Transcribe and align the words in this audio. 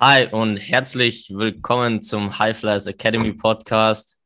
Hi 0.00 0.28
und 0.30 0.58
herzlich 0.58 1.28
willkommen 1.34 2.02
zum 2.02 2.38
High 2.38 2.56
Flyers 2.56 2.86
Academy 2.86 3.32
Podcast. 3.32 4.22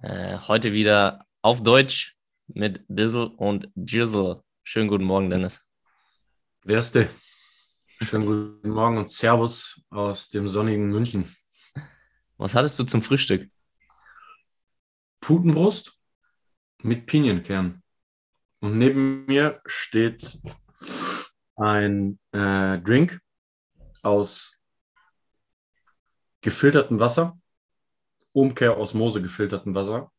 Äh, 0.00 0.38
heute 0.38 0.72
wieder 0.72 1.26
auf 1.42 1.62
Deutsch 1.62 2.16
mit 2.46 2.82
Bizzle 2.88 3.28
und 3.28 3.68
Jizzle. 3.74 4.42
Schönen 4.62 4.88
guten 4.88 5.04
Morgen, 5.04 5.28
Dennis. 5.28 5.68
Erste. 6.66 7.10
Schönen 8.00 8.24
guten 8.24 8.70
Morgen 8.70 8.96
und 8.96 9.10
Servus 9.10 9.82
aus 9.90 10.30
dem 10.30 10.48
sonnigen 10.48 10.88
München. 10.88 11.36
Was 12.38 12.54
hattest 12.54 12.78
du 12.78 12.84
zum 12.84 13.02
Frühstück? 13.02 13.50
Putenbrust 15.20 15.92
mit 16.78 17.04
Pinienkern. 17.04 17.82
Und 18.60 18.78
neben 18.78 19.26
mir 19.26 19.60
steht 19.66 20.40
ein 21.56 22.18
äh, 22.32 22.78
Drink 22.78 23.20
aus 24.02 24.61
gefiltertem 26.42 27.00
Wasser, 27.00 27.40
Umkehr-Osmose 28.32 29.22
gefiltertem 29.22 29.74
Wasser, 29.74 30.12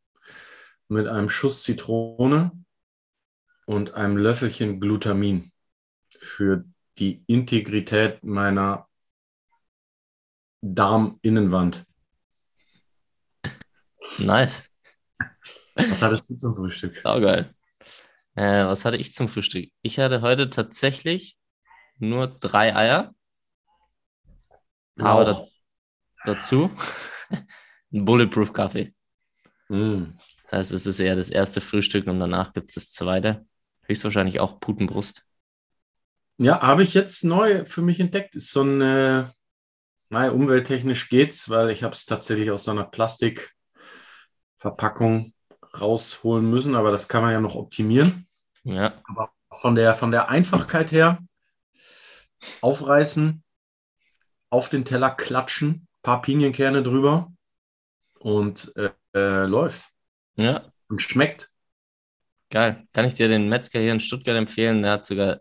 mit 0.87 1.07
einem 1.07 1.29
Schuss 1.29 1.63
Zitrone 1.63 2.51
und 3.65 3.93
einem 3.93 4.17
Löffelchen 4.17 4.79
Glutamin 4.79 5.51
für 6.09 6.63
die 6.97 7.23
Integrität 7.27 8.23
meiner 8.23 8.87
Darminnenwand. 10.61 11.85
Nice. 14.19 14.63
Was 15.75 16.01
hattest 16.01 16.29
du 16.29 16.35
zum 16.35 16.55
Frühstück? 16.55 17.01
Oh, 17.03 17.19
geil. 17.19 17.53
Äh, 18.35 18.65
was 18.65 18.85
hatte 18.85 18.97
ich 18.97 19.13
zum 19.13 19.27
Frühstück? 19.27 19.71
Ich 19.81 19.99
hatte 19.99 20.21
heute 20.21 20.49
tatsächlich 20.49 21.37
nur 21.97 22.27
drei 22.27 22.75
Eier. 22.75 23.15
Aber 24.99 25.25
da, 25.25 25.47
dazu 26.25 26.71
ein 27.93 28.05
Bulletproof 28.05 28.53
Kaffee. 28.53 28.93
Mm. 29.69 30.03
Das 30.43 30.51
heißt, 30.51 30.71
es 30.71 30.85
ist 30.85 30.99
eher 30.99 31.15
das 31.15 31.29
erste 31.29 31.61
Frühstück 31.61 32.05
und 32.07 32.19
danach 32.19 32.51
gibt 32.53 32.69
es 32.69 32.75
das 32.75 32.91
zweite. 32.91 33.45
Höchstwahrscheinlich 33.83 34.39
auch 34.39 34.59
Putenbrust. 34.59 35.23
Ja, 36.37 36.61
habe 36.61 36.83
ich 36.83 36.93
jetzt 36.93 37.23
neu 37.23 37.65
für 37.65 37.81
mich 37.81 37.99
entdeckt. 37.99 38.35
Ist 38.35 38.51
so 38.51 38.61
ein, 38.63 38.81
äh, 38.81 39.25
naja, 40.09 40.31
umwelttechnisch 40.31 41.09
geht's, 41.09 41.49
weil 41.49 41.69
ich 41.69 41.83
habe 41.83 41.93
es 41.93 42.05
tatsächlich 42.05 42.49
aus 42.51 42.63
so 42.65 42.71
einer 42.71 42.85
Plastikverpackung 42.85 45.33
rausholen 45.79 46.49
müssen, 46.49 46.75
aber 46.75 46.91
das 46.91 47.07
kann 47.07 47.23
man 47.23 47.31
ja 47.31 47.39
noch 47.39 47.55
optimieren. 47.55 48.27
Ja. 48.63 49.01
Aber 49.05 49.31
von 49.51 49.75
der, 49.75 49.93
von 49.93 50.11
der 50.11 50.29
Einfachkeit 50.29 50.91
her, 50.91 51.19
aufreißen, 52.61 53.43
auf 54.49 54.69
den 54.69 54.85
Teller 54.85 55.11
klatschen, 55.11 55.87
paar 56.03 56.21
Pinienkerne 56.21 56.83
drüber 56.83 57.33
und 58.19 58.71
äh, 58.75 58.91
äh, 59.15 59.45
läuft. 59.45 59.89
Ja. 60.35 60.71
Und 60.89 61.01
schmeckt. 61.01 61.49
Geil. 62.49 62.87
Kann 62.93 63.05
ich 63.05 63.15
dir 63.15 63.27
den 63.27 63.49
Metzger 63.49 63.79
hier 63.79 63.91
in 63.93 63.99
Stuttgart 63.99 64.37
empfehlen? 64.37 64.83
Der 64.83 64.91
hat 64.93 65.05
sogar 65.05 65.39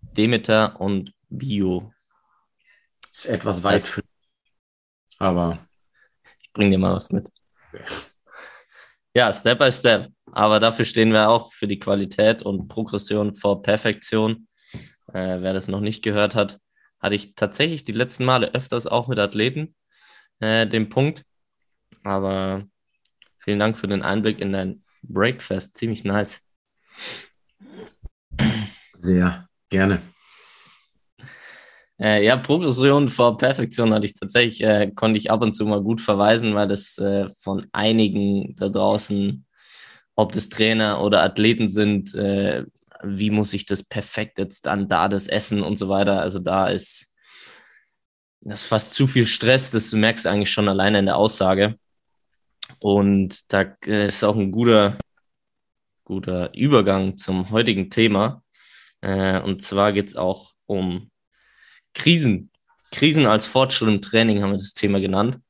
Demeter 0.00 0.80
und 0.80 1.12
Bio. 1.28 1.92
Ist 3.10 3.26
etwas 3.26 3.62
weit. 3.62 3.82
Das 3.82 3.90
heißt- 3.98 4.04
aber 5.18 5.58
Ich 6.40 6.52
bring 6.52 6.70
dir 6.70 6.78
mal 6.78 6.94
was 6.94 7.10
mit. 7.10 7.28
Ja, 9.14 9.32
Step 9.32 9.58
by 9.58 9.72
Step. 9.72 10.12
Aber 10.32 10.60
dafür 10.60 10.84
stehen 10.84 11.12
wir 11.12 11.28
auch 11.28 11.52
für 11.52 11.66
die 11.66 11.78
Qualität 11.78 12.42
und 12.42 12.68
Progression 12.68 13.34
vor 13.34 13.62
Perfektion. 13.62 14.46
Äh, 15.12 15.40
wer 15.40 15.52
das 15.52 15.68
noch 15.68 15.80
nicht 15.80 16.02
gehört 16.04 16.34
hat, 16.34 16.60
hatte 17.00 17.14
ich 17.14 17.34
tatsächlich 17.34 17.84
die 17.84 17.92
letzten 17.92 18.24
Male 18.24 18.54
öfters 18.54 18.86
auch 18.86 19.08
mit 19.08 19.18
Athleten 19.18 19.74
äh, 20.40 20.66
den 20.66 20.88
Punkt. 20.88 21.24
Aber 22.04 22.64
vielen 23.38 23.58
Dank 23.58 23.78
für 23.78 23.88
den 23.88 24.02
Einblick 24.02 24.40
in 24.40 24.52
dein 24.52 24.82
Breakfast. 25.02 25.76
Ziemlich 25.76 26.04
nice. 26.04 26.40
sehr 28.94 29.48
gerne. 29.68 30.02
Äh, 32.00 32.24
ja, 32.24 32.36
Progression 32.36 33.08
vor 33.08 33.38
Perfektion 33.38 33.92
hatte 33.92 34.06
ich 34.06 34.14
tatsächlich, 34.14 34.62
äh, 34.62 34.90
konnte 34.94 35.18
ich 35.18 35.30
ab 35.30 35.42
und 35.42 35.54
zu 35.54 35.66
mal 35.66 35.82
gut 35.82 36.00
verweisen, 36.00 36.54
weil 36.54 36.68
das 36.68 36.96
äh, 36.98 37.28
von 37.42 37.66
einigen 37.72 38.54
da 38.54 38.68
draußen, 38.68 39.44
ob 40.14 40.32
das 40.32 40.48
Trainer 40.48 41.02
oder 41.02 41.22
Athleten 41.22 41.66
sind, 41.66 42.14
äh, 42.14 42.64
wie 43.02 43.30
muss 43.30 43.54
ich 43.54 43.66
das 43.66 43.82
perfekt 43.82 44.38
jetzt 44.38 44.66
dann 44.66 44.88
da 44.88 45.08
das 45.08 45.28
Essen 45.28 45.62
und 45.62 45.76
so 45.76 45.88
weiter. 45.88 46.20
Also 46.20 46.38
da 46.38 46.68
ist 46.68 47.14
das 48.40 48.62
ist 48.62 48.68
fast 48.68 48.94
zu 48.94 49.06
viel 49.06 49.26
Stress, 49.26 49.70
das 49.70 49.92
merkst 49.92 50.24
du 50.24 50.30
eigentlich 50.30 50.52
schon 50.52 50.68
alleine 50.68 51.00
in 51.00 51.06
der 51.06 51.16
Aussage. 51.16 51.78
Und 52.78 53.52
da 53.52 53.62
ist 53.84 54.22
auch 54.24 54.36
ein 54.36 54.52
guter, 54.52 54.96
guter 56.04 56.54
Übergang 56.54 57.16
zum 57.16 57.50
heutigen 57.50 57.90
Thema. 57.90 58.42
Äh, 59.00 59.40
und 59.40 59.62
zwar 59.62 59.92
geht 59.92 60.08
es 60.08 60.16
auch 60.16 60.52
um 60.66 61.10
Krisen. 61.94 62.50
Krisen 62.92 63.26
als 63.26 63.46
Fortschritt 63.46 63.88
im 63.88 64.02
Training 64.02 64.42
haben 64.42 64.50
wir 64.50 64.58
das 64.58 64.74
Thema 64.74 65.00
genannt. 65.00 65.40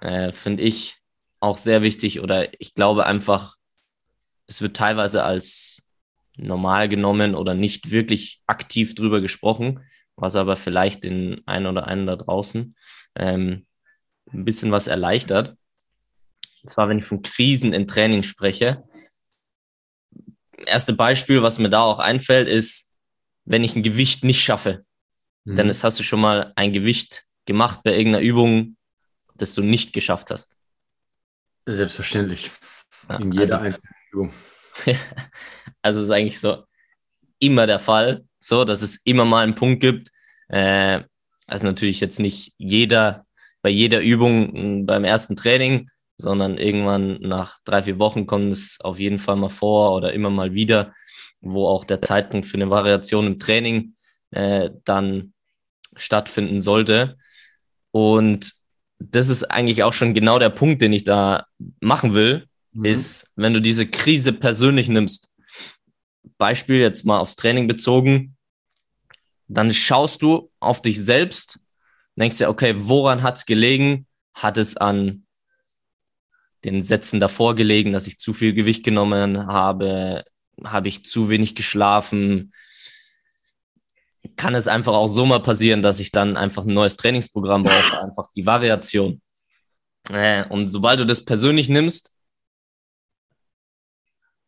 Äh, 0.00 0.32
Finde 0.32 0.62
ich 0.62 0.96
auch 1.40 1.58
sehr 1.58 1.82
wichtig 1.82 2.20
oder 2.20 2.48
ich 2.60 2.72
glaube 2.74 3.06
einfach, 3.06 3.56
es 4.46 4.62
wird 4.62 4.76
teilweise 4.76 5.24
als 5.24 5.75
normal 6.36 6.88
genommen 6.88 7.34
oder 7.34 7.54
nicht 7.54 7.90
wirklich 7.90 8.42
aktiv 8.46 8.94
drüber 8.94 9.20
gesprochen, 9.20 9.80
was 10.16 10.36
aber 10.36 10.56
vielleicht 10.56 11.04
den 11.04 11.42
einen 11.46 11.66
oder 11.66 11.86
einen 11.86 12.06
da 12.06 12.16
draußen 12.16 12.74
ähm, 13.16 13.66
ein 14.32 14.44
bisschen 14.44 14.72
was 14.72 14.86
erleichtert. 14.86 15.56
Und 16.62 16.70
zwar, 16.70 16.88
wenn 16.88 16.98
ich 16.98 17.04
von 17.04 17.22
Krisen 17.22 17.72
im 17.72 17.86
Training 17.86 18.22
spreche. 18.22 18.82
Erste 20.66 20.94
Beispiel, 20.94 21.42
was 21.42 21.58
mir 21.58 21.70
da 21.70 21.82
auch 21.82 21.98
einfällt, 21.98 22.48
ist, 22.48 22.92
wenn 23.44 23.62
ich 23.62 23.76
ein 23.76 23.82
Gewicht 23.82 24.24
nicht 24.24 24.42
schaffe. 24.42 24.84
Mhm. 25.44 25.56
Dennis, 25.56 25.84
hast 25.84 25.98
du 25.98 26.02
schon 26.02 26.20
mal 26.20 26.52
ein 26.56 26.72
Gewicht 26.72 27.24
gemacht 27.44 27.80
bei 27.84 27.96
irgendeiner 27.96 28.24
Übung, 28.24 28.76
das 29.34 29.54
du 29.54 29.62
nicht 29.62 29.92
geschafft 29.92 30.30
hast? 30.30 30.50
Selbstverständlich. 31.66 32.50
Ja, 33.08 33.16
In 33.16 33.32
jeder 33.32 33.42
also, 33.42 33.56
einzelnen 33.56 33.94
Übung. 34.12 34.32
also 35.82 36.02
ist 36.02 36.10
eigentlich 36.10 36.40
so 36.40 36.64
immer 37.38 37.66
der 37.66 37.78
Fall, 37.78 38.24
so 38.40 38.64
dass 38.64 38.82
es 38.82 38.96
immer 39.04 39.24
mal 39.24 39.44
einen 39.44 39.54
Punkt 39.54 39.80
gibt. 39.80 40.10
Äh, 40.48 41.02
also 41.46 41.66
natürlich 41.66 42.00
jetzt 42.00 42.18
nicht 42.18 42.52
jeder 42.58 43.24
bei 43.66 43.70
jeder 43.70 44.00
Übung 44.00 44.52
mh, 44.52 44.84
beim 44.86 45.02
ersten 45.02 45.34
Training, 45.34 45.90
sondern 46.18 46.56
irgendwann 46.56 47.18
nach 47.20 47.58
drei, 47.64 47.82
vier 47.82 47.98
Wochen 47.98 48.26
kommt 48.26 48.52
es 48.52 48.78
auf 48.80 49.00
jeden 49.00 49.18
Fall 49.18 49.34
mal 49.34 49.48
vor 49.48 49.94
oder 49.96 50.12
immer 50.12 50.30
mal 50.30 50.54
wieder, 50.54 50.94
wo 51.40 51.66
auch 51.66 51.84
der 51.84 52.00
Zeitpunkt 52.00 52.46
für 52.46 52.58
eine 52.58 52.70
Variation 52.70 53.26
im 53.26 53.38
Training 53.40 53.94
äh, 54.30 54.70
dann 54.84 55.34
stattfinden 55.96 56.60
sollte. 56.60 57.16
Und 57.90 58.52
das 59.00 59.28
ist 59.28 59.44
eigentlich 59.44 59.82
auch 59.82 59.92
schon 59.92 60.14
genau 60.14 60.38
der 60.38 60.50
Punkt, 60.50 60.80
den 60.80 60.92
ich 60.92 61.02
da 61.02 61.46
machen 61.80 62.14
will, 62.14 62.46
Mhm. 62.76 62.84
ist, 62.84 63.30
wenn 63.36 63.54
du 63.54 63.60
diese 63.60 63.86
Krise 63.86 64.32
persönlich 64.32 64.88
nimmst. 64.88 65.28
Beispiel 66.38 66.76
jetzt 66.76 67.04
mal 67.04 67.18
aufs 67.18 67.36
Training 67.36 67.66
bezogen, 67.66 68.36
dann 69.48 69.72
schaust 69.72 70.22
du 70.22 70.50
auf 70.60 70.82
dich 70.82 71.02
selbst, 71.02 71.60
denkst 72.16 72.38
dir, 72.38 72.50
okay, 72.50 72.74
woran 72.76 73.22
hat 73.22 73.38
es 73.38 73.46
gelegen? 73.46 74.06
Hat 74.34 74.58
es 74.58 74.76
an 74.76 75.26
den 76.64 76.82
Sätzen 76.82 77.20
davor 77.20 77.54
gelegen, 77.54 77.92
dass 77.92 78.06
ich 78.06 78.18
zu 78.18 78.34
viel 78.34 78.52
Gewicht 78.52 78.84
genommen 78.84 79.46
habe? 79.46 80.24
Habe 80.62 80.88
ich 80.88 81.04
zu 81.04 81.30
wenig 81.30 81.54
geschlafen? 81.54 82.52
Kann 84.36 84.54
es 84.54 84.68
einfach 84.68 84.92
auch 84.92 85.06
so 85.06 85.24
mal 85.24 85.40
passieren, 85.40 85.82
dass 85.82 86.00
ich 86.00 86.10
dann 86.10 86.36
einfach 86.36 86.64
ein 86.64 86.74
neues 86.74 86.98
Trainingsprogramm 86.98 87.62
brauche, 87.62 88.00
einfach 88.02 88.30
die 88.34 88.44
Variation. 88.44 89.22
Äh, 90.10 90.44
und 90.48 90.68
sobald 90.68 91.00
du 91.00 91.06
das 91.06 91.24
persönlich 91.24 91.68
nimmst, 91.70 92.15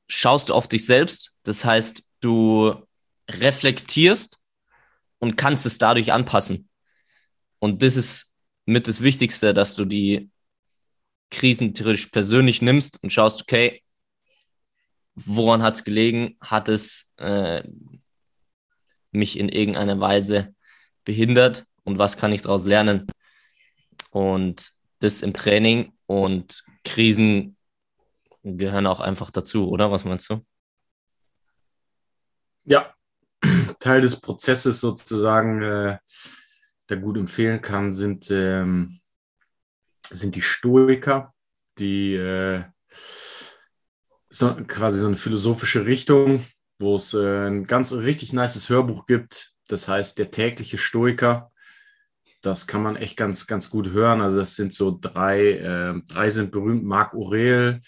schaust 0.09 0.49
du 0.49 0.55
auf 0.55 0.69
dich 0.69 0.87
selbst. 0.87 1.33
Das 1.43 1.65
heißt, 1.65 2.03
du 2.21 2.75
reflektierst 3.31 4.39
und 5.19 5.37
kannst 5.37 5.67
es 5.67 5.79
dadurch 5.79 6.13
anpassen. 6.13 6.69
Und 7.59 7.83
das 7.83 7.97
ist 7.97 8.35
mit 8.65 8.89
das 8.89 9.03
Wichtigste, 9.03 9.55
dass 9.55 9.75
du 9.75 9.85
die 9.85 10.31
Krisen 11.31 11.75
theoretisch 11.75 12.07
persönlich 12.07 12.63
nimmst 12.63 13.03
und 13.03 13.13
schaust, 13.13 13.43
okay, 13.43 13.83
woran 15.15 15.63
hat 15.63 15.77
es 15.77 15.85
gelegen? 15.85 16.37
Hat 16.41 16.69
es 16.69 17.13
äh, 17.17 17.63
mich 19.11 19.39
in 19.39 19.49
irgendeiner 19.49 20.01
Weise 20.01 20.55
behindert 21.05 21.67
und 21.85 21.99
was 21.99 22.17
kann 22.17 22.33
ich 22.33 22.43
daraus 22.43 22.65
lernen? 22.65 23.07
Und 24.11 24.73
das 25.01 25.23
im 25.23 25.35
Training 25.35 25.93
und 26.07 26.65
Krisen 26.85 27.58
gehören 28.57 28.87
auch 28.87 29.01
einfach 29.01 29.31
dazu, 29.31 29.69
oder? 29.69 29.91
Was 29.91 30.05
meinst 30.05 30.31
du? 30.31 30.45
Ja, 32.65 32.95
Teil 33.81 34.01
des 34.01 34.21
Prozesses 34.21 34.81
sozusagen, 34.81 35.63
äh, 35.63 35.99
da 36.87 36.97
gut 36.97 37.17
empfehlen 37.19 37.61
kann, 37.61 37.93
sind, 37.93 38.31
ähm, 38.31 39.01
sind 40.09 40.35
die 40.35 40.43
Stoiker, 40.43 41.35
die 41.79 42.15
äh, 42.15 42.65
so, 44.31 44.55
quasi 44.67 45.01
so 45.01 45.07
eine 45.07 45.17
philosophische 45.17 45.87
Richtung, 45.87 46.45
wo 46.79 46.97
es 46.97 47.15
äh, 47.15 47.49
ein 47.49 47.67
ganz 47.67 47.93
richtig 47.93 48.33
nices 48.33 48.69
Hörbuch 48.69 49.07
gibt. 49.07 49.53
Das 49.69 49.89
heißt, 49.89 50.19
der 50.19 50.31
tägliche 50.31 50.79
Stoiker. 50.79 51.53
Das 52.41 52.67
kann 52.67 52.83
man 52.83 52.97
echt 52.97 53.17
ganz, 53.17 53.47
ganz 53.47 53.69
gut 53.69 53.89
hören. 53.89 54.21
Also 54.21 54.39
das 54.39 54.55
sind 54.55 54.73
so 54.73 54.97
drei, 54.99 55.53
äh, 55.53 56.01
drei 56.09 56.31
sind 56.31 56.53
berühmt, 56.53 56.85
Marc 56.85 57.15
Aurel, 57.15 57.81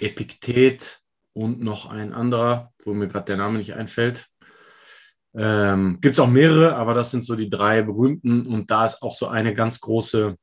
Epiktet 0.00 1.00
und 1.32 1.60
noch 1.60 1.86
ein 1.86 2.12
anderer, 2.12 2.72
wo 2.84 2.94
mir 2.94 3.08
gerade 3.08 3.26
der 3.26 3.36
Name 3.36 3.58
nicht 3.58 3.74
einfällt. 3.74 4.26
Ähm, 5.34 5.98
Gibt 6.00 6.14
es 6.14 6.18
auch 6.18 6.28
mehrere, 6.28 6.76
aber 6.76 6.94
das 6.94 7.10
sind 7.10 7.20
so 7.20 7.36
die 7.36 7.50
drei 7.50 7.82
berühmten 7.82 8.46
und 8.46 8.70
da 8.70 8.86
ist 8.86 9.02
auch 9.02 9.14
so 9.14 9.28
eine 9.28 9.54
ganz 9.54 9.80
große 9.80 10.36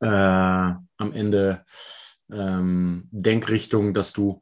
äh, 0.00 0.06
am 0.06 1.12
Ende 1.12 1.64
ähm, 2.30 3.08
Denkrichtung, 3.10 3.94
dass 3.94 4.12
du 4.12 4.40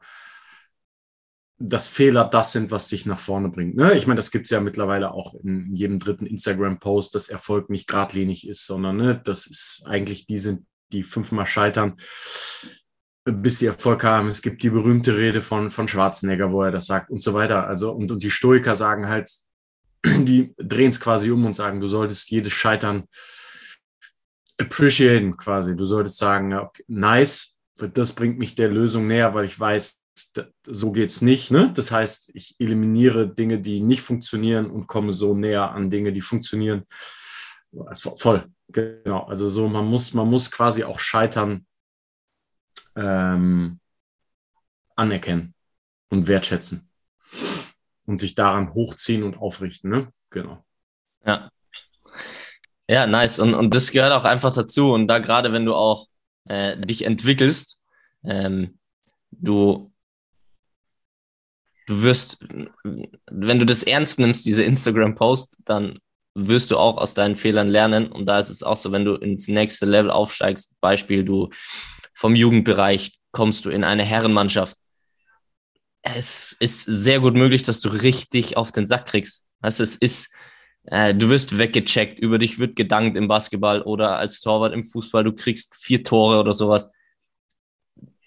dass 1.58 1.86
Fehler 1.88 2.24
das 2.24 2.52
sind, 2.52 2.70
was 2.70 2.88
sich 2.88 3.06
nach 3.06 3.20
vorne 3.20 3.48
bringt. 3.48 3.76
Ne? 3.76 3.94
Ich 3.94 4.06
meine, 4.06 4.18
das 4.18 4.30
gibt 4.30 4.46
es 4.46 4.50
ja 4.50 4.60
mittlerweile 4.60 5.12
auch 5.12 5.34
in 5.34 5.72
jedem 5.72 5.98
dritten 5.98 6.26
Instagram-Post, 6.26 7.14
dass 7.14 7.28
Erfolg 7.28 7.70
nicht 7.70 7.86
geradlinig 7.86 8.46
ist, 8.46 8.66
sondern 8.66 8.96
ne, 8.96 9.20
das 9.22 9.46
ist 9.46 9.82
eigentlich 9.86 10.26
die 10.26 10.38
sind, 10.38 10.66
die 10.92 11.04
fünfmal 11.04 11.46
scheitern, 11.46 11.96
bis 13.24 13.58
sie 13.58 13.66
Erfolg 13.66 14.04
haben. 14.04 14.28
Es 14.28 14.42
gibt 14.42 14.62
die 14.62 14.70
berühmte 14.70 15.16
Rede 15.16 15.40
von, 15.40 15.70
von 15.70 15.88
Schwarzenegger, 15.88 16.52
wo 16.52 16.62
er 16.62 16.70
das 16.70 16.86
sagt 16.86 17.10
und 17.10 17.22
so 17.22 17.32
weiter. 17.34 17.66
Also, 17.66 17.92
und, 17.92 18.10
und 18.10 18.22
die 18.22 18.30
Stoiker 18.30 18.76
sagen 18.76 19.08
halt, 19.08 19.30
die 20.04 20.54
drehen 20.58 20.90
es 20.90 21.00
quasi 21.00 21.30
um 21.30 21.46
und 21.46 21.54
sagen, 21.54 21.80
du 21.80 21.88
solltest 21.88 22.30
jedes 22.30 22.52
Scheitern 22.52 23.04
appreciaten 24.58 25.36
quasi. 25.36 25.74
Du 25.74 25.86
solltest 25.86 26.18
sagen, 26.18 26.52
okay, 26.54 26.84
nice, 26.86 27.58
das 27.76 28.12
bringt 28.12 28.38
mich 28.38 28.54
der 28.54 28.68
Lösung 28.68 29.06
näher, 29.06 29.34
weil 29.34 29.46
ich 29.46 29.58
weiß, 29.58 30.00
so 30.66 30.92
geht 30.92 31.10
es 31.10 31.22
nicht. 31.22 31.50
Ne? 31.50 31.72
Das 31.74 31.90
heißt, 31.90 32.30
ich 32.34 32.54
eliminiere 32.58 33.28
Dinge, 33.28 33.60
die 33.60 33.80
nicht 33.80 34.02
funktionieren 34.02 34.70
und 34.70 34.86
komme 34.86 35.12
so 35.12 35.34
näher 35.34 35.72
an 35.72 35.90
Dinge, 35.90 36.12
die 36.12 36.20
funktionieren. 36.20 36.84
Voll, 37.94 38.46
genau. 38.68 39.24
Also 39.24 39.48
so, 39.48 39.66
man 39.66 39.86
muss, 39.86 40.14
man 40.14 40.28
muss 40.28 40.50
quasi 40.50 40.84
auch 40.84 41.00
Scheitern 41.00 41.66
ähm, 42.96 43.80
anerkennen 44.96 45.54
und 46.08 46.28
wertschätzen 46.28 46.90
und 48.06 48.20
sich 48.20 48.34
daran 48.34 48.74
hochziehen 48.74 49.22
und 49.22 49.36
aufrichten. 49.38 49.90
Ne? 49.90 50.12
Genau. 50.30 50.64
Ja. 51.24 51.50
Ja, 52.88 53.06
nice. 53.06 53.38
Und, 53.38 53.54
und 53.54 53.74
das 53.74 53.92
gehört 53.92 54.12
auch 54.12 54.24
einfach 54.24 54.54
dazu. 54.54 54.92
Und 54.92 55.08
da 55.08 55.18
gerade, 55.18 55.52
wenn 55.52 55.64
du 55.64 55.74
auch 55.74 56.06
äh, 56.44 56.76
dich 56.76 57.04
entwickelst, 57.04 57.80
ähm, 58.24 58.78
du 59.30 59.90
du 61.86 62.02
wirst, 62.02 62.38
wenn 63.30 63.58
du 63.58 63.66
das 63.66 63.82
ernst 63.82 64.18
nimmst, 64.18 64.46
diese 64.46 64.62
Instagram-Post, 64.62 65.58
dann 65.64 65.98
wirst 66.34 66.70
du 66.70 66.78
auch 66.78 66.96
aus 66.96 67.14
deinen 67.14 67.36
Fehlern 67.36 67.68
lernen. 67.68 68.10
Und 68.10 68.26
da 68.26 68.38
ist 68.38 68.48
es 68.48 68.62
auch 68.62 68.76
so, 68.76 68.90
wenn 68.92 69.04
du 69.04 69.14
ins 69.14 69.48
nächste 69.48 69.86
Level 69.86 70.10
aufsteigst, 70.10 70.78
Beispiel, 70.80 71.24
du 71.24 71.50
vom 72.14 72.34
Jugendbereich 72.34 73.18
kommst 73.32 73.64
du 73.64 73.70
in 73.70 73.84
eine 73.84 74.04
Herrenmannschaft. 74.04 74.76
Es 76.02 76.52
ist 76.52 76.84
sehr 76.84 77.20
gut 77.20 77.34
möglich, 77.34 77.62
dass 77.62 77.80
du 77.80 77.88
richtig 77.88 78.56
auf 78.56 78.72
den 78.72 78.86
Sack 78.86 79.06
kriegst. 79.06 79.46
Also 79.60 79.82
es 79.82 79.96
ist, 79.96 80.32
äh, 80.84 81.14
du 81.14 81.28
wirst 81.28 81.58
weggecheckt, 81.58 82.18
über 82.18 82.38
dich 82.38 82.58
wird 82.58 82.76
gedankt 82.76 83.16
im 83.16 83.28
Basketball 83.28 83.82
oder 83.82 84.16
als 84.16 84.40
Torwart 84.40 84.72
im 84.72 84.84
Fußball, 84.84 85.24
du 85.24 85.32
kriegst 85.32 85.74
vier 85.74 86.04
Tore 86.04 86.38
oder 86.38 86.52
sowas. 86.52 86.92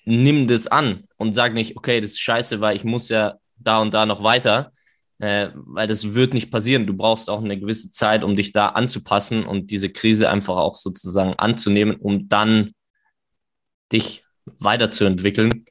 Nimm 0.06 0.48
das 0.48 0.68
an 0.68 1.06
und 1.18 1.34
sag 1.34 1.54
nicht, 1.54 1.78
okay, 1.78 2.02
das 2.02 2.12
ist 2.12 2.22
scheiße, 2.22 2.62
weil 2.62 2.76
ich 2.76 2.84
muss 2.84 3.10
ja 3.10 3.36
da 3.58 3.80
und 3.82 3.94
da 3.94 4.06
noch 4.06 4.24
weiter, 4.24 4.72
äh, 5.20 5.50
weil 5.54 5.88
das 5.88 6.14
wird 6.14 6.34
nicht 6.34 6.52
passieren. 6.52 6.88
Du 6.88 6.96
brauchst 6.96 7.30
auch 7.30 7.44
eine 7.44 7.60
gewisse 7.60 7.92
Zeit, 7.92 8.24
um 8.24 8.36
dich 8.36 8.52
da 8.52 8.70
anzupassen 8.70 9.46
und 9.46 9.72
diese 9.72 9.90
Krise 9.90 10.30
einfach 10.30 10.58
auch 10.58 10.76
sozusagen 10.76 11.34
anzunehmen, 11.34 11.96
um 11.96 12.28
dann 12.28 12.74
dich 13.92 14.24
weiterzuentwickeln. 14.46 15.66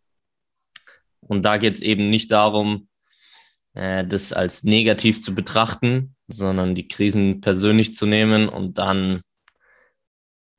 Und 1.21 1.45
da 1.45 1.57
geht 1.57 1.75
es 1.75 1.83
eben 1.83 2.11
nicht 2.11 2.31
darum, 2.33 2.89
äh, 3.75 4.07
das 4.07 4.33
als 4.33 4.65
negativ 4.65 5.23
zu 5.23 5.35
betrachten, 5.35 6.15
sondern 6.29 6.75
die 6.75 6.89
Krisen 6.89 7.41
persönlich 7.41 7.95
zu 7.95 8.07
nehmen 8.07 8.49
und 8.49 8.79
dann 8.79 9.23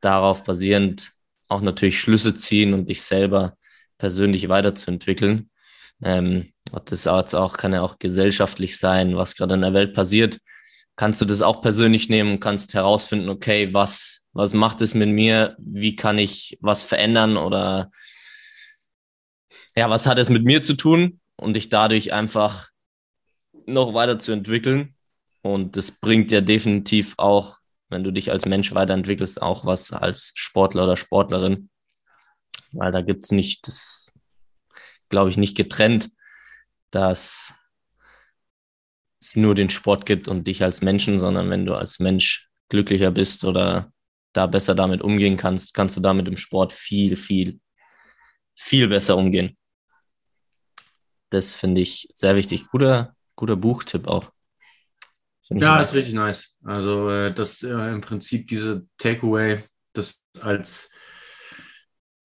darauf 0.02 0.44
basierend 0.44 1.12
auch 1.50 1.62
natürlich 1.62 2.00
Schlüsse 2.00 2.36
ziehen 2.36 2.74
und 2.74 2.90
dich 2.90 3.02
selber 3.02 3.58
persönlich 3.98 4.50
weiterzuentwickeln. 4.50 5.50
Ähm, 6.04 6.54
das 6.86 7.06
jetzt 7.06 7.34
auch, 7.34 7.58
kann 7.58 7.74
ja 7.74 7.82
auch 7.82 7.98
gesellschaftlich 7.98 8.78
sein, 8.78 9.16
was 9.18 9.36
gerade 9.36 9.56
in 9.56 9.62
der 9.62 9.74
Welt 9.74 9.94
passiert. 9.94 10.40
Kannst 10.96 11.22
du 11.22 11.26
das 11.26 11.42
auch 11.42 11.62
persönlich 11.62 12.10
nehmen 12.10 12.34
und 12.34 12.40
kannst 12.40 12.74
herausfinden, 12.74 13.30
okay, 13.30 13.74
was, 13.74 14.26
was 14.38 14.54
macht 14.54 14.82
es 14.82 14.94
mit 14.94 15.10
mir? 15.10 15.56
Wie 15.60 15.96
kann 15.96 16.18
ich 16.18 16.58
was 16.62 16.84
verändern 16.84 17.38
oder 17.38 17.92
ja, 19.76 19.90
was 19.90 20.08
hat 20.08 20.18
es 20.18 20.30
mit 20.30 20.44
mir 20.44 20.62
zu 20.62 20.76
tun? 20.76 21.20
Und 21.36 21.54
dich 21.54 21.70
dadurch 21.70 22.14
einfach 22.14 22.70
noch 23.66 23.94
weiter 23.94 24.18
zu 24.18 24.32
entwickeln. 24.32 24.96
Und 25.42 25.78
das 25.78 25.92
bringt 25.92 26.32
ja 26.32 26.42
definitiv 26.42 27.14
auch, 27.18 27.58
wenn 27.90 28.04
du 28.04 28.12
dich 28.12 28.32
als 28.32 28.46
Mensch 28.46 28.74
weiterentwickelst, 28.74 29.42
auch 29.42 29.66
was 29.66 29.94
als 29.94 30.32
Sportler 30.36 30.86
oder 30.86 30.98
Sportlerin. 30.98 31.70
Weil 32.72 32.92
da 32.92 33.02
gibt 33.02 33.26
es 33.26 33.32
nicht 33.32 33.68
das 33.68 34.12
glaube 35.10 35.30
ich, 35.30 35.38
nicht 35.38 35.56
getrennt, 35.56 36.10
dass 36.92 37.54
es 39.22 39.36
nur 39.36 39.56
den 39.56 39.70
Sport 39.70 40.06
gibt 40.06 40.28
und 40.28 40.48
dich 40.48 40.64
als 40.64 40.82
Menschen, 40.82 41.20
sondern 41.20 41.50
wenn 41.50 41.66
du 41.66 41.76
als 41.76 42.00
Mensch 42.00 42.50
glücklicher 42.70 43.12
bist 43.12 43.44
oder 43.46 43.92
da 44.38 44.46
besser 44.46 44.76
damit 44.76 45.02
umgehen 45.02 45.36
kannst, 45.36 45.74
kannst 45.74 45.98
du 45.98 46.02
damit 46.02 46.28
im 46.28 46.38
Sport 46.38 46.72
viel, 46.72 47.16
viel, 47.16 47.60
viel 48.56 48.88
besser 48.88 49.18
umgehen. 49.18 49.58
Das 51.30 51.54
finde 51.54 51.82
ich 51.82 52.10
sehr 52.14 52.36
wichtig. 52.36 52.68
Guter, 52.70 53.16
guter 53.36 53.56
Buchtipp 53.56 54.08
auch. 54.08 54.32
Ja, 55.50 55.80
ist 55.80 55.94
richtig 55.94 56.14
nice. 56.14 56.58
Also 56.64 57.10
äh, 57.10 57.34
das 57.34 57.64
äh, 57.64 57.70
im 57.70 58.02
Prinzip 58.02 58.48
diese 58.48 58.86
Takeaway, 58.98 59.64
das 59.94 60.22
als 60.42 60.90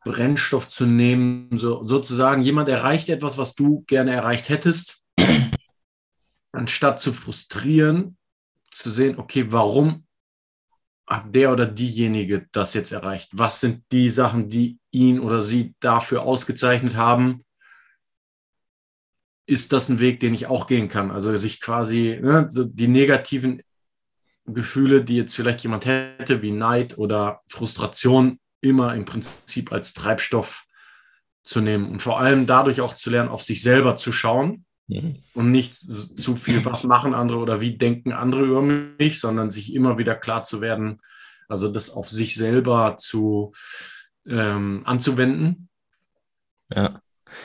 Brennstoff 0.05 0.69
zu 0.69 0.85
nehmen, 0.87 1.57
so, 1.57 1.87
sozusagen 1.87 2.43
jemand 2.43 2.69
erreicht 2.69 3.09
etwas, 3.09 3.39
was 3.39 3.55
du 3.55 3.85
gerne 3.87 4.13
erreicht 4.13 4.49
hättest, 4.49 5.03
anstatt 6.53 6.99
zu 6.99 7.13
frustrieren, 7.13 8.17
zu 8.71 8.91
sehen, 8.91 9.19
okay, 9.19 9.47
warum 9.51 10.05
hat 11.17 11.35
der 11.35 11.53
oder 11.53 11.67
diejenige 11.67 12.49
das 12.53 12.75
jetzt 12.75 12.93
erreicht? 12.93 13.31
Was 13.33 13.61
sind 13.61 13.85
die 13.93 14.11
Sachen, 14.11 14.49
die 14.49 14.79
ihn 14.91 15.21
oder 15.21 15.43
sie 15.43 15.75
dafür 15.81 16.23
ausgezeichnet 16.23 16.97
haben? 16.97 17.45
Ist 19.47 19.73
das 19.73 19.89
ein 19.89 20.01
Weg, 20.01 20.21
den 20.21 20.35
ich 20.35 20.47
auch 20.47 20.67
gehen 20.67 20.89
kann? 20.89 21.11
Also 21.11 21.37
sich 21.37 21.61
quasi 21.61 22.19
ne, 22.23 22.47
so 22.51 22.65
die 22.65 22.89
negativen 22.89 23.63
Gefühle, 24.47 25.05
die 25.05 25.17
jetzt 25.17 25.35
vielleicht 25.35 25.63
jemand 25.63 25.87
hätte, 25.87 26.43
wie 26.43 26.51
Neid 26.53 26.99
oder 26.99 27.43
Frustration, 27.47 28.39
immer 28.61 28.95
im 28.95 29.05
Prinzip 29.05 29.73
als 29.73 29.95
Treibstoff 29.95 30.67
zu 31.43 31.61
nehmen 31.61 31.91
und 31.91 32.01
vor 32.01 32.21
allem 32.21 32.47
dadurch 32.47 32.81
auch 32.81 32.95
zu 32.95 33.11
lernen, 33.11 33.29
auf 33.29 33.43
sich 33.43 33.63
selber 33.63 33.97
zu 33.97 34.13
schauen 34.13 34.65
mhm. 35.01 35.17
und 35.35 35.51
nicht 35.51 35.75
zu 35.75 36.37
viel, 36.37 36.65
was 36.65 36.85
machen 36.85 37.15
andere 37.15 37.39
oder 37.39 37.61
wie 37.61 37.77
denken 37.77 38.13
andere 38.13 38.45
über 38.45 38.63
mich, 38.63 39.21
sondern 39.21 39.51
sich 39.51 39.75
immer 39.75 39.99
wieder 39.99 40.15
klar 40.15 40.45
zu 40.45 40.61
werden, 40.61 41.01
also 41.49 41.69
das 41.69 41.91
auf 41.91 42.09
sich 42.09 42.35
selber 42.35 42.97
zu 42.99 43.53
ähm, 44.27 44.83
anzuwenden. 44.85 45.69
Ja. 46.75 47.01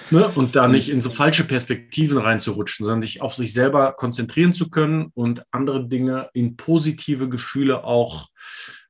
Ne? 0.10 0.28
Und 0.28 0.56
da 0.56 0.68
nicht 0.68 0.90
in 0.90 1.02
so 1.02 1.10
falsche 1.10 1.44
Perspektiven 1.44 2.18
reinzurutschen, 2.18 2.86
sondern 2.86 3.02
sich 3.02 3.22
auf 3.22 3.36
sich 3.36 3.54
selber 3.54 3.94
konzentrieren 3.94 4.54
zu 4.54 4.70
können 4.70 5.12
und 5.14 5.44
andere 5.52 5.88
Dinge 5.88 6.30
in 6.34 6.58
positive 6.58 7.30
Gefühle 7.30 7.84
auch 7.84 8.28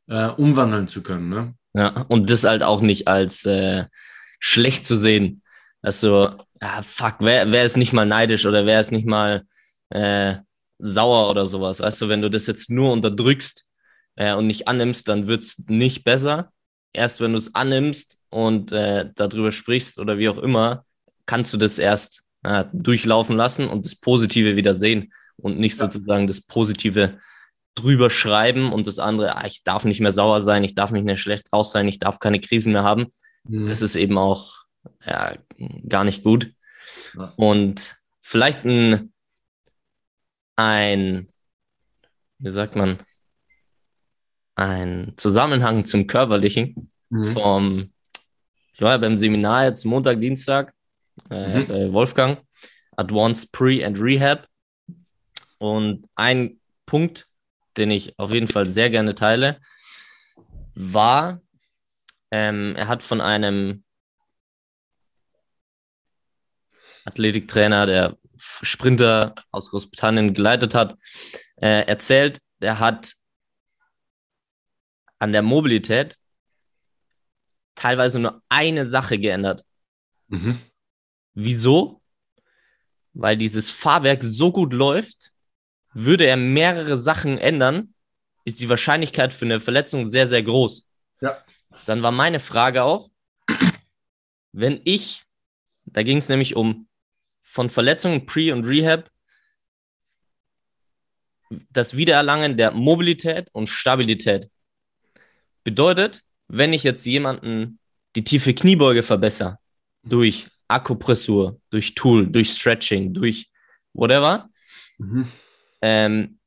äh, 0.07 0.27
umwandeln 0.27 0.87
zu 0.87 1.03
können. 1.03 1.29
Ne? 1.29 1.55
Ja, 1.73 2.05
und 2.07 2.29
das 2.29 2.43
halt 2.43 2.63
auch 2.63 2.81
nicht 2.81 3.07
als 3.07 3.45
äh, 3.45 3.85
schlecht 4.39 4.85
zu 4.85 4.95
sehen. 4.95 5.43
Also, 5.87 6.35
ja, 6.61 6.81
fuck, 6.83 7.15
wer, 7.19 7.49
wer 7.49 7.63
ist 7.63 7.77
nicht 7.77 7.93
mal 7.93 8.05
neidisch 8.05 8.45
oder 8.45 8.65
wer 8.65 8.81
ist 8.81 8.91
nicht 8.91 9.07
mal 9.07 9.43
äh, 9.89 10.35
sauer 10.79 11.29
oder 11.29 11.45
sowas? 11.45 11.79
Weißt 11.79 12.01
du, 12.01 12.09
wenn 12.09 12.21
du 12.21 12.29
das 12.29 12.45
jetzt 12.45 12.69
nur 12.69 12.91
unterdrückst 12.91 13.65
äh, 14.17 14.33
und 14.33 14.47
nicht 14.47 14.67
annimmst, 14.67 15.07
dann 15.07 15.27
wird 15.27 15.43
es 15.43 15.63
nicht 15.69 16.03
besser. 16.03 16.51
Erst 16.91 17.21
wenn 17.21 17.31
du 17.31 17.37
es 17.37 17.55
annimmst 17.55 18.19
und 18.27 18.73
äh, 18.73 19.09
darüber 19.15 19.53
sprichst 19.53 19.97
oder 19.97 20.17
wie 20.17 20.27
auch 20.27 20.39
immer, 20.39 20.83
kannst 21.25 21.53
du 21.53 21.57
das 21.57 21.79
erst 21.79 22.21
äh, 22.43 22.65
durchlaufen 22.73 23.37
lassen 23.37 23.69
und 23.69 23.85
das 23.85 23.95
Positive 23.95 24.57
wieder 24.57 24.75
sehen 24.75 25.13
und 25.37 25.57
nicht 25.57 25.79
ja. 25.79 25.85
sozusagen 25.85 26.27
das 26.27 26.41
Positive 26.41 27.17
drüber 27.75 28.09
schreiben 28.09 28.73
und 28.73 28.87
das 28.87 28.99
andere, 28.99 29.37
ah, 29.37 29.45
ich 29.45 29.63
darf 29.63 29.85
nicht 29.85 30.01
mehr 30.01 30.11
sauer 30.11 30.41
sein, 30.41 30.65
ich 30.65 30.75
darf 30.75 30.91
nicht 30.91 31.05
mehr 31.05 31.15
schlecht 31.15 31.53
raus 31.53 31.71
sein, 31.71 31.87
ich 31.87 31.99
darf 31.99 32.19
keine 32.19 32.41
Krisen 32.41 32.73
mehr 32.73 32.83
haben. 32.83 33.05
Mhm. 33.45 33.69
Das 33.69 33.81
ist 33.81 33.95
eben 33.95 34.17
auch 34.17 34.66
ja, 35.05 35.35
gar 35.87 36.03
nicht 36.03 36.23
gut. 36.23 36.53
Und 37.35 37.97
vielleicht 38.21 38.65
ein, 38.65 39.13
ein, 40.55 41.29
wie 42.39 42.49
sagt 42.49 42.75
man, 42.75 42.99
ein 44.55 45.13
Zusammenhang 45.17 45.85
zum 45.85 46.07
Körperlichen 46.07 46.91
mhm. 47.09 47.25
vom, 47.33 47.93
ich 48.73 48.81
war 48.81 48.91
ja 48.91 48.97
beim 48.97 49.17
Seminar 49.17 49.65
jetzt 49.65 49.85
Montag, 49.85 50.19
Dienstag 50.19 50.73
äh, 51.29 51.59
mhm. 51.59 51.93
Wolfgang, 51.93 52.41
Advanced 52.95 53.51
Pre- 53.51 53.85
and 53.85 53.99
Rehab. 53.99 54.47
Und 55.59 56.07
ein 56.15 56.59
Punkt, 56.85 57.27
den 57.77 57.91
ich 57.91 58.17
auf 58.19 58.31
jeden 58.31 58.47
Fall 58.47 58.67
sehr 58.67 58.89
gerne 58.89 59.15
teile, 59.15 59.59
war, 60.75 61.41
ähm, 62.31 62.75
er 62.75 62.87
hat 62.87 63.01
von 63.01 63.21
einem 63.21 63.83
Athletiktrainer, 67.07 67.85
der 67.85 68.17
Sprinter 68.37 69.33
aus 69.51 69.71
Großbritannien 69.71 70.33
geleitet 70.33 70.75
hat, 70.75 70.97
äh, 71.55 71.87
erzählt, 71.87 72.39
der 72.61 72.79
hat 72.79 73.13
an 75.19 75.31
der 75.31 75.41
Mobilität 75.41 76.17
teilweise 77.75 78.19
nur 78.19 78.41
eine 78.49 78.85
Sache 78.85 79.17
geändert. 79.17 79.63
Mhm. 80.27 80.59
Wieso? 81.33 82.01
Weil 83.13 83.37
dieses 83.37 83.71
Fahrwerk 83.71 84.21
so 84.21 84.51
gut 84.51 84.73
läuft, 84.73 85.31
würde 85.93 86.25
er 86.25 86.37
mehrere 86.37 86.97
Sachen 86.97 87.37
ändern, 87.37 87.93
ist 88.43 88.59
die 88.59 88.69
Wahrscheinlichkeit 88.69 89.33
für 89.33 89.45
eine 89.45 89.59
Verletzung 89.59 90.07
sehr, 90.07 90.27
sehr 90.27 90.43
groß. 90.43 90.87
Ja. 91.21 91.43
Dann 91.85 92.03
war 92.03 92.11
meine 92.11 92.39
Frage 92.39 92.83
auch, 92.83 93.09
wenn 94.51 94.81
ich, 94.83 95.23
da 95.85 96.03
ging 96.03 96.17
es 96.17 96.29
nämlich 96.29 96.55
um 96.55 96.87
von 97.57 97.71
Verletzungen, 97.71 98.27
Pre- 98.27 98.53
und 98.53 98.65
Rehab, 98.65 99.09
das 101.71 101.97
Wiedererlangen 101.97 102.55
der 102.55 102.69
Mobilität 102.69 103.49
und 103.51 103.67
Stabilität. 103.67 104.51
Bedeutet, 105.63 106.21
wenn 106.47 106.71
ich 106.71 106.83
jetzt 106.83 107.03
jemanden 107.07 107.79
die 108.15 108.23
tiefe 108.23 108.53
Kniebeuge 108.53 109.01
verbessere, 109.01 109.57
durch 110.03 110.45
Akupressur, 110.67 111.59
durch 111.71 111.95
Tool, 111.95 112.27
durch 112.27 112.51
Stretching, 112.51 113.15
durch 113.15 113.49
whatever, 113.91 114.49
mhm. 114.99 115.27
ähm, 115.81 116.37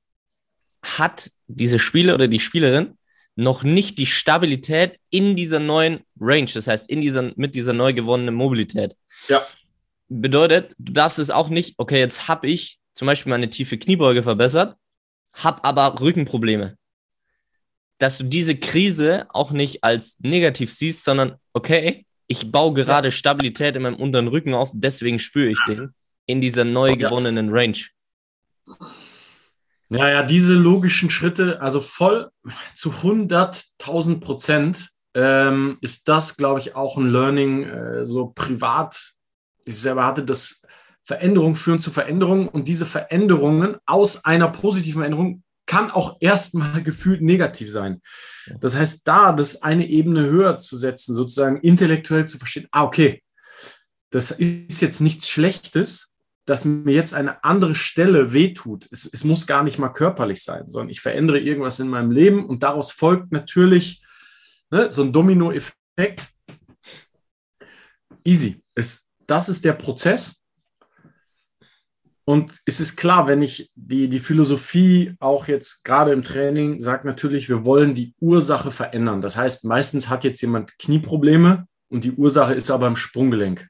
hat 0.81 1.33
diese 1.49 1.81
Spieler 1.81 2.15
oder 2.15 2.29
die 2.29 2.39
Spielerin 2.39 2.97
noch 3.35 3.65
nicht 3.65 3.99
die 3.99 4.07
Stabilität 4.07 5.01
in 5.11 5.35
dieser 5.35 5.59
neuen 5.59 6.05
Range, 6.21 6.51
das 6.55 6.69
heißt 6.69 6.89
in 6.89 7.01
dieser, 7.01 7.33
mit 7.35 7.57
dieser 7.57 7.73
neu 7.73 7.95
gewonnenen 7.95 8.37
Mobilität. 8.37 8.95
Ja. 9.27 9.45
Bedeutet, 10.11 10.75
du 10.79 10.93
darfst 10.93 11.19
es 11.19 11.31
auch 11.31 11.49
nicht, 11.49 11.75
okay, 11.79 11.99
jetzt 11.99 12.29
habe 12.29 12.49
ich 12.49 12.79
zum 12.95 13.07
Beispiel 13.07 13.31
meine 13.31 13.49
tiefe 13.49 13.79
Kniebeuge 13.79 14.23
verbessert, 14.23 14.77
habe 15.33 15.65
aber 15.65 15.99
Rückenprobleme 16.01 16.77
dass 18.01 18.17
du 18.17 18.25
diese 18.25 18.57
Krise 18.57 19.27
auch 19.29 19.53
nicht 19.53 19.85
als 19.85 20.19
negativ 20.21 20.73
siehst, 20.73 21.05
sondern 21.05 21.37
okay, 21.53 22.07
ich 22.27 22.51
baue 22.51 22.73
gerade. 22.73 23.13
Stabilität 23.13 23.77
in 23.77 23.83
meinem 23.83 23.97
unteren 23.97 24.29
Rücken 24.29 24.55
auf, 24.55 24.71
deswegen 24.73 25.19
spüre 25.19 25.51
ich 25.51 25.59
den 25.67 25.91
in 26.27 26.41
dieser 26.41 26.65
neu 26.65 26.97
gewonnenen. 26.97 27.51
Range. 27.51 27.79
Naja, 29.89 30.23
diese 30.23 30.55
logischen 30.55 31.11
Schritte, 31.11 31.61
also 31.61 31.81
voll 31.81 32.31
zu 32.75 32.91
100.000 32.91 34.21
Prozent, 34.21 34.91
ähm, 35.15 35.79
ist 35.81 36.09
das, 36.09 36.37
glaube 36.37 36.61
ich, 36.61 36.77
auch 36.77 36.97
ein 36.97 37.11
Learning, 37.11 37.65
äh, 37.65 38.07
so 38.07 38.29
privat. 38.29 39.15
Ich 39.71 39.81
selber 39.81 40.05
hatte 40.05 40.25
das 40.25 40.63
Veränderungen 41.05 41.57
führen 41.57 41.79
zu 41.79 41.91
Veränderungen 41.91 42.49
und 42.49 42.69
diese 42.69 42.87
Veränderungen 42.87 43.77
aus 43.87 44.25
einer 44.25 44.49
positiven 44.49 45.01
Veränderung 45.01 45.43
kann 45.67 45.91
auch 45.91 46.17
erstmal 46.21 46.83
gefühlt 46.85 47.23
negativ 47.23 47.71
sein. 47.71 48.01
Das 48.59 48.77
heißt, 48.77 49.07
da 49.07 49.33
das 49.33 49.63
eine 49.63 49.89
Ebene 49.89 50.23
höher 50.23 50.59
zu 50.59 50.77
setzen, 50.77 51.15
sozusagen 51.15 51.59
intellektuell 51.59 52.27
zu 52.27 52.39
verstehen, 52.39 52.67
ah, 52.73 52.83
okay, 52.83 53.23
das 54.11 54.33
ist 54.33 54.81
jetzt 54.81 55.01
nichts 55.01 55.29
Schlechtes, 55.29 56.13
dass 56.47 56.65
mir 56.65 56.95
jetzt 56.95 57.15
eine 57.15 57.45
andere 57.45 57.77
Stelle 57.77 58.33
wehtut. 58.33 58.89
Es, 58.91 59.09
es 59.13 59.23
muss 59.23 59.47
gar 59.47 59.63
nicht 59.63 59.79
mal 59.79 59.91
körperlich 59.91 60.43
sein, 60.43 60.69
sondern 60.69 60.91
ich 60.91 61.01
verändere 61.01 61.39
irgendwas 61.39 61.79
in 61.79 61.89
meinem 61.89 62.11
Leben 62.11 62.45
und 62.45 62.65
daraus 62.65 62.91
folgt 62.91 63.31
natürlich 63.31 64.03
ne, 64.71 64.91
so 64.91 65.03
ein 65.03 65.13
Domino-Effekt. 65.13 66.27
Easy. 68.25 68.61
Es, 68.75 69.10
das 69.31 69.49
ist 69.49 69.65
der 69.65 69.75
Prozess. 69.75 70.43
Und 72.25 72.61
es 72.65 72.81
ist 72.81 72.97
klar, 72.97 73.27
wenn 73.27 73.43
ich 73.43 73.71
die, 73.75 74.09
die 74.09 74.21
Philosophie 74.21 75.15
auch 75.19 75.49
jetzt 75.49 75.85
gerade 75.85 76.13
im 76.13 76.23
Training 76.23 76.81
sagt 76.81 77.05
natürlich, 77.05 77.49
wir 77.49 77.65
wollen 77.65 77.95
die 77.95 78.15
Ursache 78.21 78.71
verändern. 78.71 79.21
Das 79.21 79.37
heißt, 79.37 79.65
meistens 79.65 80.09
hat 80.09 80.25
jetzt 80.25 80.41
jemand 80.41 80.79
Knieprobleme 80.79 81.67
und 81.89 82.05
die 82.05 82.13
Ursache 82.13 82.55
ist 82.55 82.71
aber 82.71 82.87
im 82.87 82.97
Sprunggelenk. 82.97 83.69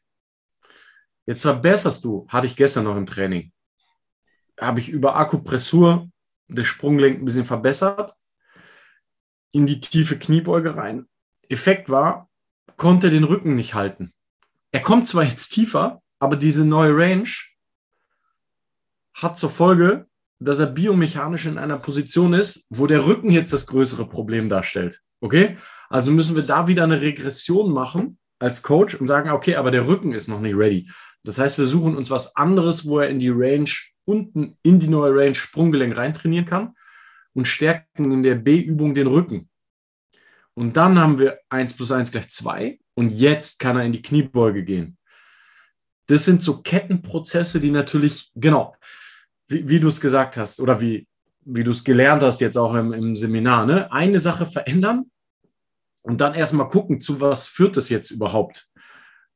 Jetzt 1.27 1.43
verbesserst 1.43 2.05
du, 2.05 2.27
hatte 2.29 2.47
ich 2.47 2.57
gestern 2.57 2.85
noch 2.85 2.97
im 2.97 3.07
Training, 3.07 3.53
habe 4.61 4.81
ich 4.81 4.89
über 4.89 5.17
Akupressur 5.17 6.11
das 6.49 6.67
Sprunggelenk 6.67 7.21
ein 7.21 7.25
bisschen 7.25 7.47
verbessert, 7.47 8.15
in 9.53 9.67
die 9.67 9.81
tiefe 9.81 10.19
Kniebeuge 10.19 10.77
rein. 10.77 11.07
Effekt 11.49 11.89
war, 11.89 12.29
konnte 12.77 13.11
den 13.11 13.25
Rücken 13.25 13.55
nicht 13.55 13.75
halten. 13.75 14.13
Er 14.73 14.81
kommt 14.81 15.09
zwar 15.09 15.25
jetzt 15.25 15.51
tiefer, 15.51 16.03
aber 16.19 16.37
diese 16.37 16.65
neue 16.65 16.97
Range 16.97 17.29
hat 19.15 19.37
zur 19.37 19.51
Folge, 19.51 20.07
dass 20.39 20.59
er 20.59 20.67
biomechanisch 20.67 21.47
in 21.47 21.59
einer 21.59 21.79
Position 21.79 22.33
ist, 22.33 22.67
wo 22.71 22.87
der 22.87 23.05
Rücken 23.05 23.31
jetzt 23.31 23.53
das 23.53 23.67
größere 23.67 24.09
Problem 24.09 24.49
darstellt. 24.49 25.03
Okay? 25.21 25.57
Also 25.89 26.11
müssen 26.11 26.37
wir 26.37 26.45
da 26.45 26.67
wieder 26.67 26.85
eine 26.85 27.01
Regression 27.01 27.73
machen 27.73 28.19
als 28.39 28.63
Coach 28.63 28.95
und 28.95 29.07
sagen, 29.07 29.31
okay, 29.31 29.57
aber 29.57 29.71
der 29.71 29.87
Rücken 29.87 30.13
ist 30.13 30.29
noch 30.29 30.41
nicht 30.41 30.57
ready. 30.57 30.89
Das 31.25 31.39
heißt, 31.39 31.59
wir 31.59 31.67
suchen 31.67 31.97
uns 31.97 32.11
was 32.11 32.37
anderes, 32.37 32.87
wo 32.87 33.01
er 33.01 33.11
in 33.11 33.19
die 33.19 33.29
Range 33.29 33.71
unten 34.07 34.57
in 34.63 34.81
die 34.81 34.89
neue 34.89 35.15
Range 35.15 35.35
Sprunggelenk 35.35 35.97
reintrainieren 35.97 36.47
kann 36.47 36.75
und 37.35 37.47
stärken 37.47 38.11
in 38.11 38.23
der 38.23 38.37
B-Übung 38.37 38.95
den 38.95 39.07
Rücken. 39.07 39.51
Und 40.55 40.77
dann 40.77 40.99
haben 40.99 41.19
wir 41.19 41.39
1 41.51 41.77
plus 41.77 41.93
1 41.93 42.11
gleich 42.13 42.29
2 42.29 42.79
und 43.01 43.09
jetzt 43.09 43.59
kann 43.59 43.79
er 43.79 43.85
in 43.85 43.93
die 43.93 44.03
Kniebeuge 44.03 44.63
gehen. 44.63 44.99
Das 46.07 46.27
sind 46.27 46.43
so 46.43 46.61
Kettenprozesse, 46.61 47.59
die 47.59 47.71
natürlich, 47.71 48.31
genau, 48.35 48.77
wie, 49.49 49.67
wie 49.71 49.81
du 49.81 49.89
es 49.89 50.03
gesagt 50.03 50.37
hast 50.37 50.61
oder 50.61 50.83
wie, 50.83 51.09
wie 51.41 51.65
du 51.65 51.71
es 51.71 51.83
gelernt 51.83 52.23
hast 52.23 52.43
jetzt 52.43 52.59
auch 52.59 52.75
im, 52.75 52.93
im 52.93 53.17
Seminar, 53.17 53.65
ne? 53.65 53.91
eine 53.91 54.21
Sache 54.21 54.45
verändern 54.45 55.11
und 56.03 56.21
dann 56.21 56.35
erstmal 56.35 56.69
gucken, 56.69 57.01
zu 57.01 57.23
was 57.23 57.47
führt 57.47 57.79
das 57.79 57.89
jetzt 57.89 58.11
überhaupt. 58.11 58.69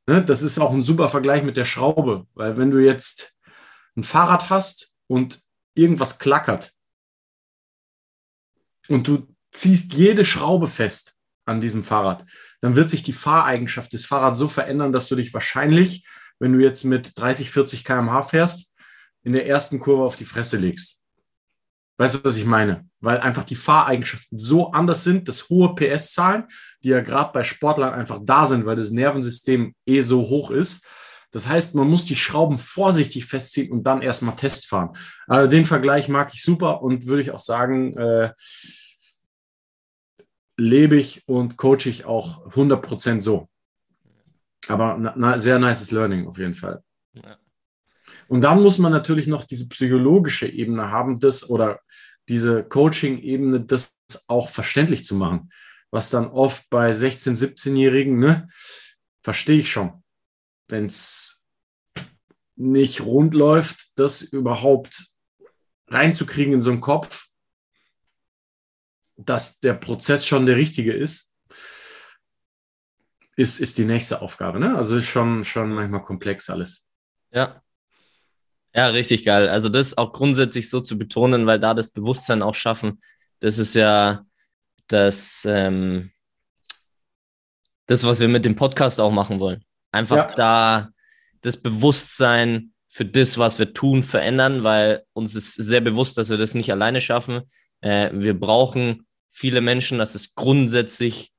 Ne? 0.05 0.23
Das 0.23 0.43
ist 0.43 0.59
auch 0.59 0.71
ein 0.71 0.83
super 0.83 1.09
Vergleich 1.09 1.41
mit 1.41 1.57
der 1.57 1.65
Schraube, 1.65 2.27
weil 2.35 2.57
wenn 2.57 2.69
du 2.69 2.77
jetzt 2.77 3.33
ein 3.97 4.03
Fahrrad 4.03 4.51
hast 4.51 4.93
und 5.07 5.41
irgendwas 5.73 6.19
klackert 6.19 6.71
und 8.89 9.07
du 9.07 9.27
ziehst 9.51 9.95
jede 9.95 10.23
Schraube 10.23 10.67
fest 10.67 11.17
an 11.45 11.61
diesem 11.61 11.81
Fahrrad, 11.81 12.27
dann 12.65 12.75
wird 12.75 12.89
sich 12.89 13.03
die 13.03 13.13
Fahreigenschaft 13.13 13.93
des 13.93 14.07
Fahrrads 14.07 14.39
so 14.39 14.47
verändern, 14.47 14.91
dass 14.91 15.07
du 15.07 15.15
dich 15.15 15.31
wahrscheinlich, 15.35 16.03
wenn 16.39 16.51
du 16.51 16.57
jetzt 16.57 16.83
mit 16.83 17.11
30, 17.15 17.51
40 17.51 17.85
km/h 17.85 18.23
fährst, 18.23 18.73
in 19.21 19.33
der 19.33 19.45
ersten 19.45 19.79
Kurve 19.79 20.03
auf 20.03 20.15
die 20.15 20.25
Fresse 20.25 20.57
legst. 20.57 21.03
Weißt 21.99 22.15
du, 22.15 22.23
was 22.23 22.37
ich 22.37 22.45
meine? 22.45 22.89
Weil 23.01 23.19
einfach 23.19 23.43
die 23.43 23.55
Fahreigenschaften 23.55 24.39
so 24.39 24.71
anders 24.71 25.03
sind, 25.03 25.27
dass 25.27 25.47
hohe 25.49 25.75
PS-Zahlen, 25.75 26.45
die 26.83 26.89
ja 26.89 27.01
gerade 27.01 27.33
bei 27.33 27.43
Sportlern 27.43 27.93
einfach 27.93 28.21
da 28.23 28.47
sind, 28.47 28.65
weil 28.65 28.75
das 28.75 28.89
Nervensystem 28.89 29.75
eh 29.85 30.01
so 30.01 30.21
hoch 30.23 30.49
ist. 30.49 30.87
Das 31.29 31.47
heißt, 31.47 31.75
man 31.75 31.87
muss 31.87 32.05
die 32.05 32.15
Schrauben 32.15 32.57
vorsichtig 32.57 33.25
festziehen 33.25 33.71
und 33.71 33.83
dann 33.83 34.01
erstmal 34.01 34.37
Test 34.37 34.65
fahren. 34.65 34.97
Also 35.27 35.51
den 35.51 35.65
Vergleich 35.65 36.09
mag 36.09 36.33
ich 36.33 36.41
super 36.41 36.81
und 36.81 37.05
würde 37.05 37.21
ich 37.21 37.29
auch 37.29 37.39
sagen, 37.39 37.95
äh, 37.95 38.31
lebe 40.57 40.97
ich 40.97 41.27
und 41.27 41.57
coache 41.57 41.89
ich 41.89 42.05
auch 42.05 42.47
100% 42.51 43.21
so. 43.21 43.49
Aber 44.67 44.97
na, 44.97 45.13
na, 45.15 45.37
sehr 45.37 45.59
nices 45.59 45.91
Learning 45.91 46.27
auf 46.27 46.37
jeden 46.37 46.55
Fall. 46.55 46.83
Ja. 47.13 47.37
Und 48.27 48.41
dann 48.41 48.61
muss 48.61 48.77
man 48.77 48.91
natürlich 48.91 49.27
noch 49.27 49.43
diese 49.43 49.67
psychologische 49.67 50.47
Ebene 50.47 50.89
haben, 50.91 51.19
das 51.19 51.49
oder 51.49 51.79
diese 52.27 52.63
Coaching-Ebene, 52.63 53.61
das 53.61 53.95
auch 54.27 54.49
verständlich 54.49 55.03
zu 55.03 55.15
machen. 55.15 55.49
Was 55.91 56.09
dann 56.09 56.27
oft 56.27 56.69
bei 56.69 56.91
16-, 56.91 57.35
17-Jährigen, 57.35 58.17
ne, 58.17 58.47
verstehe 59.23 59.59
ich 59.59 59.71
schon. 59.71 60.03
Wenn 60.67 60.85
es 60.85 61.43
nicht 62.55 63.01
rund 63.01 63.33
läuft, 63.33 63.97
das 63.99 64.21
überhaupt 64.21 65.07
reinzukriegen 65.87 66.53
in 66.53 66.61
so 66.61 66.71
einen 66.71 66.81
Kopf, 66.81 67.24
dass 69.17 69.59
der 69.59 69.73
Prozess 69.73 70.25
schon 70.25 70.45
der 70.45 70.55
richtige 70.55 70.93
ist, 70.93 71.31
ist, 73.35 73.59
ist 73.59 73.77
die 73.77 73.85
nächste 73.85 74.21
Aufgabe. 74.21 74.59
Ne? 74.59 74.75
Also 74.75 74.97
ist 74.97 75.07
schon, 75.07 75.43
schon 75.43 75.73
manchmal 75.73 76.01
komplex 76.01 76.49
alles. 76.49 76.87
Ja. 77.31 77.61
Ja, 78.73 78.87
richtig 78.87 79.23
geil. 79.23 79.47
Also 79.47 79.69
das 79.69 79.97
auch 79.97 80.11
grundsätzlich 80.11 80.69
so 80.69 80.81
zu 80.81 80.97
betonen, 80.97 81.45
weil 81.45 81.59
da 81.59 81.73
das 81.73 81.91
Bewusstsein 81.91 82.41
auch 82.41 82.55
schaffen, 82.55 82.99
das 83.39 83.57
ist 83.57 83.73
ja 83.73 84.25
das, 84.87 85.45
ähm, 85.45 86.11
das, 87.87 88.03
was 88.03 88.19
wir 88.19 88.27
mit 88.27 88.45
dem 88.45 88.55
Podcast 88.55 88.99
auch 88.99 89.11
machen 89.11 89.39
wollen. 89.39 89.63
Einfach 89.91 90.29
ja. 90.29 90.35
da 90.35 90.89
das 91.41 91.57
Bewusstsein 91.57 92.73
für 92.87 93.05
das, 93.05 93.37
was 93.37 93.59
wir 93.59 93.73
tun, 93.73 94.03
verändern, 94.03 94.63
weil 94.63 95.03
uns 95.13 95.35
ist 95.35 95.53
sehr 95.53 95.81
bewusst, 95.81 96.17
dass 96.17 96.29
wir 96.29 96.37
das 96.37 96.53
nicht 96.53 96.71
alleine 96.71 97.01
schaffen. 97.01 97.43
Äh, 97.85 98.09
wir 98.13 98.37
brauchen 98.37 99.05
viele 99.29 99.61
Menschen, 99.61 99.99
dass 99.99 100.15
es 100.15 100.33
grundsätzlich 100.33 101.31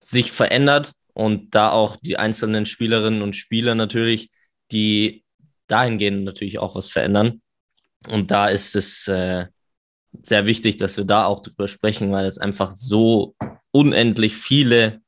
sich 0.00 0.32
verändert 0.32 0.92
und 1.14 1.54
da 1.54 1.70
auch 1.70 1.96
die 1.96 2.16
einzelnen 2.16 2.66
Spielerinnen 2.66 3.22
und 3.22 3.36
Spieler 3.36 3.74
natürlich, 3.76 4.30
die 4.72 5.24
dahingehend 5.68 6.24
natürlich 6.24 6.58
auch 6.58 6.74
was 6.74 6.88
verändern. 6.88 7.42
Und 8.10 8.32
da 8.32 8.48
ist 8.48 8.74
es 8.74 9.06
äh, 9.06 9.46
sehr 10.22 10.46
wichtig, 10.46 10.78
dass 10.78 10.96
wir 10.96 11.04
da 11.04 11.26
auch 11.26 11.40
drüber 11.40 11.68
sprechen, 11.68 12.10
weil 12.10 12.26
es 12.26 12.38
einfach 12.38 12.72
so 12.72 13.36
unendlich 13.70 14.34
viele 14.34 15.00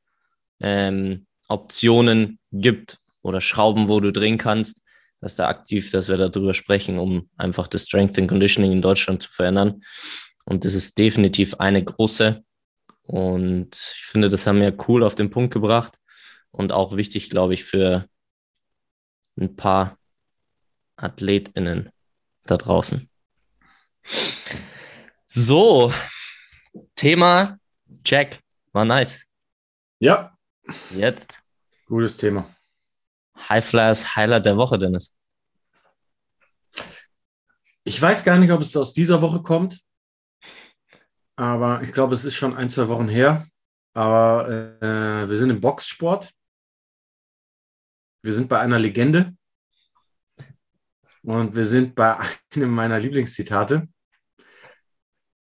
ähm, 0.61 1.27
Optionen 1.49 2.39
gibt 2.53 2.99
oder 3.25 3.41
Schrauben, 3.41 3.89
wo 3.89 3.99
du 3.99 4.13
drehen 4.13 4.39
kannst, 4.39 4.83
dass 5.21 5.35
da 5.35 5.49
aktiv, 5.49 5.91
dass 5.91 6.09
wir 6.09 6.17
darüber 6.17 6.55
sprechen, 6.55 6.99
um 6.99 7.29
einfach 7.37 7.67
das 7.67 7.87
Strength 7.87 8.19
and 8.19 8.29
Conditioning 8.29 8.71
in 8.71 8.83
Deutschland 8.83 9.23
zu 9.23 9.31
verändern. 9.31 9.83
Und 10.45 10.65
das 10.65 10.75
ist 10.75 10.99
definitiv 10.99 11.55
eine 11.55 11.83
große. 11.83 12.45
Und 13.03 13.75
ich 13.75 14.05
finde, 14.05 14.29
das 14.29 14.47
haben 14.47 14.61
wir 14.61 14.77
cool 14.89 15.05
auf 15.05 15.15
den 15.15 15.31
Punkt 15.31 15.53
gebracht 15.53 15.99
und 16.51 16.73
auch 16.73 16.97
wichtig, 16.97 17.31
glaube 17.31 17.55
ich, 17.55 17.65
für 17.65 18.09
ein 19.37 19.57
paar 19.57 19.99
AthletInnen 20.97 21.91
da 22.45 22.57
draußen. 22.57 23.09
So, 25.27 25.93
Thema 26.95 27.59
Check. 28.05 28.41
War 28.73 28.85
nice. 28.85 29.25
Ja. 29.99 30.37
Jetzt. 30.91 31.39
Gutes 31.87 32.17
Thema. 32.17 32.49
High 33.49 33.65
Flyers 33.65 34.17
Highlight 34.17 34.47
der 34.47 34.57
Woche, 34.57 34.79
Dennis. 34.79 35.15
Ich 37.85 38.01
weiß 38.01 38.25
gar 38.25 38.39
nicht, 38.39 38.51
ob 38.51 38.61
es 38.61 38.77
aus 38.77 38.93
dieser 38.95 39.21
Woche 39.21 39.43
kommt, 39.43 39.81
aber 41.37 41.83
ich 41.83 41.93
glaube, 41.93 42.15
es 42.15 42.25
ist 42.25 42.37
schon 42.37 42.57
ein, 42.57 42.69
zwei 42.69 42.89
Wochen 42.89 43.09
her. 43.09 43.47
Aber 43.95 44.49
äh, 44.49 45.29
wir 45.29 45.37
sind 45.37 45.51
im 45.51 45.61
Boxsport. 45.61 46.33
Wir 48.23 48.33
sind 48.33 48.49
bei 48.49 48.61
einer 48.61 48.79
Legende. 48.79 49.37
Und 51.23 51.55
wir 51.55 51.67
sind 51.67 51.95
bei 51.95 52.19
einem 52.55 52.71
meiner 52.71 52.99
Lieblingszitate. 52.99 53.89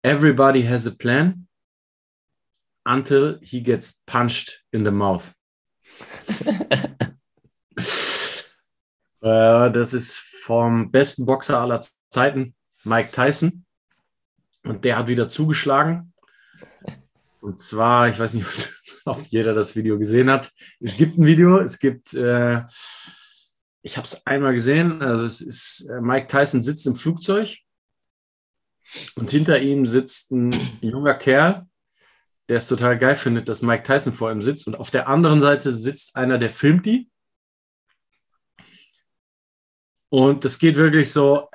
Everybody 0.03 0.63
has 0.63 0.87
a 0.87 0.91
plan 0.91 1.47
until 2.85 3.39
he 3.41 3.61
gets 3.61 4.01
punched 4.05 4.63
in 4.71 4.85
the 4.85 4.91
mouth. 4.91 5.33
äh, 9.21 9.71
das 9.71 9.93
ist 9.93 10.15
vom 10.43 10.89
besten 10.89 11.25
Boxer 11.25 11.59
aller 11.59 11.81
Zeiten, 12.09 12.55
Mike 12.83 13.11
Tyson. 13.11 13.65
Und 14.63 14.85
der 14.85 14.97
hat 14.97 15.07
wieder 15.07 15.27
zugeschlagen. 15.27 16.13
Und 17.41 17.59
zwar, 17.59 18.09
ich 18.09 18.19
weiß 18.19 18.33
nicht, 18.33 18.47
ob 19.05 19.25
jeder 19.27 19.53
das 19.53 19.75
Video 19.75 19.97
gesehen 19.97 20.29
hat. 20.29 20.51
Es 20.79 20.97
gibt 20.97 21.17
ein 21.17 21.25
Video, 21.25 21.59
es 21.59 21.79
gibt, 21.79 22.13
äh, 22.13 22.63
ich 23.81 23.97
habe 23.97 24.05
es 24.05 24.25
einmal 24.25 24.53
gesehen, 24.53 25.01
also 25.01 25.25
es 25.25 25.41
ist, 25.41 25.89
äh, 25.89 26.01
Mike 26.01 26.27
Tyson 26.27 26.61
sitzt 26.61 26.85
im 26.85 26.95
Flugzeug 26.95 27.57
und 29.15 29.31
hinter 29.31 29.59
ihm 29.59 29.85
sitzt 29.85 30.31
ein 30.31 30.77
junger 30.81 31.13
Kerl, 31.13 31.65
der 32.49 32.57
es 32.57 32.67
total 32.67 32.97
geil 32.97 33.15
findet, 33.15 33.47
dass 33.47 33.61
Mike 33.61 33.83
Tyson 33.83 34.13
vor 34.13 34.31
ihm 34.31 34.41
sitzt. 34.41 34.67
Und 34.67 34.75
auf 34.75 34.91
der 34.91 35.07
anderen 35.07 35.39
Seite 35.39 35.71
sitzt 35.71 36.15
einer, 36.15 36.37
der 36.37 36.49
filmt 36.49 36.85
die. 36.85 37.09
Und 40.09 40.43
das 40.43 40.57
geht 40.57 40.75
wirklich 40.75 41.11
so, 41.11 41.49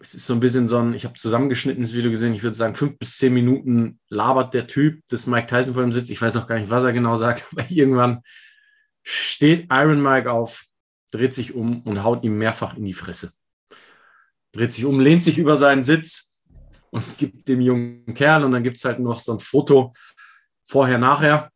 es 0.00 0.14
ist 0.14 0.26
so 0.26 0.32
ein 0.32 0.40
bisschen 0.40 0.66
so 0.66 0.78
ein, 0.78 0.94
ich 0.94 1.04
habe 1.04 1.14
zusammengeschnittenes 1.14 1.92
Video 1.92 2.10
gesehen, 2.10 2.32
ich 2.32 2.42
würde 2.42 2.56
sagen, 2.56 2.74
fünf 2.74 2.98
bis 2.98 3.18
zehn 3.18 3.34
Minuten 3.34 4.00
labert 4.08 4.54
der 4.54 4.66
Typ, 4.66 5.02
dass 5.10 5.26
Mike 5.26 5.46
Tyson 5.46 5.74
vor 5.74 5.82
ihm 5.82 5.92
sitzt. 5.92 6.10
Ich 6.10 6.20
weiß 6.20 6.36
auch 6.36 6.46
gar 6.46 6.58
nicht, 6.58 6.70
was 6.70 6.84
er 6.84 6.94
genau 6.94 7.16
sagt, 7.16 7.46
aber 7.52 7.70
irgendwann 7.70 8.22
steht 9.02 9.66
Iron 9.70 10.02
Mike 10.02 10.32
auf, 10.32 10.64
dreht 11.10 11.34
sich 11.34 11.54
um 11.54 11.82
und 11.82 12.02
haut 12.02 12.24
ihm 12.24 12.38
mehrfach 12.38 12.76
in 12.76 12.84
die 12.84 12.94
Fresse. 12.94 13.32
Dreht 14.52 14.72
sich 14.72 14.86
um, 14.86 15.00
lehnt 15.00 15.22
sich 15.22 15.36
über 15.36 15.56
seinen 15.58 15.82
Sitz 15.82 16.32
und 16.90 17.04
gibt 17.18 17.46
dem 17.46 17.60
jungen 17.60 18.14
Kerl 18.14 18.44
und 18.44 18.52
dann 18.52 18.62
gibt 18.62 18.78
es 18.78 18.84
halt 18.84 19.00
noch 19.00 19.20
so 19.20 19.32
ein 19.32 19.38
Foto 19.38 19.92
vorher, 20.66 20.98
nachher 20.98 21.50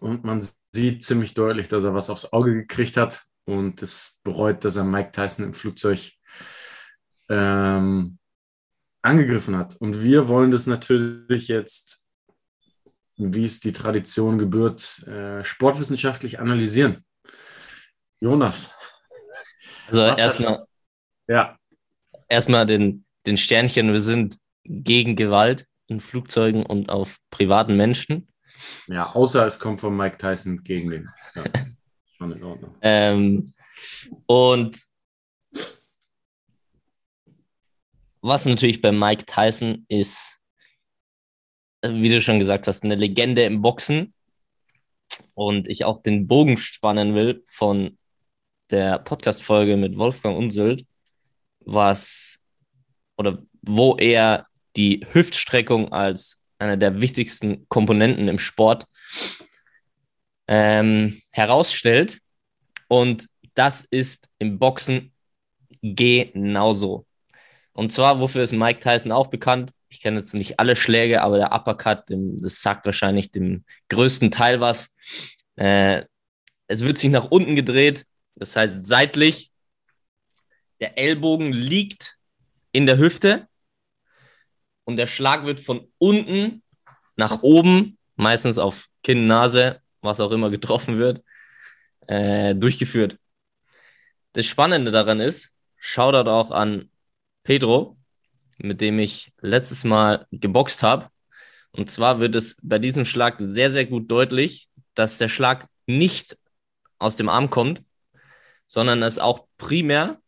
und 0.00 0.24
man 0.24 0.42
sieht 0.72 1.02
ziemlich 1.02 1.34
deutlich, 1.34 1.68
dass 1.68 1.84
er 1.84 1.94
was 1.94 2.08
aufs 2.08 2.32
Auge 2.32 2.54
gekriegt 2.54 2.96
hat 2.96 3.24
und 3.44 3.82
es 3.82 4.20
bereut, 4.24 4.64
dass 4.64 4.76
er 4.76 4.84
Mike 4.84 5.12
Tyson 5.12 5.44
im 5.44 5.54
Flugzeug 5.54 6.17
ähm, 7.28 8.18
angegriffen 9.02 9.56
hat. 9.56 9.76
Und 9.76 10.02
wir 10.02 10.28
wollen 10.28 10.50
das 10.50 10.66
natürlich 10.66 11.48
jetzt, 11.48 12.06
wie 13.16 13.44
es 13.44 13.60
die 13.60 13.72
Tradition 13.72 14.38
gebührt, 14.38 15.06
äh, 15.06 15.44
sportwissenschaftlich 15.44 16.40
analysieren. 16.40 17.04
Jonas. 18.20 18.74
Also 19.86 20.02
erstmal, 20.02 20.56
ja. 21.28 21.56
erstmal 22.28 22.66
den, 22.66 23.04
den 23.26 23.38
Sternchen, 23.38 23.92
wir 23.92 24.02
sind 24.02 24.38
gegen 24.64 25.16
Gewalt 25.16 25.66
in 25.86 26.00
Flugzeugen 26.00 26.66
und 26.66 26.90
auf 26.90 27.18
privaten 27.30 27.76
Menschen. 27.76 28.28
Ja, 28.86 29.06
außer 29.06 29.46
es 29.46 29.58
kommt 29.58 29.80
von 29.80 29.96
Mike 29.96 30.18
Tyson 30.18 30.62
gegen 30.62 30.90
den. 30.90 31.08
Ja, 31.34 31.44
schon 32.18 32.32
in 32.32 32.42
Ordnung. 32.42 32.74
Ähm, 32.82 33.54
und 34.26 34.87
was 38.28 38.44
natürlich 38.44 38.80
bei 38.80 38.92
Mike 38.92 39.24
Tyson 39.26 39.84
ist, 39.88 40.38
wie 41.82 42.08
du 42.08 42.20
schon 42.20 42.38
gesagt 42.38 42.66
hast, 42.66 42.84
eine 42.84 42.94
Legende 42.94 43.42
im 43.44 43.62
Boxen. 43.62 44.14
Und 45.34 45.68
ich 45.68 45.84
auch 45.84 46.02
den 46.02 46.26
Bogen 46.26 46.56
spannen 46.56 47.14
will 47.14 47.42
von 47.46 47.98
der 48.70 48.98
Podcast-Folge 48.98 49.76
mit 49.76 49.96
Wolfgang 49.96 50.36
Unseld, 50.36 50.86
was 51.60 52.38
oder 53.16 53.42
wo 53.62 53.96
er 53.96 54.46
die 54.76 55.06
Hüftstreckung 55.10 55.92
als 55.92 56.44
eine 56.58 56.76
der 56.76 57.00
wichtigsten 57.00 57.68
Komponenten 57.68 58.28
im 58.28 58.38
Sport 58.38 58.86
ähm, 60.46 61.20
herausstellt. 61.30 62.20
Und 62.88 63.28
das 63.54 63.84
ist 63.84 64.28
im 64.38 64.58
Boxen 64.58 65.12
genauso. 65.82 67.07
Und 67.78 67.92
zwar, 67.92 68.18
wofür 68.18 68.42
ist 68.42 68.50
Mike 68.50 68.80
Tyson 68.80 69.12
auch 69.12 69.28
bekannt? 69.28 69.70
Ich 69.88 70.00
kenne 70.00 70.18
jetzt 70.18 70.34
nicht 70.34 70.58
alle 70.58 70.74
Schläge, 70.74 71.22
aber 71.22 71.38
der 71.38 71.52
Uppercut, 71.52 72.08
dem, 72.08 72.36
das 72.42 72.60
sagt 72.60 72.86
wahrscheinlich 72.86 73.30
dem 73.30 73.64
größten 73.88 74.32
Teil 74.32 74.60
was. 74.60 74.96
Äh, 75.54 76.02
es 76.66 76.84
wird 76.84 76.98
sich 76.98 77.08
nach 77.08 77.30
unten 77.30 77.54
gedreht, 77.54 78.04
das 78.34 78.56
heißt 78.56 78.84
seitlich. 78.84 79.52
Der 80.80 80.98
Ellbogen 80.98 81.52
liegt 81.52 82.18
in 82.72 82.84
der 82.84 82.98
Hüfte 82.98 83.46
und 84.82 84.96
der 84.96 85.06
Schlag 85.06 85.44
wird 85.44 85.60
von 85.60 85.88
unten 85.98 86.64
nach 87.14 87.42
oben, 87.42 87.96
meistens 88.16 88.58
auf 88.58 88.88
Kinn, 89.04 89.28
Nase, 89.28 89.80
was 90.00 90.18
auch 90.18 90.32
immer 90.32 90.50
getroffen 90.50 90.98
wird, 90.98 91.22
äh, 92.08 92.56
durchgeführt. 92.56 93.20
Das 94.32 94.46
Spannende 94.46 94.90
daran 94.90 95.20
ist, 95.20 95.54
Shoutout 95.76 96.28
auch 96.28 96.50
an 96.50 96.90
Pedro, 97.48 97.96
mit 98.58 98.82
dem 98.82 98.98
ich 98.98 99.32
letztes 99.40 99.82
Mal 99.82 100.26
geboxt 100.30 100.82
habe. 100.82 101.08
Und 101.70 101.90
zwar 101.90 102.20
wird 102.20 102.34
es 102.34 102.58
bei 102.62 102.78
diesem 102.78 103.06
Schlag 103.06 103.36
sehr, 103.38 103.70
sehr 103.70 103.86
gut 103.86 104.10
deutlich, 104.10 104.68
dass 104.94 105.16
der 105.16 105.30
Schlag 105.30 105.66
nicht 105.86 106.36
aus 106.98 107.16
dem 107.16 107.30
Arm 107.30 107.48
kommt, 107.48 107.82
sondern 108.66 109.02
es 109.02 109.18
auch 109.18 109.46
primär 109.56 110.20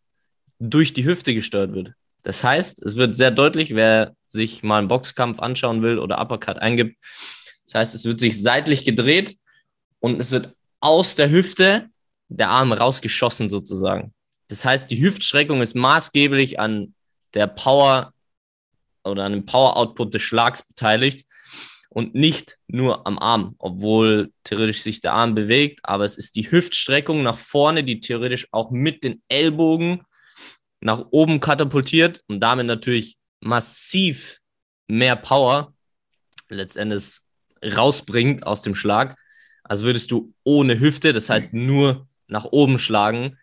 durch 0.58 0.94
die 0.94 1.04
Hüfte 1.04 1.34
gesteuert 1.34 1.74
wird. 1.74 1.92
Das 2.22 2.42
heißt, 2.42 2.82
es 2.82 2.96
wird 2.96 3.14
sehr 3.14 3.30
deutlich, 3.30 3.74
wer 3.74 4.16
sich 4.26 4.62
mal 4.62 4.78
einen 4.78 4.88
Boxkampf 4.88 5.40
anschauen 5.40 5.82
will 5.82 5.98
oder 5.98 6.22
Uppercut 6.22 6.56
eingibt. 6.56 6.96
Das 7.66 7.74
heißt, 7.74 7.94
es 7.96 8.06
wird 8.06 8.18
sich 8.18 8.40
seitlich 8.40 8.82
gedreht 8.82 9.36
und 9.98 10.18
es 10.22 10.30
wird 10.30 10.54
aus 10.80 11.16
der 11.16 11.28
Hüfte 11.28 11.90
der 12.28 12.48
Arm 12.48 12.72
rausgeschossen 12.72 13.50
sozusagen. 13.50 14.14
Das 14.48 14.64
heißt, 14.64 14.90
die 14.90 15.02
Hüftstreckung 15.02 15.60
ist 15.60 15.76
maßgeblich 15.76 16.58
an 16.58 16.94
der 17.34 17.46
Power 17.46 18.12
oder 19.04 19.24
an 19.24 19.32
dem 19.32 19.46
Power-Output 19.46 20.14
des 20.14 20.22
Schlags 20.22 20.66
beteiligt 20.66 21.26
und 21.88 22.14
nicht 22.14 22.58
nur 22.68 23.06
am 23.06 23.18
Arm, 23.18 23.56
obwohl 23.58 24.32
theoretisch 24.44 24.82
sich 24.82 25.00
der 25.00 25.12
Arm 25.12 25.34
bewegt, 25.34 25.80
aber 25.82 26.04
es 26.04 26.16
ist 26.16 26.36
die 26.36 26.50
Hüftstreckung 26.50 27.22
nach 27.22 27.38
vorne, 27.38 27.82
die 27.84 28.00
theoretisch 28.00 28.46
auch 28.52 28.70
mit 28.70 29.02
den 29.02 29.22
Ellbogen 29.28 30.02
nach 30.80 31.06
oben 31.10 31.40
katapultiert 31.40 32.22
und 32.28 32.40
damit 32.40 32.66
natürlich 32.66 33.18
massiv 33.40 34.38
mehr 34.86 35.16
Power 35.16 35.74
letztendlich 36.48 37.20
rausbringt 37.62 38.46
aus 38.46 38.62
dem 38.62 38.74
Schlag. 38.74 39.18
Also 39.64 39.84
würdest 39.84 40.10
du 40.10 40.32
ohne 40.44 40.78
Hüfte, 40.78 41.12
das 41.12 41.28
heißt 41.28 41.52
nur 41.52 42.08
nach 42.26 42.44
oben 42.44 42.78
schlagen, 42.78 43.38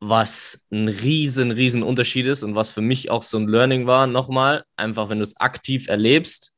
was 0.00 0.64
ein 0.70 0.88
riesen, 0.88 1.50
riesen 1.50 1.82
Unterschied 1.82 2.26
ist 2.26 2.42
und 2.42 2.54
was 2.54 2.70
für 2.70 2.80
mich 2.80 3.10
auch 3.10 3.22
so 3.22 3.36
ein 3.36 3.48
Learning 3.48 3.86
war, 3.86 4.06
nochmal, 4.06 4.64
einfach 4.76 5.08
wenn 5.08 5.18
du 5.18 5.24
es 5.24 5.36
aktiv 5.40 5.88
erlebst 5.88 6.52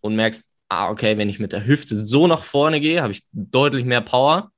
und 0.00 0.14
merkst, 0.14 0.52
ah, 0.68 0.90
okay, 0.90 1.18
wenn 1.18 1.28
ich 1.28 1.40
mit 1.40 1.52
der 1.52 1.66
Hüfte 1.66 1.96
so 1.96 2.26
nach 2.26 2.44
vorne 2.44 2.80
gehe, 2.80 3.02
habe 3.02 3.12
ich 3.12 3.24
deutlich 3.32 3.84
mehr 3.84 4.00
Power 4.00 4.52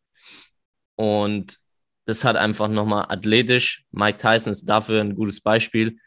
und 0.96 1.58
das 2.04 2.24
hat 2.24 2.36
einfach 2.36 2.68
nochmal 2.68 3.06
athletisch, 3.08 3.84
Mike 3.90 4.18
Tyson 4.18 4.52
ist 4.52 4.66
dafür 4.66 5.00
ein 5.00 5.14
gutes 5.14 5.40
Beispiel, 5.40 5.98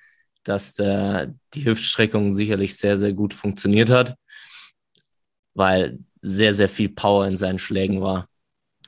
dass 0.43 0.73
der, 0.73 1.33
die 1.53 1.65
Hüftstreckung 1.65 2.33
sicherlich 2.33 2.77
sehr, 2.77 2.97
sehr 2.97 3.13
gut 3.13 3.33
funktioniert 3.33 3.89
hat, 3.89 4.15
weil 5.53 5.99
sehr, 6.21 6.53
sehr 6.53 6.69
viel 6.69 6.89
Power 6.89 7.27
in 7.27 7.37
seinen 7.37 7.59
Schlägen 7.59 8.01
war. 8.01 8.27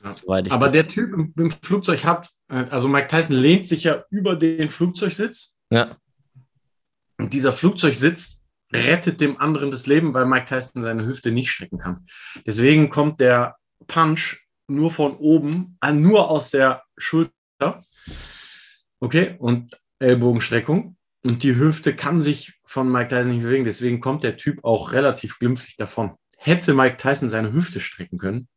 Aber 0.05 0.69
der 0.69 0.87
Typ 0.87 1.13
im, 1.13 1.33
im, 1.37 1.51
Flugzeug 1.51 2.03
hat, 2.03 2.29
äh, 2.49 2.65
also 2.69 2.87
Mike 2.87 3.07
Tyson 3.07 3.35
lehnt 3.35 3.67
sich 3.67 3.83
ja 3.83 4.03
über 4.09 4.35
den 4.35 4.69
Flugzeugsitz. 4.69 5.57
Ja. 5.69 5.97
Und 7.17 7.33
dieser 7.33 7.51
Flugzeugsitz 7.51 8.43
rettet 8.73 9.21
dem 9.21 9.39
anderen 9.39 9.71
das 9.71 9.87
Leben, 9.87 10.13
weil 10.13 10.25
Mike 10.25 10.45
Tyson 10.45 10.81
seine 10.81 11.05
Hüfte 11.05 11.31
nicht 11.31 11.49
strecken 11.49 11.79
kann. 11.79 12.05
Deswegen 12.45 12.89
kommt 12.89 13.19
der 13.19 13.55
Punch 13.87 14.45
nur 14.67 14.91
von 14.91 15.15
oben, 15.17 15.77
äh, 15.81 15.91
nur 15.91 16.29
aus 16.29 16.51
der 16.51 16.83
Schulter. 16.97 17.31
Okay, 18.99 19.35
und 19.39 19.79
Ellbogenstreckung. 19.99 20.97
Und 21.23 21.43
die 21.43 21.55
Hüfte 21.55 21.95
kann 21.95 22.19
sich 22.19 22.53
von 22.65 22.91
Mike 22.91 23.07
Tyson 23.07 23.33
nicht 23.33 23.43
bewegen. 23.43 23.65
Deswegen 23.65 23.99
kommt 23.99 24.23
der 24.23 24.37
Typ 24.37 24.63
auch 24.63 24.91
relativ 24.91 25.39
glimpflich 25.39 25.75
davon. 25.75 26.15
Hätte 26.37 26.73
Mike 26.73 26.97
Tyson 26.97 27.29
seine 27.29 27.53
Hüfte 27.53 27.79
strecken 27.79 28.19
können, 28.19 28.47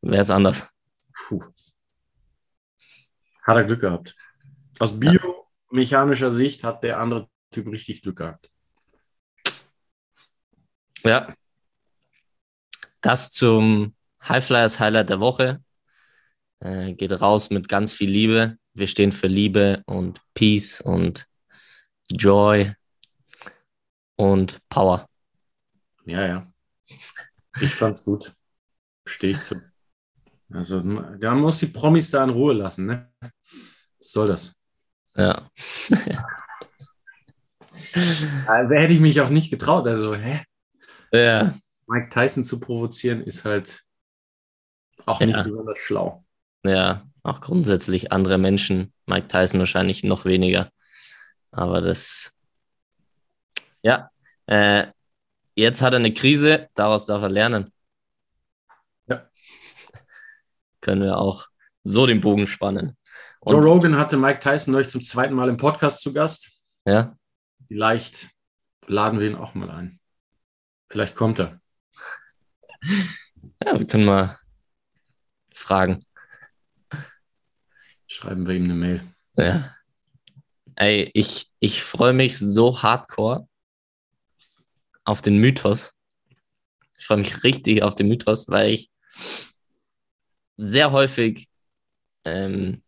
wäre 0.00 0.22
es 0.22 0.30
anders. 0.30 0.68
Puh. 1.14 1.44
Hat 3.42 3.56
er 3.56 3.64
Glück 3.64 3.80
gehabt. 3.80 4.16
Aus 4.78 4.98
biomechanischer 4.98 6.30
Sicht 6.30 6.64
hat 6.64 6.82
der 6.82 7.00
andere 7.00 7.28
Typ 7.50 7.66
richtig 7.68 8.02
Glück 8.02 8.18
gehabt. 8.18 8.50
Ja. 11.02 11.34
Das 13.00 13.30
zum 13.30 13.94
Highflyers 14.22 14.80
Highlight 14.80 15.10
der 15.10 15.20
Woche. 15.20 15.62
Äh, 16.60 16.94
geht 16.94 17.12
raus 17.12 17.50
mit 17.50 17.68
ganz 17.68 17.92
viel 17.92 18.10
Liebe. 18.10 18.58
Wir 18.74 18.88
stehen 18.88 19.12
für 19.12 19.28
Liebe 19.28 19.82
und 19.86 20.20
Peace 20.34 20.80
und 20.80 21.26
Joy 22.10 22.74
und 24.16 24.58
Power. 24.68 25.08
Ja, 26.04 26.26
ja. 26.26 26.52
Ich 27.60 27.74
fand's 27.74 28.04
gut. 28.04 28.34
Stehe 29.06 29.34
ich 29.34 29.40
zu. 29.40 29.56
Also, 30.52 30.80
da 30.80 31.34
muss 31.34 31.58
die 31.58 31.66
Promis 31.66 32.10
da 32.10 32.24
in 32.24 32.30
Ruhe 32.30 32.54
lassen, 32.54 32.86
ne? 32.86 33.12
Was 33.20 34.12
soll 34.12 34.28
das? 34.28 34.54
Ja. 35.14 35.50
also, 38.46 38.74
hätte 38.74 38.94
ich 38.94 39.00
mich 39.00 39.20
auch 39.20 39.28
nicht 39.28 39.50
getraut. 39.50 39.86
Also, 39.86 40.14
hä? 40.14 40.42
Ja. 41.12 41.54
Mike 41.86 42.08
Tyson 42.08 42.44
zu 42.44 42.60
provozieren 42.60 43.22
ist 43.22 43.44
halt 43.44 43.82
auch 45.06 45.20
nicht 45.20 45.36
ja. 45.36 45.42
besonders 45.42 45.78
schlau. 45.78 46.24
Ja, 46.64 47.06
auch 47.22 47.40
grundsätzlich 47.40 48.12
andere 48.12 48.38
Menschen. 48.38 48.92
Mike 49.06 49.28
Tyson 49.28 49.60
wahrscheinlich 49.60 50.04
noch 50.04 50.24
weniger. 50.24 50.70
Aber 51.50 51.80
das, 51.80 52.32
ja, 53.82 54.10
äh, 54.46 54.86
jetzt 55.54 55.82
hat 55.82 55.94
er 55.94 55.98
eine 55.98 56.12
Krise, 56.12 56.68
daraus 56.74 57.06
darf 57.06 57.22
er 57.22 57.30
lernen 57.30 57.72
können 60.88 61.02
wir 61.02 61.18
auch 61.18 61.48
so 61.84 62.06
den 62.06 62.22
Bogen 62.22 62.46
spannen. 62.46 62.96
Und 63.40 63.52
Joe 63.52 63.62
Rogan 63.62 63.98
hatte 63.98 64.16
Mike 64.16 64.40
Tyson 64.40 64.74
euch 64.74 64.88
zum 64.88 65.02
zweiten 65.02 65.34
Mal 65.34 65.50
im 65.50 65.58
Podcast 65.58 66.00
zu 66.00 66.14
Gast. 66.14 66.50
Ja. 66.86 67.14
Vielleicht 67.66 68.30
laden 68.86 69.20
wir 69.20 69.28
ihn 69.28 69.36
auch 69.36 69.52
mal 69.52 69.70
ein. 69.70 70.00
Vielleicht 70.88 71.14
kommt 71.14 71.40
er. 71.40 71.60
Ja, 73.62 73.78
wir 73.78 73.86
können 73.86 74.06
mal 74.06 74.38
fragen. 75.52 76.06
Schreiben 78.06 78.46
wir 78.46 78.54
ihm 78.54 78.64
eine 78.64 78.74
Mail. 78.74 79.02
Ja. 79.36 79.74
Ey, 80.74 81.10
ich, 81.12 81.52
ich 81.58 81.82
freue 81.82 82.14
mich 82.14 82.38
so 82.38 82.82
hardcore 82.82 83.46
auf 85.04 85.20
den 85.20 85.36
Mythos. 85.36 85.92
Ich 86.96 87.06
freue 87.06 87.18
mich 87.18 87.44
richtig 87.44 87.82
auf 87.82 87.94
den 87.94 88.08
Mythos, 88.08 88.48
weil 88.48 88.70
ich 88.70 88.90
sehr 90.58 90.92
häufig 90.92 91.48
ähm, 92.24 92.82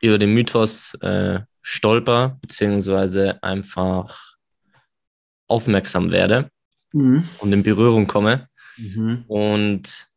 über 0.00 0.18
den 0.18 0.34
Mythos 0.34 0.94
äh, 0.94 1.40
stolper, 1.62 2.38
beziehungsweise 2.40 3.40
einfach 3.42 4.36
aufmerksam 5.46 6.10
werde 6.10 6.50
mhm. 6.92 7.28
und 7.38 7.52
in 7.52 7.62
Berührung 7.62 8.06
komme. 8.06 8.48
Mhm. 8.76 9.24
Und 9.28 10.08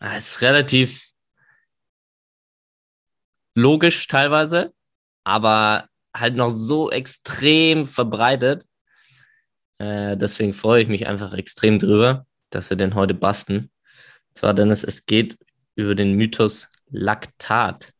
äh, 0.00 0.16
es 0.16 0.36
ist 0.36 0.42
relativ 0.42 1.10
logisch 3.54 4.06
teilweise, 4.06 4.72
aber 5.24 5.88
halt 6.14 6.34
noch 6.36 6.50
so 6.50 6.90
extrem 6.90 7.86
verbreitet. 7.86 8.66
Äh, 9.78 10.16
deswegen 10.16 10.52
freue 10.52 10.82
ich 10.82 10.88
mich 10.88 11.06
einfach 11.06 11.32
extrem 11.32 11.78
drüber, 11.78 12.26
dass 12.50 12.70
wir 12.70 12.76
den 12.76 12.94
heute 12.94 13.14
basten. 13.14 13.70
Und 14.28 14.38
zwar, 14.38 14.54
Dennis, 14.54 14.84
es 14.84 15.06
geht 15.06 15.38
über 15.80 15.94
den 15.94 16.14
Mythos 16.14 16.68
Laktat. 16.90 17.92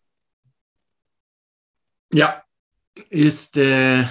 Ja, 2.13 2.43
ist 3.09 3.57
äh, 3.57 4.07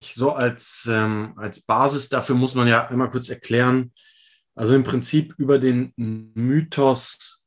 so 0.00 0.32
als, 0.32 0.88
ähm, 0.90 1.34
als 1.36 1.60
Basis 1.62 2.08
dafür 2.08 2.34
muss 2.34 2.54
man 2.54 2.68
ja 2.68 2.86
einmal 2.88 3.10
kurz 3.10 3.28
erklären, 3.28 3.92
also 4.54 4.74
im 4.74 4.84
Prinzip 4.84 5.34
über 5.38 5.58
den 5.58 5.92
Mythos 5.96 7.44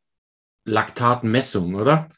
Laktatmessung, 0.65 1.75
oder? 1.75 2.09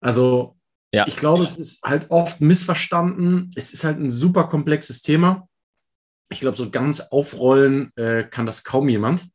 Also 0.00 0.56
ja. 0.92 1.06
ich 1.06 1.16
glaube, 1.16 1.44
es 1.44 1.56
ist 1.56 1.82
halt 1.82 2.10
oft 2.10 2.40
missverstanden. 2.40 3.50
Es 3.54 3.72
ist 3.72 3.84
halt 3.84 3.98
ein 3.98 4.10
super 4.10 4.44
komplexes 4.44 5.02
Thema. 5.02 5.48
Ich 6.30 6.40
glaube, 6.40 6.56
so 6.56 6.70
ganz 6.70 7.00
aufrollen 7.00 7.92
äh, 7.96 8.24
kann 8.24 8.46
das 8.46 8.64
kaum 8.64 8.88
jemand. 8.88 9.28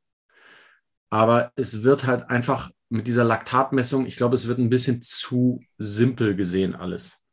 Aber 1.09 1.51
es 1.55 1.83
wird 1.83 2.05
halt 2.05 2.29
einfach 2.29 2.71
mit 2.89 3.07
dieser 3.07 3.23
Laktatmessung, 3.23 4.05
ich 4.05 4.15
glaube, 4.15 4.35
es 4.35 4.47
wird 4.47 4.59
ein 4.59 4.69
bisschen 4.69 5.01
zu 5.01 5.61
simpel 5.77 6.35
gesehen 6.35 6.75
alles. 6.75 7.23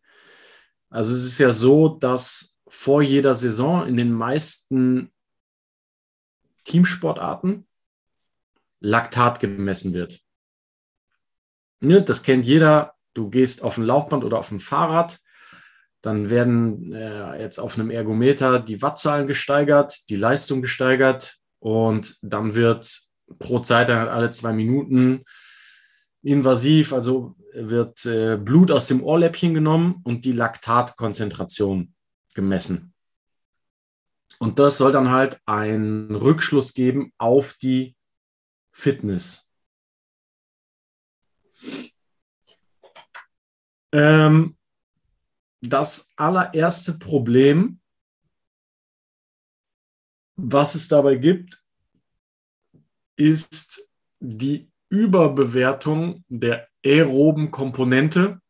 Also 0.91 1.12
es 1.12 1.25
ist 1.25 1.39
ja 1.39 1.51
so, 1.51 1.89
dass 1.89 2.57
vor 2.69 3.03
jeder 3.03 3.35
Saison 3.35 3.87
in 3.87 3.97
den 3.97 4.12
meisten 4.12 5.12
Teamsportarten 6.65 7.67
Laktat 8.81 9.41
gemessen 9.41 9.95
wird. 9.95 10.21
Ne, 11.81 12.03
das 12.03 12.23
kennt 12.23 12.47
jeder. 12.47 12.95
Du 13.15 13.31
gehst 13.31 13.62
auf 13.62 13.79
ein 13.79 13.85
Laufband 13.85 14.25
oder 14.25 14.39
auf 14.39 14.51
ein 14.51 14.61
Fahrrad, 14.61 15.21
dann 16.03 16.29
werden 16.29 16.93
äh, 16.93 17.41
jetzt 17.41 17.59
auf 17.59 17.79
einem 17.79 17.91
Ergometer 17.91 18.61
die 18.61 18.83
Wattzahlen 18.83 19.27
gesteigert, 19.27 20.09
die 20.11 20.17
Leistung 20.17 20.61
gesteigert 20.61 21.39
und 21.59 22.19
dann 22.23 22.55
wird 22.55 23.06
pro 23.39 23.61
Zeit 23.61 23.89
dann 23.89 24.09
alle 24.09 24.31
zwei 24.31 24.53
Minuten 24.53 25.25
invasiv, 26.23 26.93
also 26.93 27.37
wird 27.53 28.05
äh, 28.05 28.37
Blut 28.37 28.71
aus 28.71 28.89
dem 28.89 29.03
Ohrläppchen 29.03 29.55
genommen 29.55 30.01
und 30.05 30.25
die 30.25 30.33
Laktatkonzentration 30.33 31.95
gemessen. 32.35 32.93
Und 34.39 34.59
das 34.59 34.79
soll 34.79 34.93
dann 34.93 35.11
halt 35.11 35.41
einen 35.47 36.15
Rückschluss 36.15 36.75
geben 36.75 37.12
auf 37.17 37.55
die 37.55 37.97
Fitness. 38.73 39.51
Ähm, 43.93 44.57
das 45.62 46.11
allererste 46.17 46.99
Problem, 46.99 47.81
was 50.37 50.75
es 50.75 50.89
dabei 50.89 51.15
gibt, 51.15 51.65
ist 53.17 53.89
die 54.21 54.71
Überbewertung 54.89 56.25
der 56.29 56.69
aeroben 56.85 57.51
Komponente 57.51 58.41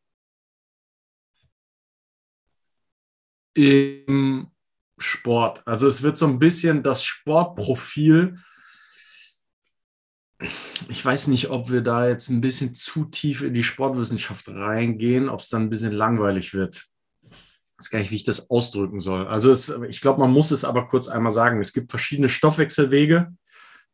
im 3.54 4.48
Sport. 4.98 5.66
Also 5.66 5.88
es 5.88 6.02
wird 6.02 6.18
so 6.18 6.26
ein 6.26 6.38
bisschen 6.38 6.82
das 6.82 7.04
Sportprofil. 7.04 8.38
Ich 10.88 11.02
weiß 11.02 11.28
nicht, 11.28 11.48
ob 11.48 11.70
wir 11.70 11.80
da 11.80 12.06
jetzt 12.06 12.28
ein 12.28 12.42
bisschen 12.42 12.74
zu 12.74 13.06
tief 13.06 13.42
in 13.42 13.54
die 13.54 13.62
Sportwissenschaft 13.62 14.48
reingehen, 14.48 15.30
ob 15.30 15.40
es 15.40 15.48
dann 15.48 15.62
ein 15.62 15.70
bisschen 15.70 15.92
langweilig 15.92 16.52
wird. 16.52 16.86
Ich 17.30 17.78
weiß 17.78 17.90
gar 17.90 17.98
nicht, 17.98 18.10
wie 18.10 18.16
ich 18.16 18.24
das 18.24 18.50
ausdrücken 18.50 19.00
soll. 19.00 19.26
Also 19.26 19.50
es, 19.50 19.68
ich 19.88 20.00
glaube, 20.02 20.20
man 20.20 20.32
muss 20.32 20.50
es 20.50 20.64
aber 20.64 20.88
kurz 20.88 21.08
einmal 21.08 21.32
sagen. 21.32 21.60
Es 21.60 21.72
gibt 21.72 21.90
verschiedene 21.90 22.28
Stoffwechselwege. 22.28 23.34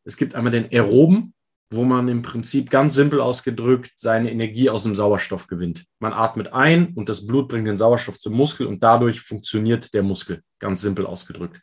Es 0.05 0.17
gibt 0.17 0.35
einmal 0.35 0.53
den 0.53 0.71
aeroben, 0.71 1.35
wo 1.71 1.85
man 1.85 2.09
im 2.09 2.23
Prinzip 2.23 2.71
ganz 2.71 2.95
simpel 2.95 3.21
ausgedrückt 3.21 3.93
seine 3.97 4.31
Energie 4.31 4.69
aus 4.69 4.83
dem 4.85 4.95
Sauerstoff 4.95 5.47
gewinnt. 5.47 5.85
Man 5.99 6.12
atmet 6.12 6.53
ein 6.53 6.93
und 6.95 7.09
das 7.09 7.27
Blut 7.27 7.49
bringt 7.49 7.67
den 7.67 7.77
Sauerstoff 7.77 8.19
zum 8.19 8.35
Muskel 8.35 8.67
und 8.67 8.83
dadurch 8.83 9.21
funktioniert 9.21 9.95
der 9.95 10.03
Muskel, 10.03 10.43
ganz 10.59 10.83
simpel 10.83 11.07
ausgedrückt. 11.07 11.61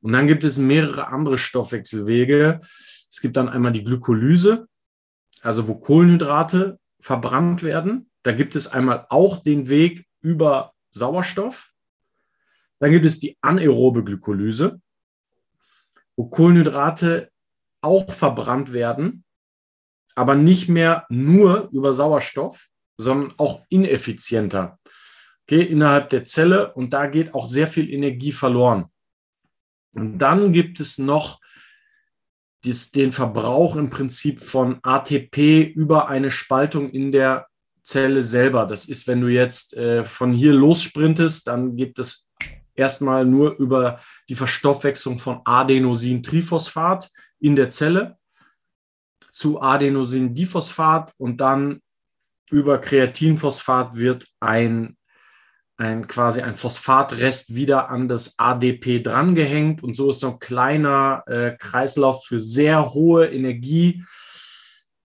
Und 0.00 0.12
dann 0.12 0.26
gibt 0.26 0.44
es 0.44 0.58
mehrere 0.58 1.08
andere 1.08 1.38
Stoffwechselwege. 1.38 2.60
Es 3.10 3.20
gibt 3.20 3.36
dann 3.36 3.48
einmal 3.48 3.72
die 3.72 3.84
Glykolyse, 3.84 4.66
also 5.42 5.68
wo 5.68 5.76
Kohlenhydrate 5.76 6.78
verbrannt 7.00 7.62
werden. 7.62 8.10
Da 8.22 8.32
gibt 8.32 8.54
es 8.54 8.66
einmal 8.66 9.06
auch 9.08 9.42
den 9.42 9.68
Weg 9.68 10.06
über 10.20 10.72
Sauerstoff. 10.92 11.70
Dann 12.78 12.90
gibt 12.90 13.06
es 13.06 13.18
die 13.18 13.36
anaerobe 13.40 14.04
Glykolyse, 14.04 14.80
wo 16.16 16.28
Kohlenhydrate 16.28 17.31
auch 17.82 18.10
verbrannt 18.10 18.72
werden, 18.72 19.24
aber 20.14 20.34
nicht 20.34 20.68
mehr 20.68 21.06
nur 21.08 21.68
über 21.72 21.92
Sauerstoff, 21.92 22.68
sondern 22.96 23.34
auch 23.38 23.62
ineffizienter. 23.68 24.78
Okay, 25.42 25.62
innerhalb 25.62 26.10
der 26.10 26.24
Zelle 26.24 26.72
und 26.74 26.92
da 26.92 27.06
geht 27.06 27.34
auch 27.34 27.48
sehr 27.48 27.66
viel 27.66 27.90
Energie 27.90 28.32
verloren. 28.32 28.86
Und 29.92 30.18
dann 30.18 30.52
gibt 30.52 30.80
es 30.80 30.98
noch 30.98 31.40
dies, 32.64 32.92
den 32.92 33.12
Verbrauch 33.12 33.76
im 33.76 33.90
Prinzip 33.90 34.40
von 34.40 34.78
ATP 34.82 35.64
über 35.74 36.08
eine 36.08 36.30
Spaltung 36.30 36.90
in 36.90 37.10
der 37.12 37.48
Zelle 37.82 38.22
selber. 38.22 38.66
Das 38.66 38.88
ist, 38.88 39.08
wenn 39.08 39.20
du 39.20 39.28
jetzt 39.28 39.76
äh, 39.76 40.04
von 40.04 40.32
hier 40.32 40.52
los 40.52 40.82
sprintest, 40.82 41.48
dann 41.48 41.76
geht 41.76 41.98
das 41.98 42.28
erstmal 42.74 43.26
nur 43.26 43.56
über 43.58 44.00
die 44.28 44.36
Verstoffwechslung 44.36 45.18
von 45.18 45.40
Adenosin-Triphosphat 45.44 47.10
in 47.42 47.56
der 47.56 47.70
Zelle 47.70 48.16
zu 49.30 49.60
Adenosindiphosphat 49.60 51.12
und 51.18 51.40
dann 51.40 51.80
über 52.50 52.78
Kreatinphosphat 52.78 53.96
wird 53.96 54.26
ein, 54.40 54.96
ein 55.76 56.06
quasi 56.06 56.42
ein 56.42 56.54
Phosphatrest 56.54 57.54
wieder 57.54 57.88
an 57.88 58.08
das 58.08 58.38
ADP 58.38 59.00
drangehängt 59.00 59.82
und 59.82 59.96
so 59.96 60.10
ist 60.10 60.20
so 60.20 60.32
ein 60.32 60.38
kleiner 60.38 61.24
äh, 61.26 61.56
Kreislauf 61.58 62.26
für 62.26 62.40
sehr 62.40 62.92
hohe 62.92 63.26
Energie, 63.26 64.04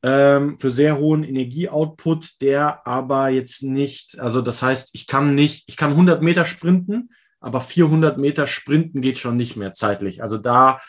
ähm, 0.04 0.58
für 0.58 0.69
sehr 0.69 0.97
hohen 0.97 1.23
Energieoutput, 1.23 2.41
der 2.41 2.86
aber 2.86 3.30
jetzt 3.30 3.63
nicht, 3.63 4.19
also 4.19 4.41
das 4.41 4.62
heißt, 4.62 4.89
ich 4.93 5.08
kann 5.08 5.34
nicht, 5.36 5.63
ich 5.67 5.78
kann 5.78 5.91
100 5.91 6.21
Meter 6.21 6.45
sprinten, 6.45 7.10
aber 7.39 7.62
400 7.62 8.17
Meter 8.17 8.45
sprinten 8.45 9.02
geht 9.02 9.17
schon 9.17 9.38
nicht 9.38 9.56
mehr 9.56 9.73
zeitlich. 9.73 10.21
Also 10.21 10.38
da 10.38 10.80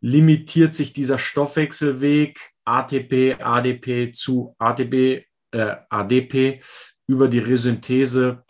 limitiert 0.00 0.74
sich 0.74 0.92
dieser 0.92 1.18
Stoffwechselweg 1.18 2.52
ATP, 2.64 3.36
ADP 3.40 4.12
zu 4.12 4.54
ATP, 4.58 5.26
äh, 5.52 5.76
ADP 5.88 6.60
über 7.06 7.28
die 7.28 7.38
Resynthese. 7.40 8.44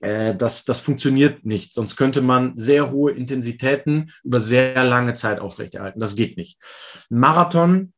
Äh, 0.00 0.34
das, 0.34 0.64
das 0.64 0.80
funktioniert 0.80 1.44
nicht. 1.44 1.72
Sonst 1.72 1.96
könnte 1.96 2.20
man 2.20 2.56
sehr 2.56 2.90
hohe 2.90 3.12
Intensitäten 3.12 4.12
über 4.24 4.40
sehr 4.40 4.84
lange 4.84 5.14
Zeit 5.14 5.40
aufrechterhalten. 5.40 6.00
Das 6.00 6.16
geht 6.16 6.36
nicht. 6.36 6.58
Marathon 7.08 7.92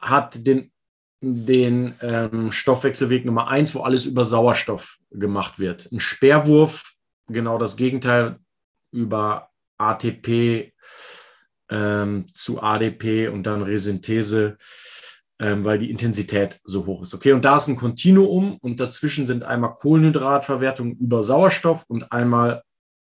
hat 0.00 0.46
den, 0.46 0.72
den 1.20 1.94
ähm, 2.02 2.50
Stoffwechselweg 2.52 3.24
Nummer 3.24 3.48
eins, 3.48 3.74
wo 3.74 3.80
alles 3.80 4.04
über 4.04 4.24
Sauerstoff 4.24 4.98
gemacht 5.10 5.58
wird. 5.58 5.90
Ein 5.92 6.00
Speerwurf, 6.00 6.92
genau 7.28 7.58
das 7.58 7.76
Gegenteil, 7.76 8.38
über 8.90 9.50
ATP, 9.78 10.72
ähm, 11.72 12.26
zu 12.34 12.62
ADP 12.62 13.28
und 13.28 13.44
dann 13.44 13.62
Resynthese, 13.62 14.58
ähm, 15.38 15.64
weil 15.64 15.78
die 15.78 15.90
Intensität 15.90 16.60
so 16.64 16.84
hoch 16.84 17.02
ist. 17.02 17.14
Okay, 17.14 17.32
und 17.32 17.44
da 17.44 17.56
ist 17.56 17.68
ein 17.68 17.76
Kontinuum 17.76 18.58
und 18.58 18.78
dazwischen 18.78 19.24
sind 19.24 19.42
einmal 19.42 19.74
Kohlenhydratverwertung 19.76 20.96
über 20.98 21.24
Sauerstoff 21.24 21.84
und 21.88 22.12
einmal 22.12 22.62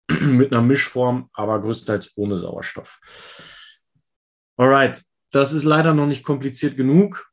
mit 0.21 0.53
einer 0.53 0.63
Mischform, 0.63 1.31
aber 1.33 1.61
größtenteils 1.63 2.13
ohne 2.17 2.37
Sauerstoff. 2.39 2.99
Alright, 4.57 5.03
das 5.31 5.53
ist 5.53 5.65
leider 5.65 5.95
noch 5.95 6.07
nicht 6.07 6.25
kompliziert 6.25 6.77
genug, 6.77 7.31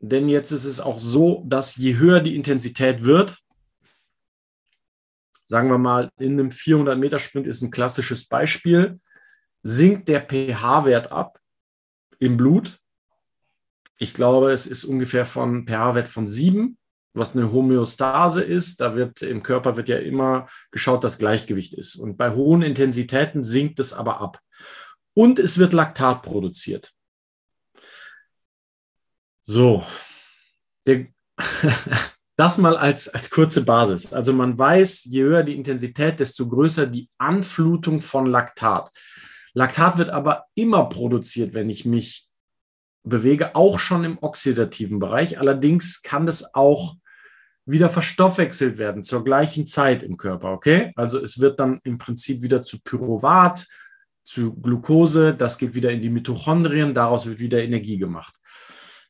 denn 0.00 0.28
jetzt 0.28 0.52
ist 0.52 0.66
es 0.66 0.80
auch 0.80 1.00
so, 1.00 1.42
dass 1.46 1.76
je 1.76 1.96
höher 1.96 2.20
die 2.20 2.36
Intensität 2.36 3.02
wird, 3.02 3.38
sagen 5.46 5.68
wir 5.68 5.78
mal, 5.78 6.10
in 6.18 6.32
einem 6.32 6.50
400-Meter-Sprint 6.50 7.46
ist 7.46 7.62
ein 7.62 7.70
klassisches 7.70 8.28
Beispiel, 8.28 8.98
sinkt 9.64 10.08
der 10.08 10.20
pH-Wert 10.20 11.10
ab 11.10 11.40
im 12.20 12.36
Blut. 12.36 12.78
Ich 13.98 14.14
glaube, 14.14 14.52
es 14.52 14.66
ist 14.66 14.84
ungefähr 14.84 15.26
von 15.26 15.66
pH-Wert 15.66 16.06
von 16.06 16.26
7, 16.26 16.76
was 17.14 17.34
eine 17.34 17.50
Homöostase 17.50 18.42
ist. 18.42 18.80
Da 18.80 18.94
wird 18.94 19.22
im 19.22 19.42
Körper 19.42 19.76
wird 19.76 19.88
ja 19.88 19.98
immer 19.98 20.46
geschaut, 20.70 21.02
dass 21.02 21.18
Gleichgewicht 21.18 21.74
ist. 21.74 21.96
Und 21.96 22.16
bei 22.16 22.32
hohen 22.32 22.62
Intensitäten 22.62 23.42
sinkt 23.42 23.80
es 23.80 23.92
aber 23.92 24.20
ab. 24.20 24.38
Und 25.14 25.38
es 25.38 25.58
wird 25.58 25.72
Laktat 25.72 26.22
produziert. 26.22 26.92
So, 29.42 29.84
der, 30.86 31.06
das 32.36 32.58
mal 32.58 32.76
als, 32.76 33.08
als 33.08 33.30
kurze 33.30 33.64
Basis. 33.64 34.12
Also 34.12 34.32
man 34.32 34.58
weiß, 34.58 35.04
je 35.04 35.22
höher 35.22 35.42
die 35.42 35.54
Intensität, 35.54 36.20
desto 36.20 36.48
größer 36.48 36.86
die 36.86 37.08
Anflutung 37.16 38.00
von 38.00 38.26
Laktat. 38.26 38.90
Laktat 39.54 39.98
wird 39.98 40.10
aber 40.10 40.46
immer 40.54 40.88
produziert, 40.88 41.54
wenn 41.54 41.70
ich 41.70 41.84
mich 41.84 42.28
bewege, 43.04 43.54
auch 43.54 43.78
schon 43.78 44.04
im 44.04 44.18
oxidativen 44.20 44.98
Bereich. 44.98 45.38
Allerdings 45.38 46.02
kann 46.02 46.26
das 46.26 46.54
auch 46.54 46.96
wieder 47.66 47.88
verstoffwechselt 47.88 48.76
werden 48.76 49.04
zur 49.04 49.24
gleichen 49.24 49.66
Zeit 49.66 50.02
im 50.02 50.16
Körper, 50.16 50.52
okay? 50.52 50.92
Also 50.96 51.18
es 51.18 51.40
wird 51.40 51.60
dann 51.60 51.80
im 51.84 51.98
Prinzip 51.98 52.42
wieder 52.42 52.62
zu 52.62 52.80
Pyruvat, 52.82 53.66
zu 54.24 54.54
Glucose, 54.54 55.34
das 55.34 55.58
geht 55.58 55.74
wieder 55.74 55.90
in 55.90 56.02
die 56.02 56.10
Mitochondrien, 56.10 56.94
daraus 56.94 57.26
wird 57.26 57.38
wieder 57.38 57.62
Energie 57.62 57.98
gemacht. 57.98 58.34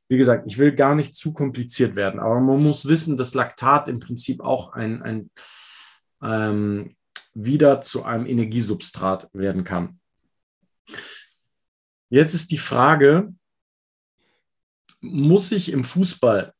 Wie 0.08 0.18
gesagt, 0.18 0.44
ich 0.46 0.58
will 0.58 0.72
gar 0.72 0.94
nicht 0.94 1.16
zu 1.16 1.32
kompliziert 1.32 1.96
werden, 1.96 2.20
aber 2.20 2.38
man 2.40 2.62
muss 2.62 2.86
wissen, 2.86 3.16
dass 3.16 3.34
Laktat 3.34 3.88
im 3.88 4.00
Prinzip 4.00 4.40
auch 4.40 4.72
ein, 4.72 5.02
ein 5.02 5.30
ähm, 6.22 6.96
wieder 7.32 7.80
zu 7.80 8.04
einem 8.04 8.26
Energiesubstrat 8.26 9.28
werden 9.32 9.64
kann. 9.64 9.98
Jetzt 12.08 12.34
ist 12.34 12.50
die 12.50 12.58
Frage, 12.58 13.34
muss 15.00 15.52
ich 15.52 15.70
im 15.70 15.84
Fußball, 15.84 16.54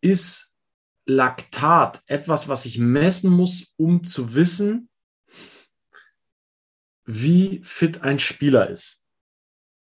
ist 0.00 0.52
Laktat 1.06 2.02
etwas, 2.06 2.48
was 2.48 2.66
ich 2.66 2.78
messen 2.78 3.30
muss, 3.30 3.74
um 3.76 4.04
zu 4.04 4.34
wissen, 4.34 4.88
wie 7.06 7.60
fit 7.64 8.02
ein 8.02 8.18
Spieler 8.18 8.68
ist? 8.68 9.02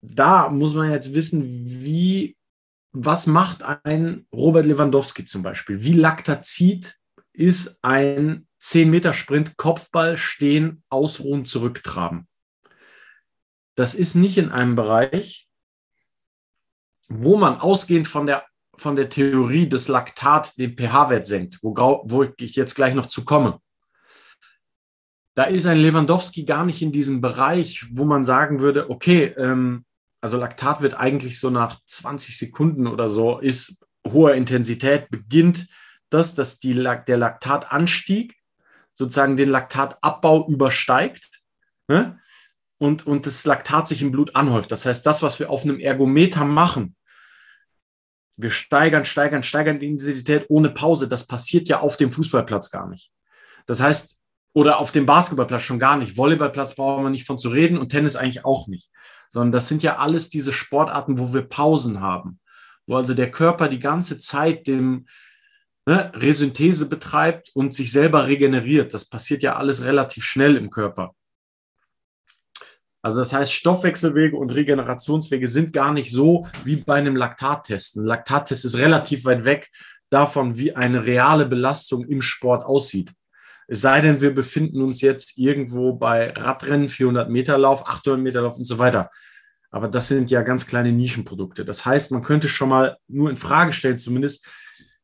Da 0.01 0.49
muss 0.49 0.73
man 0.73 0.91
jetzt 0.91 1.13
wissen, 1.13 1.43
wie, 1.65 2.37
was 2.91 3.25
macht 3.27 3.63
ein 3.63 4.27
Robert 4.33 4.65
Lewandowski 4.65 5.23
zum 5.23 5.43
Beispiel? 5.43 5.81
Wie 5.81 5.93
Laktazid 5.93 6.99
ist 7.31 7.79
ein 7.83 8.47
10-Meter-Sprint, 8.61 9.55
Kopfball, 9.57 10.17
stehen, 10.17 10.83
ausruhen, 10.89 11.45
zurücktraben? 11.45 12.27
Das 13.75 13.95
ist 13.95 14.15
nicht 14.15 14.37
in 14.37 14.51
einem 14.51 14.75
Bereich, 14.75 15.47
wo 17.09 17.37
man 17.37 17.59
ausgehend 17.59 18.07
von 18.07 18.27
der, 18.27 18.45
von 18.75 18.95
der 18.95 19.09
Theorie 19.09 19.67
des 19.67 19.87
Laktat 19.87 20.57
den 20.57 20.77
pH-Wert 20.77 21.27
senkt, 21.27 21.59
wo, 21.61 21.73
wo 22.05 22.23
ich 22.23 22.55
jetzt 22.55 22.75
gleich 22.75 22.93
noch 22.93 23.07
zu 23.07 23.25
komme. 23.25 23.59
Da 25.35 25.45
ist 25.45 25.65
ein 25.65 25.79
Lewandowski 25.79 26.45
gar 26.45 26.65
nicht 26.65 26.81
in 26.81 26.91
diesem 26.91 27.19
Bereich, 27.19 27.85
wo 27.91 28.05
man 28.05 28.23
sagen 28.23 28.59
würde, 28.59 28.89
okay, 28.89 29.33
ähm, 29.37 29.85
also 30.21 30.37
Laktat 30.37 30.81
wird 30.81 30.93
eigentlich 30.93 31.39
so 31.39 31.49
nach 31.49 31.79
20 31.85 32.37
Sekunden 32.37 32.87
oder 32.87 33.07
so, 33.07 33.39
ist 33.39 33.83
hoher 34.07 34.35
Intensität, 34.35 35.09
beginnt 35.09 35.67
das, 36.09 36.35
dass 36.35 36.59
die, 36.59 36.73
der 36.75 37.17
Laktatanstieg 37.17 38.35
sozusagen 38.93 39.35
den 39.37 39.49
Laktatabbau 39.49 40.47
übersteigt. 40.47 41.41
Ne? 41.87 42.19
Und, 42.83 43.07
und 43.07 43.25
das 43.25 43.45
Laktat 43.45 43.87
sich 43.87 44.01
im 44.01 44.11
Blut 44.11 44.35
anhäuft. 44.35 44.69
Das 44.69 44.85
heißt, 44.85 45.05
das, 45.05 45.23
was 45.23 45.39
wir 45.39 45.49
auf 45.49 45.63
einem 45.63 45.79
Ergometer 45.79 46.43
machen, 46.43 46.97
wir 48.35 48.49
steigern, 48.49 49.05
steigern, 49.05 49.41
steigern 49.43 49.79
die 49.79 49.87
Intensität 49.87 50.45
ohne 50.49 50.69
Pause, 50.69 51.07
das 51.07 51.25
passiert 51.25 51.69
ja 51.69 51.79
auf 51.79 51.95
dem 51.95 52.11
Fußballplatz 52.11 52.71
gar 52.71 52.89
nicht. 52.89 53.11
Das 53.67 53.81
heißt, 53.81 54.19
oder 54.53 54.79
auf 54.79 54.91
dem 54.91 55.05
Basketballplatz 55.05 55.61
schon 55.61 55.79
gar 55.79 55.95
nicht. 55.95 56.17
Volleyballplatz 56.17 56.75
brauchen 56.75 57.03
wir 57.05 57.09
nicht 57.09 57.25
von 57.25 57.39
zu 57.39 57.49
reden 57.49 57.77
und 57.77 57.89
Tennis 57.89 58.17
eigentlich 58.17 58.43
auch 58.43 58.67
nicht. 58.67 58.91
Sondern 59.29 59.53
das 59.53 59.69
sind 59.69 59.81
ja 59.81 59.97
alles 59.97 60.29
diese 60.29 60.51
Sportarten, 60.51 61.17
wo 61.17 61.33
wir 61.33 61.43
Pausen 61.43 62.01
haben. 62.01 62.41
Wo 62.85 62.97
also 62.97 63.13
der 63.13 63.31
Körper 63.31 63.69
die 63.69 63.79
ganze 63.79 64.19
Zeit 64.19 64.67
dem 64.67 65.07
ne, 65.85 66.11
Resynthese 66.13 66.89
betreibt 66.89 67.49
und 67.53 67.73
sich 67.73 67.93
selber 67.93 68.27
regeneriert. 68.27 68.93
Das 68.93 69.05
passiert 69.05 69.41
ja 69.41 69.55
alles 69.55 69.85
relativ 69.85 70.25
schnell 70.25 70.57
im 70.57 70.69
Körper. 70.69 71.15
Also 73.03 73.19
das 73.19 73.33
heißt, 73.33 73.53
Stoffwechselwege 73.53 74.37
und 74.37 74.49
Regenerationswege 74.49 75.49
sind 75.49 75.73
gar 75.73 75.93
nicht 75.93 76.09
so 76.09 76.47
wie 76.63 76.77
bei 76.77 76.95
einem 76.95 77.17
Laktattest. 77.17 77.97
Ein 77.97 78.05
Laktattest 78.05 78.63
ist 78.63 78.77
relativ 78.77 79.25
weit 79.25 79.43
weg 79.43 79.69
davon, 80.09 80.57
wie 80.57 80.73
eine 80.73 81.05
reale 81.05 81.45
Belastung 81.45 82.07
im 82.07 82.21
Sport 82.21 82.63
aussieht. 82.65 83.11
Es 83.67 83.81
sei 83.81 83.99
denn, 83.99 84.21
wir 84.21 84.33
befinden 84.33 84.81
uns 84.81 85.01
jetzt 85.01 85.37
irgendwo 85.37 85.93
bei 85.93 86.31
Radrennen, 86.31 86.87
400 86.87 87.29
Meter 87.29 87.57
Lauf, 87.57 87.87
800 87.87 88.21
Meter 88.21 88.41
Lauf 88.41 88.57
und 88.57 88.65
so 88.65 88.79
weiter. 88.79 89.11
Aber 89.69 89.89
das 89.89 90.07
sind 90.07 90.31
ja 90.31 90.41
ganz 90.41 90.65
kleine 90.65 90.93
Nischenprodukte. 90.93 91.65
Das 91.65 91.85
heißt, 91.85 92.11
man 92.11 92.23
könnte 92.23 92.47
schon 92.47 92.69
mal 92.69 92.97
nur 93.07 93.29
in 93.29 93.37
Frage 93.37 93.73
stellen, 93.73 93.99
zumindest, 93.99 94.47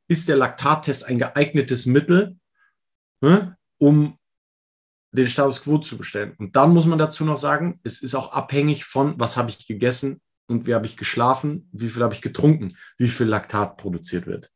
ist 0.07 0.29
der 0.29 0.38
Laktattest 0.38 1.05
ein 1.05 1.19
geeignetes 1.19 1.85
Mittel, 1.85 2.38
ne, 3.19 3.57
um 3.77 4.18
den 5.11 5.27
Status 5.27 5.61
quo 5.61 5.77
zu 5.79 5.97
bestellen. 5.97 6.35
Und 6.37 6.55
dann 6.55 6.71
muss 6.71 6.85
man 6.85 6.99
dazu 6.99 7.25
noch 7.25 7.37
sagen, 7.37 7.79
es 7.83 8.01
ist 8.01 8.15
auch 8.15 8.31
abhängig 8.31 8.85
von, 8.85 9.19
was 9.19 9.37
habe 9.37 9.49
ich 9.49 9.67
gegessen 9.67 10.21
und 10.47 10.67
wie 10.67 10.73
habe 10.73 10.85
ich 10.85 10.97
geschlafen, 10.97 11.69
wie 11.71 11.89
viel 11.89 12.03
habe 12.03 12.13
ich 12.13 12.21
getrunken, 12.21 12.77
wie 12.97 13.07
viel 13.07 13.27
Laktat 13.27 13.77
produziert 13.77 14.27
wird. 14.27 14.51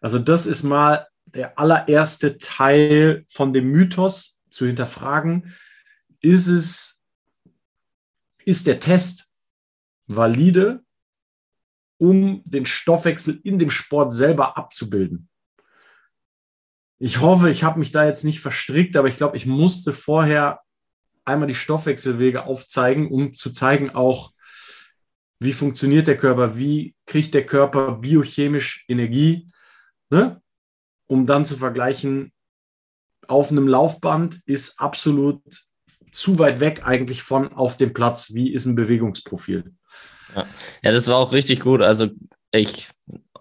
Also 0.00 0.18
das 0.18 0.46
ist 0.46 0.62
mal 0.62 1.06
der 1.24 1.58
allererste 1.58 2.38
Teil 2.38 3.24
von 3.28 3.52
dem 3.52 3.70
Mythos 3.70 4.40
zu 4.50 4.66
hinterfragen. 4.66 5.54
Ist 6.20 6.48
es, 6.48 7.00
ist 8.44 8.66
der 8.66 8.80
Test 8.80 9.30
valide, 10.06 10.82
um 11.98 12.42
den 12.44 12.66
Stoffwechsel 12.66 13.40
in 13.44 13.58
dem 13.58 13.70
Sport 13.70 14.12
selber 14.12 14.56
abzubilden? 14.56 15.29
Ich 17.02 17.20
hoffe, 17.20 17.50
ich 17.50 17.64
habe 17.64 17.78
mich 17.78 17.92
da 17.92 18.04
jetzt 18.04 18.24
nicht 18.24 18.40
verstrickt, 18.40 18.94
aber 18.94 19.08
ich 19.08 19.16
glaube, 19.16 19.36
ich 19.36 19.46
musste 19.46 19.94
vorher 19.94 20.60
einmal 21.24 21.48
die 21.48 21.54
Stoffwechselwege 21.54 22.44
aufzeigen, 22.44 23.10
um 23.10 23.34
zu 23.34 23.50
zeigen 23.50 23.90
auch, 23.90 24.32
wie 25.38 25.54
funktioniert 25.54 26.06
der 26.06 26.18
Körper, 26.18 26.58
wie 26.58 26.94
kriegt 27.06 27.32
der 27.32 27.46
Körper 27.46 27.92
biochemisch 27.92 28.84
Energie, 28.86 29.46
ne? 30.10 30.42
um 31.06 31.24
dann 31.24 31.46
zu 31.46 31.56
vergleichen, 31.56 32.32
auf 33.26 33.50
einem 33.50 33.66
Laufband 33.66 34.40
ist 34.44 34.78
absolut 34.78 35.42
zu 36.12 36.38
weit 36.38 36.60
weg 36.60 36.82
eigentlich 36.84 37.22
von 37.22 37.52
auf 37.54 37.78
dem 37.78 37.94
Platz. 37.94 38.34
Wie 38.34 38.52
ist 38.52 38.66
ein 38.66 38.74
Bewegungsprofil? 38.74 39.72
Ja. 40.36 40.46
ja, 40.82 40.92
das 40.92 41.06
war 41.06 41.16
auch 41.16 41.32
richtig 41.32 41.60
gut. 41.60 41.80
Also 41.80 42.08
ich, 42.52 42.88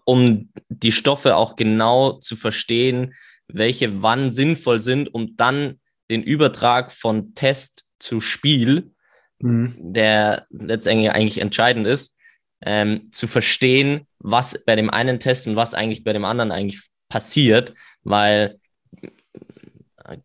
um 0.05 0.49
die 0.69 0.91
Stoffe 0.91 1.35
auch 1.35 1.57
genau 1.57 2.13
zu 2.13 2.35
verstehen, 2.35 3.15
welche 3.51 4.01
wann 4.01 4.31
sinnvoll 4.31 4.79
sind, 4.79 5.13
um 5.13 5.35
dann 5.35 5.79
den 6.09 6.23
Übertrag 6.23 6.91
von 6.91 7.33
Test 7.35 7.83
zu 7.99 8.21
Spiel, 8.21 8.91
mhm. 9.39 9.75
der 9.77 10.45
letztendlich 10.49 11.11
eigentlich 11.11 11.39
entscheidend 11.39 11.87
ist, 11.87 12.15
ähm, 12.61 13.11
zu 13.11 13.27
verstehen, 13.27 14.07
was 14.19 14.63
bei 14.65 14.75
dem 14.75 14.89
einen 14.89 15.19
Test 15.19 15.47
und 15.47 15.55
was 15.55 15.73
eigentlich 15.73 16.03
bei 16.03 16.13
dem 16.13 16.25
anderen 16.25 16.51
eigentlich 16.51 16.81
passiert, 17.09 17.73
weil 18.03 18.59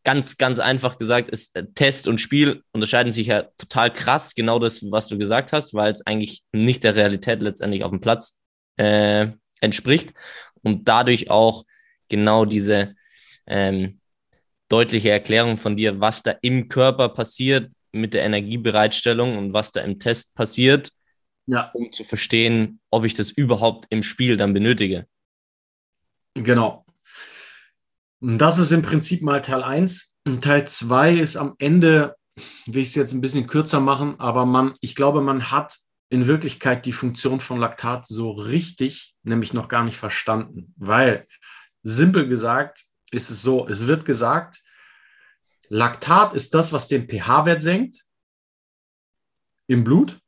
ganz, 0.02 0.36
ganz 0.36 0.58
einfach 0.58 0.98
gesagt 0.98 1.28
ist, 1.28 1.54
äh, 1.56 1.66
Test 1.74 2.08
und 2.08 2.20
Spiel 2.20 2.62
unterscheiden 2.72 3.12
sich 3.12 3.28
ja 3.28 3.42
total 3.58 3.92
krass, 3.92 4.34
genau 4.34 4.58
das, 4.58 4.82
was 4.90 5.08
du 5.08 5.18
gesagt 5.18 5.52
hast, 5.52 5.74
weil 5.74 5.92
es 5.92 6.06
eigentlich 6.06 6.42
nicht 6.52 6.84
der 6.84 6.96
Realität 6.96 7.42
letztendlich 7.42 7.84
auf 7.84 7.90
dem 7.90 8.00
Platz 8.00 8.40
äh, 8.76 9.28
entspricht 9.60 10.12
und 10.62 10.88
dadurch 10.88 11.30
auch 11.30 11.64
genau 12.08 12.44
diese 12.44 12.94
ähm, 13.46 14.00
deutliche 14.68 15.10
Erklärung 15.10 15.56
von 15.56 15.76
dir, 15.76 16.00
was 16.00 16.22
da 16.22 16.32
im 16.42 16.68
Körper 16.68 17.08
passiert 17.08 17.70
mit 17.92 18.14
der 18.14 18.24
Energiebereitstellung 18.24 19.38
und 19.38 19.52
was 19.52 19.72
da 19.72 19.80
im 19.82 19.98
Test 19.98 20.34
passiert, 20.34 20.90
ja. 21.46 21.70
um 21.74 21.92
zu 21.92 22.04
verstehen, 22.04 22.80
ob 22.90 23.04
ich 23.04 23.14
das 23.14 23.30
überhaupt 23.30 23.86
im 23.90 24.02
Spiel 24.02 24.36
dann 24.36 24.52
benötige. 24.52 25.06
Genau. 26.34 26.84
Und 28.20 28.38
das 28.38 28.58
ist 28.58 28.72
im 28.72 28.82
Prinzip 28.82 29.22
mal 29.22 29.42
Teil 29.42 29.62
1. 29.62 30.16
Und 30.26 30.42
Teil 30.42 30.66
2 30.66 31.14
ist 31.14 31.36
am 31.36 31.54
Ende, 31.58 32.16
will 32.66 32.82
ich 32.82 32.88
es 32.88 32.94
jetzt 32.94 33.12
ein 33.12 33.20
bisschen 33.20 33.46
kürzer 33.46 33.80
machen, 33.80 34.18
aber 34.18 34.46
man, 34.46 34.74
ich 34.80 34.94
glaube, 34.94 35.20
man 35.20 35.50
hat 35.50 35.76
in 36.08 36.26
Wirklichkeit 36.26 36.86
die 36.86 36.92
Funktion 36.92 37.40
von 37.40 37.58
Laktat 37.58 38.06
so 38.06 38.30
richtig, 38.32 39.14
nämlich 39.22 39.52
noch 39.52 39.68
gar 39.68 39.84
nicht 39.84 39.96
verstanden. 39.96 40.72
Weil, 40.76 41.26
simpel 41.82 42.28
gesagt, 42.28 42.84
ist 43.14 43.30
es 43.30 43.42
so, 43.42 43.68
es 43.68 43.86
wird 43.86 44.04
gesagt, 44.04 44.62
Laktat 45.68 46.34
ist 46.34 46.54
das, 46.54 46.72
was 46.72 46.88
den 46.88 47.08
pH-Wert 47.08 47.62
senkt 47.62 48.04
im 49.66 49.82
Blut. 49.84 50.20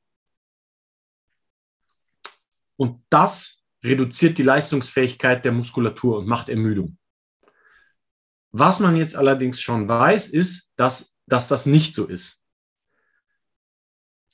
Und 2.77 3.05
das 3.11 3.62
reduziert 3.85 4.38
die 4.38 4.42
Leistungsfähigkeit 4.42 5.44
der 5.44 5.53
Muskulatur 5.53 6.18
und 6.18 6.27
macht 6.27 6.49
Ermüdung. 6.49 6.99
Was 8.53 8.81
man 8.81 8.96
jetzt 8.96 9.16
allerdings 9.16 9.61
schon 9.61 9.88
weiß, 9.88 10.31
ist, 10.31 10.72
dass, 10.77 11.14
dass 11.27 11.49
das 11.49 11.66
nicht 11.66 11.94
so 11.94 12.07
ist. 12.07 12.42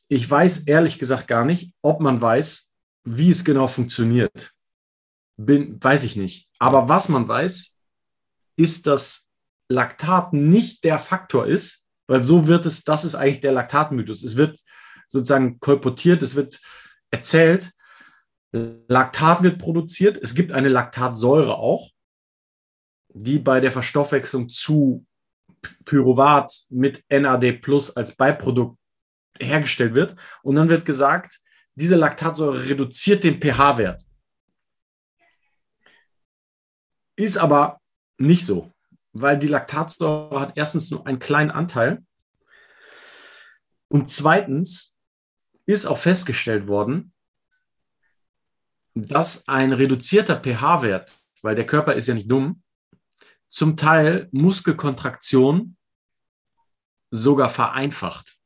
Ich 0.09 0.31
weiß 0.31 0.67
ehrlich 0.67 0.99
gesagt 0.99 1.27
gar 1.27 1.45
nicht, 1.45 1.75
ob 1.83 2.01
man 2.01 2.21
weiß, 2.21 2.71
wie 3.05 3.31
es 3.31 3.45
genau 3.45 3.67
funktioniert. 3.67 4.55
Bin, 5.37 5.83
weiß 5.83 6.05
ich 6.05 6.17
nicht. 6.17 6.49
Aber 6.59 6.89
was 6.89 7.09
man 7.09 7.27
weiß, 7.27 7.77
ist, 8.57 8.87
dass 8.87 9.29
Laktat 9.69 10.33
nicht 10.33 10.85
der 10.85 10.99
Faktor 10.99 11.47
ist, 11.47 11.87
weil 12.07 12.23
so 12.23 12.47
wird 12.47 12.67
es, 12.67 12.85
das 12.85 13.05
ist 13.05 13.15
eigentlich 13.15 13.41
der 13.41 13.53
Laktatmythos. 13.53 14.23
Es 14.23 14.37
wird 14.37 14.59
sozusagen 15.09 15.61
kolportiert, 15.61 16.23
es 16.23 16.35
wird 16.35 16.61
erzählt, 17.11 17.73
Laktat 18.53 19.43
wird 19.43 19.59
produziert, 19.59 20.19
es 20.19 20.35
gibt 20.35 20.53
eine 20.53 20.69
Laktatsäure 20.69 21.57
auch, 21.57 21.91
die 23.09 23.39
bei 23.39 23.61
der 23.61 23.73
Verstoffwechslung 23.73 24.49
zu 24.49 25.07
Pyruvat 25.85 26.53
mit 26.71 27.05
NAD 27.09 27.63
Plus 27.63 27.97
als 27.97 28.15
Beiprodukt 28.17 28.79
hergestellt 29.39 29.95
wird. 29.95 30.17
Und 30.43 30.57
dann 30.57 30.69
wird 30.69 30.85
gesagt, 30.85 31.41
diese 31.75 31.97
Laktatsäure 31.97 32.67
reduziert 32.67 33.25
den 33.25 33.41
pH-Wert. 33.41 34.05
Ist 37.17 37.39
aber 37.39 37.82
nicht 38.23 38.47
so, 38.47 38.73
weil 39.13 39.39
die 39.39 39.49
Laktatsäure 39.49 40.41
hat 40.41 40.53
erstens 40.57 40.91
nur 40.91 41.07
einen 41.07 41.19
kleinen 41.19 41.51
Anteil. 41.51 42.05
Und 43.89 44.11
zweitens 44.11 44.99
ist 45.67 45.87
auch 45.87 45.99
festgestellt 45.99 46.67
worden, 46.67 47.13
dass 48.95 49.47
ein 49.49 49.73
reduzierter 49.73 50.41
pH-Wert, 50.41 51.19
weil 51.43 51.55
der 51.55 51.67
Körper 51.67 51.95
ist 51.95 52.09
ja 52.09 52.15
nicht 52.15 52.31
dumm, 52.31 52.63
zum 53.49 53.77
Teil 53.77 54.29
Muskelkontraktion 54.33 55.77
sogar 57.11 57.49
vereinfacht. 57.51 58.39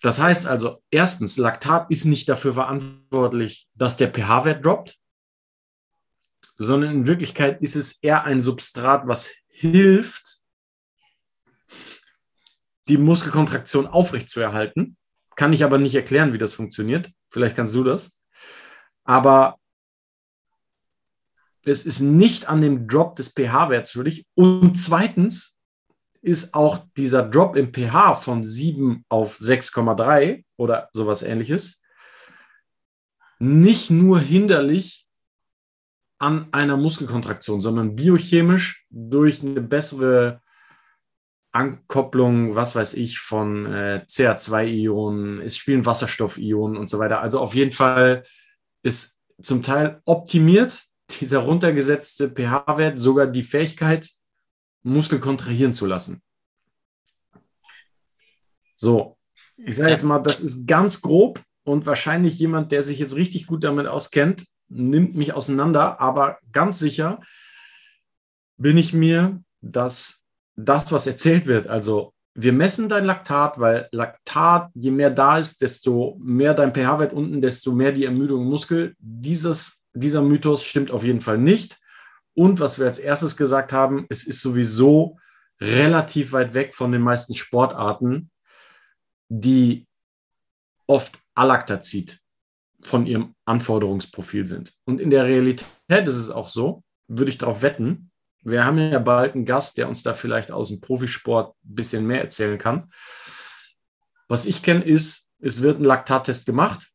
Das 0.00 0.20
heißt 0.20 0.46
also, 0.46 0.82
erstens, 0.90 1.36
Laktat 1.36 1.90
ist 1.90 2.04
nicht 2.04 2.28
dafür 2.28 2.54
verantwortlich, 2.54 3.68
dass 3.74 3.96
der 3.96 4.12
pH-Wert 4.12 4.64
droppt, 4.64 4.98
sondern 6.56 6.90
in 6.92 7.06
Wirklichkeit 7.06 7.60
ist 7.62 7.76
es 7.76 8.02
eher 8.02 8.24
ein 8.24 8.40
Substrat, 8.40 9.06
was 9.06 9.34
hilft, 9.48 10.38
die 12.88 12.98
Muskelkontraktion 12.98 13.86
aufrechtzuerhalten. 13.86 14.96
Kann 15.34 15.52
ich 15.52 15.64
aber 15.64 15.78
nicht 15.78 15.94
erklären, 15.94 16.32
wie 16.32 16.38
das 16.38 16.54
funktioniert. 16.54 17.10
Vielleicht 17.30 17.56
kannst 17.56 17.74
du 17.74 17.82
das. 17.82 18.16
Aber 19.04 19.58
es 21.64 21.84
ist 21.84 22.00
nicht 22.00 22.48
an 22.48 22.60
dem 22.60 22.86
Drop 22.86 23.16
des 23.16 23.30
pH-Werts 23.30 23.90
schuldig. 23.90 24.24
Und 24.34 24.76
zweitens 24.76 25.58
ist 26.22 26.54
auch 26.54 26.86
dieser 26.96 27.22
Drop 27.22 27.56
im 27.56 27.72
pH 27.72 28.14
von 28.14 28.44
7 28.44 29.04
auf 29.08 29.38
6,3 29.40 30.44
oder 30.56 30.88
sowas 30.92 31.22
ähnliches 31.22 31.82
nicht 33.38 33.90
nur 33.90 34.20
hinderlich 34.20 35.05
an 36.18 36.48
einer 36.52 36.76
Muskelkontraktion, 36.76 37.60
sondern 37.60 37.94
biochemisch 37.94 38.86
durch 38.90 39.42
eine 39.42 39.60
bessere 39.60 40.40
Ankopplung, 41.52 42.54
was 42.54 42.74
weiß 42.74 42.94
ich, 42.94 43.18
von 43.18 43.66
äh, 43.66 44.04
CH2-Ionen, 44.06 45.40
es 45.40 45.56
spielen 45.56 45.86
Wasserstoffionen 45.86 46.76
und 46.76 46.88
so 46.88 46.98
weiter. 46.98 47.20
Also 47.20 47.40
auf 47.40 47.54
jeden 47.54 47.72
Fall 47.72 48.24
ist 48.82 49.18
zum 49.40 49.62
Teil 49.62 50.00
optimiert 50.04 50.84
dieser 51.20 51.40
runtergesetzte 51.40 52.30
pH-Wert 52.30 52.98
sogar 52.98 53.26
die 53.26 53.42
Fähigkeit, 53.42 54.10
Muskel 54.82 55.18
kontrahieren 55.18 55.72
zu 55.72 55.86
lassen. 55.86 56.22
So, 58.76 59.16
ich 59.56 59.76
sage 59.76 59.90
jetzt 59.90 60.04
mal, 60.04 60.18
das 60.20 60.40
ist 60.40 60.66
ganz 60.66 61.00
grob 61.00 61.42
und 61.64 61.86
wahrscheinlich 61.86 62.38
jemand, 62.38 62.70
der 62.70 62.82
sich 62.82 62.98
jetzt 62.98 63.16
richtig 63.16 63.46
gut 63.46 63.64
damit 63.64 63.86
auskennt, 63.86 64.46
nimmt 64.68 65.14
mich 65.14 65.32
auseinander, 65.32 66.00
aber 66.00 66.38
ganz 66.52 66.78
sicher 66.78 67.20
bin 68.56 68.76
ich 68.76 68.92
mir, 68.92 69.42
dass 69.60 70.24
das, 70.56 70.92
was 70.92 71.06
erzählt 71.06 71.46
wird, 71.46 71.66
also 71.66 72.14
wir 72.38 72.52
messen 72.52 72.88
dein 72.88 73.06
Laktat, 73.06 73.58
weil 73.58 73.88
Laktat, 73.92 74.70
je 74.74 74.90
mehr 74.90 75.10
da 75.10 75.38
ist, 75.38 75.62
desto 75.62 76.18
mehr 76.20 76.52
dein 76.52 76.74
pH-Wert 76.74 77.14
unten, 77.14 77.40
desto 77.40 77.72
mehr 77.72 77.92
die 77.92 78.04
Ermüdung 78.04 78.42
im 78.42 78.48
Muskel. 78.48 78.94
Dieses, 78.98 79.82
dieser 79.94 80.20
Mythos 80.20 80.62
stimmt 80.62 80.90
auf 80.90 81.02
jeden 81.02 81.22
Fall 81.22 81.38
nicht. 81.38 81.78
Und 82.34 82.60
was 82.60 82.78
wir 82.78 82.86
als 82.86 82.98
erstes 82.98 83.38
gesagt 83.38 83.72
haben, 83.72 84.04
es 84.10 84.26
ist 84.26 84.42
sowieso 84.42 85.18
relativ 85.58 86.32
weit 86.32 86.52
weg 86.52 86.74
von 86.74 86.92
den 86.92 87.00
meisten 87.00 87.32
Sportarten, 87.32 88.30
die 89.28 89.86
oft 90.86 91.18
Alaktazid 91.34 92.20
von 92.82 93.06
ihrem 93.06 93.34
Anforderungsprofil 93.44 94.46
sind. 94.46 94.74
Und 94.84 95.00
in 95.00 95.10
der 95.10 95.24
Realität 95.24 96.06
ist 96.06 96.16
es 96.16 96.30
auch 96.30 96.48
so, 96.48 96.82
würde 97.08 97.30
ich 97.30 97.38
darauf 97.38 97.62
wetten, 97.62 98.10
wir 98.48 98.64
haben 98.64 98.78
ja 98.78 99.00
bald 99.00 99.34
einen 99.34 99.44
Gast, 99.44 99.76
der 99.76 99.88
uns 99.88 100.04
da 100.04 100.14
vielleicht 100.14 100.52
aus 100.52 100.68
dem 100.68 100.80
Profisport 100.80 101.56
ein 101.64 101.74
bisschen 101.74 102.06
mehr 102.06 102.20
erzählen 102.20 102.58
kann. 102.58 102.92
Was 104.28 104.46
ich 104.46 104.62
kenne, 104.62 104.84
ist, 104.84 105.28
es 105.40 105.62
wird 105.62 105.80
ein 105.80 105.84
Laktattest 105.84 106.46
gemacht. 106.46 106.92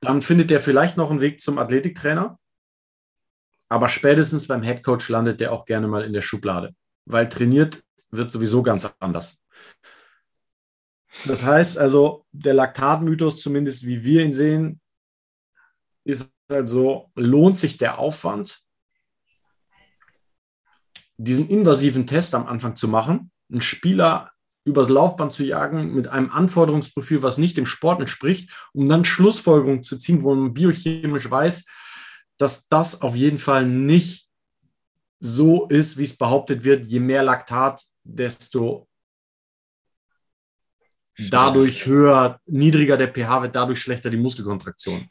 Dann 0.00 0.22
findet 0.22 0.50
der 0.50 0.60
vielleicht 0.60 0.96
noch 0.96 1.10
einen 1.10 1.20
Weg 1.20 1.40
zum 1.40 1.58
Athletiktrainer. 1.58 2.38
Aber 3.68 3.88
spätestens 3.88 4.46
beim 4.46 4.62
Headcoach 4.62 5.08
landet 5.08 5.40
der 5.40 5.52
auch 5.52 5.64
gerne 5.64 5.88
mal 5.88 6.04
in 6.04 6.12
der 6.12 6.22
Schublade, 6.22 6.74
weil 7.04 7.28
trainiert 7.28 7.82
wird 8.10 8.30
sowieso 8.30 8.62
ganz 8.62 8.88
anders. 9.00 9.42
Das 11.24 11.44
heißt 11.44 11.78
also, 11.78 12.24
der 12.32 12.54
Laktatmythos, 12.54 13.40
zumindest 13.40 13.86
wie 13.86 14.04
wir 14.04 14.24
ihn 14.24 14.32
sehen, 14.32 14.80
ist 16.04 16.30
also, 16.48 17.10
lohnt 17.14 17.56
sich 17.56 17.76
der 17.76 17.98
Aufwand, 17.98 18.62
diesen 21.18 21.48
invasiven 21.48 22.06
Test 22.06 22.34
am 22.34 22.46
Anfang 22.46 22.76
zu 22.76 22.88
machen, 22.88 23.30
einen 23.50 23.60
Spieler 23.60 24.32
übers 24.64 24.88
Laufband 24.88 25.32
zu 25.32 25.44
jagen 25.44 25.94
mit 25.94 26.08
einem 26.08 26.30
Anforderungsprofil, 26.30 27.22
was 27.22 27.38
nicht 27.38 27.56
dem 27.56 27.66
Sport 27.66 28.00
entspricht, 28.00 28.68
um 28.72 28.88
dann 28.88 29.04
Schlussfolgerungen 29.04 29.82
zu 29.82 29.96
ziehen, 29.96 30.22
wo 30.22 30.34
man 30.34 30.54
biochemisch 30.54 31.30
weiß, 31.30 31.66
dass 32.38 32.68
das 32.68 33.02
auf 33.02 33.16
jeden 33.16 33.38
Fall 33.38 33.66
nicht 33.66 34.28
so 35.20 35.66
ist, 35.66 35.98
wie 35.98 36.04
es 36.04 36.16
behauptet 36.16 36.64
wird, 36.64 36.86
je 36.86 37.00
mehr 37.00 37.24
Laktat, 37.24 37.82
desto 38.04 38.87
dadurch 41.18 41.86
höher, 41.86 42.40
niedriger 42.46 42.96
der 42.96 43.12
pH 43.12 43.42
wird, 43.42 43.56
dadurch 43.56 43.80
schlechter 43.80 44.10
die 44.10 44.16
Muskelkontraktion. 44.16 45.08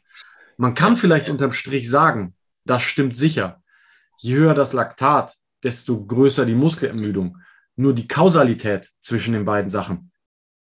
Man 0.56 0.74
kann 0.74 0.96
vielleicht 0.96 1.28
unterm 1.28 1.52
Strich 1.52 1.88
sagen, 1.90 2.34
das 2.64 2.82
stimmt 2.82 3.16
sicher. 3.16 3.62
Je 4.20 4.34
höher 4.34 4.54
das 4.54 4.72
Laktat, 4.72 5.34
desto 5.62 6.04
größer 6.04 6.46
die 6.46 6.54
Muskelermüdung. 6.54 7.38
Nur 7.76 7.94
die 7.94 8.08
Kausalität 8.08 8.90
zwischen 9.00 9.34
den 9.34 9.44
beiden 9.44 9.70
Sachen 9.70 10.10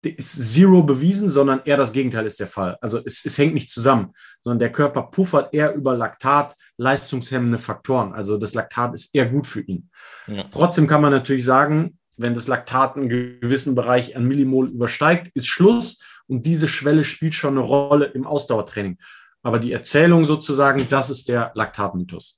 ist 0.10 0.54
zero 0.54 0.84
bewiesen, 0.84 1.30
sondern 1.30 1.62
eher 1.66 1.78
das 1.78 1.92
Gegenteil 1.92 2.26
ist 2.26 2.40
der 2.40 2.48
Fall. 2.48 2.78
Also 2.82 3.02
es, 3.04 3.26
es 3.26 3.38
hängt 3.38 3.54
nicht 3.54 3.70
zusammen, 3.70 4.14
sondern 4.44 4.60
der 4.60 4.72
Körper 4.72 5.04
puffert 5.04 5.54
eher 5.54 5.74
über 5.74 5.96
Laktat 5.96 6.56
leistungshemmende 6.78 7.58
Faktoren. 7.58 8.14
Also 8.14 8.38
das 8.38 8.54
Laktat 8.54 8.94
ist 8.94 9.16
eher 9.16 9.26
gut 9.26 9.48
für 9.48 9.62
ihn. 9.62 9.90
Ja. 10.28 10.46
Trotzdem 10.52 10.88
kann 10.88 11.02
man 11.02 11.12
natürlich 11.12 11.46
sagen, 11.46 11.98
wenn 12.18 12.34
das 12.34 12.48
Laktat 12.48 12.96
einen 12.96 13.10
gewissen 13.10 13.76
Bereich 13.76 14.16
an 14.16 14.26
Millimol 14.26 14.70
übersteigt, 14.70 15.30
ist 15.36 15.48
Schluss 15.48 16.02
und 16.28 16.46
diese 16.46 16.68
Schwelle 16.68 17.04
spielt 17.04 17.34
schon 17.34 17.58
eine 17.58 17.66
Rolle 17.66 18.06
im 18.06 18.26
Ausdauertraining. 18.26 18.98
Aber 19.44 19.60
die 19.60 19.72
Erzählung 19.72 20.26
sozusagen, 20.26 20.88
das 20.90 21.10
ist 21.10 21.30
der 21.30 21.52
Laktatmythos. 21.56 22.38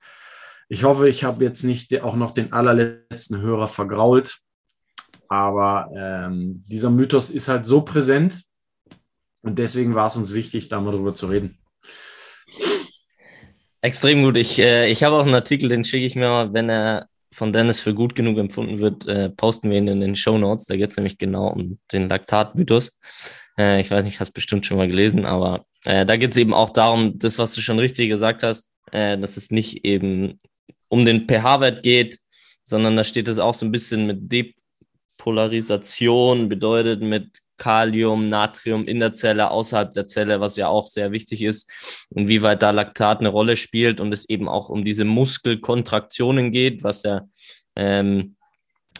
Ich 0.69 0.83
hoffe, 0.83 1.07
ich 1.07 1.23
habe 1.23 1.45
jetzt 1.45 1.63
nicht 1.63 2.01
auch 2.01 2.15
noch 2.15 2.31
den 2.31 2.51
allerletzten 2.51 3.39
Hörer 3.39 3.69
vergrault, 3.69 4.39
aber 5.29 5.89
ähm, 5.95 6.61
dieser 6.67 6.89
Mythos 6.89 7.29
ist 7.29 7.47
halt 7.47 7.65
so 7.65 7.81
präsent 7.81 8.43
und 9.41 9.59
deswegen 9.59 9.95
war 9.95 10.07
es 10.07 10.17
uns 10.17 10.33
wichtig, 10.33 10.67
da 10.67 10.81
mal 10.81 10.91
drüber 10.91 11.15
zu 11.15 11.27
reden. 11.27 11.57
Extrem 13.81 14.23
gut. 14.23 14.35
Ich, 14.35 14.59
äh, 14.59 14.89
ich 14.89 15.03
habe 15.03 15.15
auch 15.15 15.25
einen 15.25 15.35
Artikel, 15.35 15.69
den 15.69 15.85
schicke 15.85 16.05
ich 16.05 16.15
mir 16.15 16.27
mal, 16.27 16.53
wenn 16.53 16.69
er 16.69 17.07
von 17.31 17.53
Dennis 17.53 17.79
für 17.79 17.93
gut 17.93 18.15
genug 18.15 18.37
empfunden 18.37 18.79
wird, 18.79 19.07
äh, 19.07 19.29
posten 19.29 19.69
wir 19.69 19.77
ihn 19.77 19.87
in 19.87 20.01
den 20.01 20.15
Show 20.15 20.37
Notes. 20.37 20.65
Da 20.65 20.75
geht 20.75 20.89
es 20.91 20.97
nämlich 20.97 21.17
genau 21.17 21.47
um 21.49 21.79
den 21.91 22.09
Laktatmythos. 22.09 22.97
Äh, 23.57 23.81
ich 23.81 23.91
weiß 23.91 24.05
nicht, 24.05 24.19
hast 24.19 24.31
bestimmt 24.31 24.65
schon 24.65 24.77
mal 24.77 24.87
gelesen, 24.87 25.25
aber 25.25 25.65
äh, 25.85 26.05
da 26.05 26.17
geht 26.17 26.31
es 26.31 26.37
eben 26.37 26.53
auch 26.53 26.69
darum, 26.69 27.19
das, 27.19 27.37
was 27.37 27.53
du 27.53 27.61
schon 27.61 27.79
richtig 27.79 28.09
gesagt 28.09 28.43
hast, 28.43 28.71
äh, 28.91 29.17
dass 29.17 29.37
es 29.37 29.51
nicht 29.51 29.85
eben 29.85 30.39
um 30.89 31.05
den 31.05 31.27
pH-Wert 31.27 31.83
geht, 31.83 32.19
sondern 32.63 32.95
da 32.95 33.03
steht 33.03 33.27
es 33.27 33.39
auch 33.39 33.53
so 33.53 33.65
ein 33.65 33.71
bisschen 33.71 34.07
mit 34.07 34.31
Depolarisation, 35.17 36.49
bedeutet 36.49 37.01
mit 37.01 37.39
Kalium, 37.57 38.29
Natrium 38.29 38.85
in 38.85 38.99
der 38.99 39.13
Zelle, 39.13 39.51
außerhalb 39.51 39.93
der 39.93 40.07
Zelle, 40.07 40.39
was 40.39 40.55
ja 40.55 40.67
auch 40.67 40.87
sehr 40.87 41.11
wichtig 41.11 41.41
ist, 41.41 41.69
inwieweit 42.09 42.61
da 42.61 42.71
Laktat 42.71 43.19
eine 43.19 43.29
Rolle 43.29 43.57
spielt 43.57 43.99
und 43.99 44.11
es 44.11 44.29
eben 44.29 44.47
auch 44.47 44.69
um 44.69 44.85
diese 44.85 45.05
Muskelkontraktionen 45.05 46.51
geht, 46.51 46.83
was 46.83 47.03
ja, 47.03 47.21
ähm, 47.75 48.35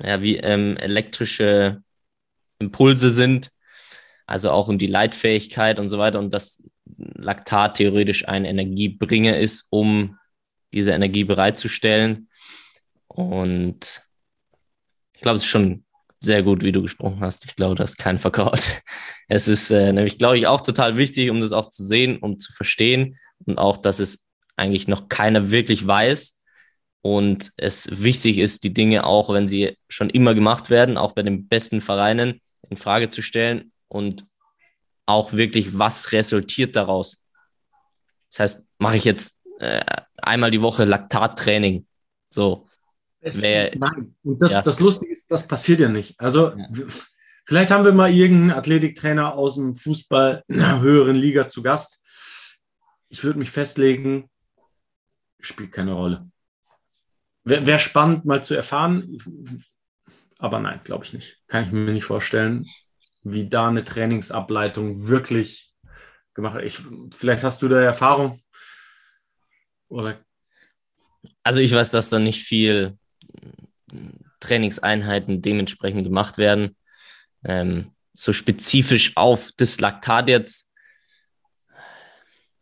ja 0.03 0.22
wie 0.22 0.38
ähm, 0.38 0.78
elektrische 0.78 1.82
Impulse 2.60 3.10
sind, 3.10 3.51
also 4.26 4.51
auch 4.51 4.68
um 4.68 4.80
die 4.80 4.88
Leitfähigkeit 4.88 5.80
und 5.80 5.89
so 5.89 5.97
weiter 5.97 6.20
und 6.20 6.34
dass 6.34 6.62
Laktat 6.97 7.78
theoretisch 7.78 8.28
ein 8.28 8.45
Energiebringer 8.45 9.38
ist, 9.38 9.68
um 9.70 10.18
diese 10.74 10.91
Energie 10.91 11.24
bereitzustellen. 11.24 12.30
Und 13.08 14.03
ich 15.14 15.22
glaube, 15.22 15.38
es 15.38 15.43
ist 15.43 15.49
schon 15.49 15.84
sehr 16.28 16.43
gut, 16.43 16.63
wie 16.63 16.71
du 16.71 16.84
gesprochen 16.84 17.21
hast. 17.21 17.45
Ich 17.45 17.55
glaube, 17.55 17.75
das 17.75 17.91
ist 17.91 17.97
kein 17.97 18.19
Verkauf. 18.19 18.82
Es 19.30 19.49
ist 19.49 19.71
äh, 19.71 19.91
nämlich, 19.91 20.17
glaube 20.17 20.38
ich, 20.38 20.47
auch 20.47 20.61
total 20.61 20.95
wichtig, 20.95 21.30
um 21.30 21.41
das 21.41 21.51
auch 21.51 21.67
zu 21.67 21.84
sehen, 21.84 22.17
um 22.19 22.39
zu 22.39 22.53
verstehen 22.53 23.17
und 23.45 23.57
auch, 23.57 23.75
dass 23.75 23.99
es 23.99 24.25
eigentlich 24.55 24.88
noch 24.88 25.09
keiner 25.09 25.51
wirklich 25.51 25.86
weiß. 25.86 26.39
Und 27.01 27.51
es 27.57 28.03
wichtig 28.03 28.38
ist, 28.38 28.63
die 28.63 28.73
Dinge 28.73 29.05
auch, 29.05 29.34
wenn 29.34 29.49
sie 29.49 29.78
schon 29.89 30.09
immer 30.09 30.34
gemacht 30.34 30.69
werden, 30.69 30.97
auch 30.97 31.11
bei 31.11 31.23
den 31.23 31.49
besten 31.49 31.82
Vereinen 31.82 32.41
in 32.69 32.78
Frage 32.78 33.09
zu 33.09 33.21
stellen 33.21 33.73
und 33.89 34.23
auch 35.05 35.34
wirklich, 35.34 35.78
was 35.78 36.11
resultiert 36.13 36.78
daraus. 36.78 37.21
Das 38.30 38.39
heißt, 38.39 38.67
mache 38.78 38.97
ich 38.97 39.03
jetzt 39.03 39.41
äh, 39.59 39.84
einmal 40.17 40.51
die 40.51 40.61
Woche 40.61 40.86
Laktattraining. 40.86 41.86
So. 42.30 42.67
Es, 43.28 43.41
Wär, 43.41 43.75
nein, 43.78 44.15
und 44.23 44.41
das, 44.41 44.53
ja. 44.53 44.61
das 44.61 44.80
Lustige 44.80 45.11
ist, 45.11 45.30
das 45.30 45.47
passiert 45.47 45.80
ja 45.80 45.89
nicht. 45.89 46.19
Also, 46.19 46.51
ja. 46.51 46.67
vielleicht 47.45 47.71
haben 47.71 47.86
wir 47.86 47.93
mal 47.93 48.11
irgendeinen 48.11 48.51
Athletiktrainer 48.51 49.34
aus 49.34 49.55
dem 49.55 49.75
Fußball 49.75 50.43
einer 50.49 50.82
höheren 50.82 51.15
Liga 51.15 51.47
zu 51.47 51.61
Gast. 51.61 52.01
Ich 53.09 53.23
würde 53.23 53.39
mich 53.39 53.51
festlegen, 53.51 54.30
spielt 55.39 55.71
keine 55.71 55.93
Rolle. 55.93 56.30
Wäre 57.43 57.65
wär 57.65 57.80
spannend, 57.80 58.25
mal 58.25 58.43
zu 58.43 58.55
erfahren, 58.55 59.17
aber 60.38 60.59
nein, 60.59 60.82
glaube 60.84 61.05
ich 61.05 61.13
nicht. 61.13 61.41
Kann 61.47 61.63
ich 61.63 61.71
mir 61.71 61.91
nicht 61.91 62.03
vorstellen, 62.03 62.65
wie 63.23 63.49
da 63.49 63.67
eine 63.67 63.84
Trainingsableitung 63.84 65.07
wirklich 65.07 65.73
gemacht 66.34 66.55
wird. 66.55 66.65
Ich, 66.65 66.80
vielleicht 67.15 67.43
hast 67.43 67.61
du 67.61 67.67
da 67.67 67.80
Erfahrung. 67.80 68.41
Oder? 69.89 70.19
Also 71.43 71.59
ich 71.59 71.73
weiß, 71.73 71.91
dass 71.91 72.09
da 72.09 72.19
nicht 72.19 72.43
viel 72.43 72.97
Trainingseinheiten 74.40 75.42
dementsprechend 75.42 76.04
gemacht 76.04 76.38
werden. 76.38 76.76
Ähm, 77.44 77.92
so 78.14 78.34
spezifisch 78.34 79.16
auf 79.16 79.52
das 79.58 79.80
Laktat 79.80 80.30
jetzt. 80.30 80.70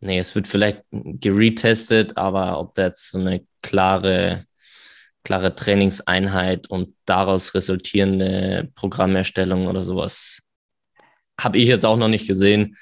Nee, 0.00 0.18
es 0.18 0.34
wird 0.34 0.46
vielleicht 0.46 0.82
geretestet, 0.92 2.16
aber 2.16 2.60
ob 2.60 2.74
da 2.74 2.86
jetzt 2.86 3.10
so 3.10 3.18
eine 3.18 3.46
klare, 3.62 4.44
klare 5.24 5.54
Trainingseinheit 5.54 6.68
und 6.68 6.94
daraus 7.06 7.54
resultierende 7.54 8.70
Programmerstellung 8.74 9.66
oder 9.66 9.82
sowas 9.82 10.42
habe 11.40 11.58
ich 11.58 11.68
jetzt 11.68 11.84
auch 11.84 11.96
noch 11.96 12.08
nicht 12.08 12.26
gesehen. 12.26 12.76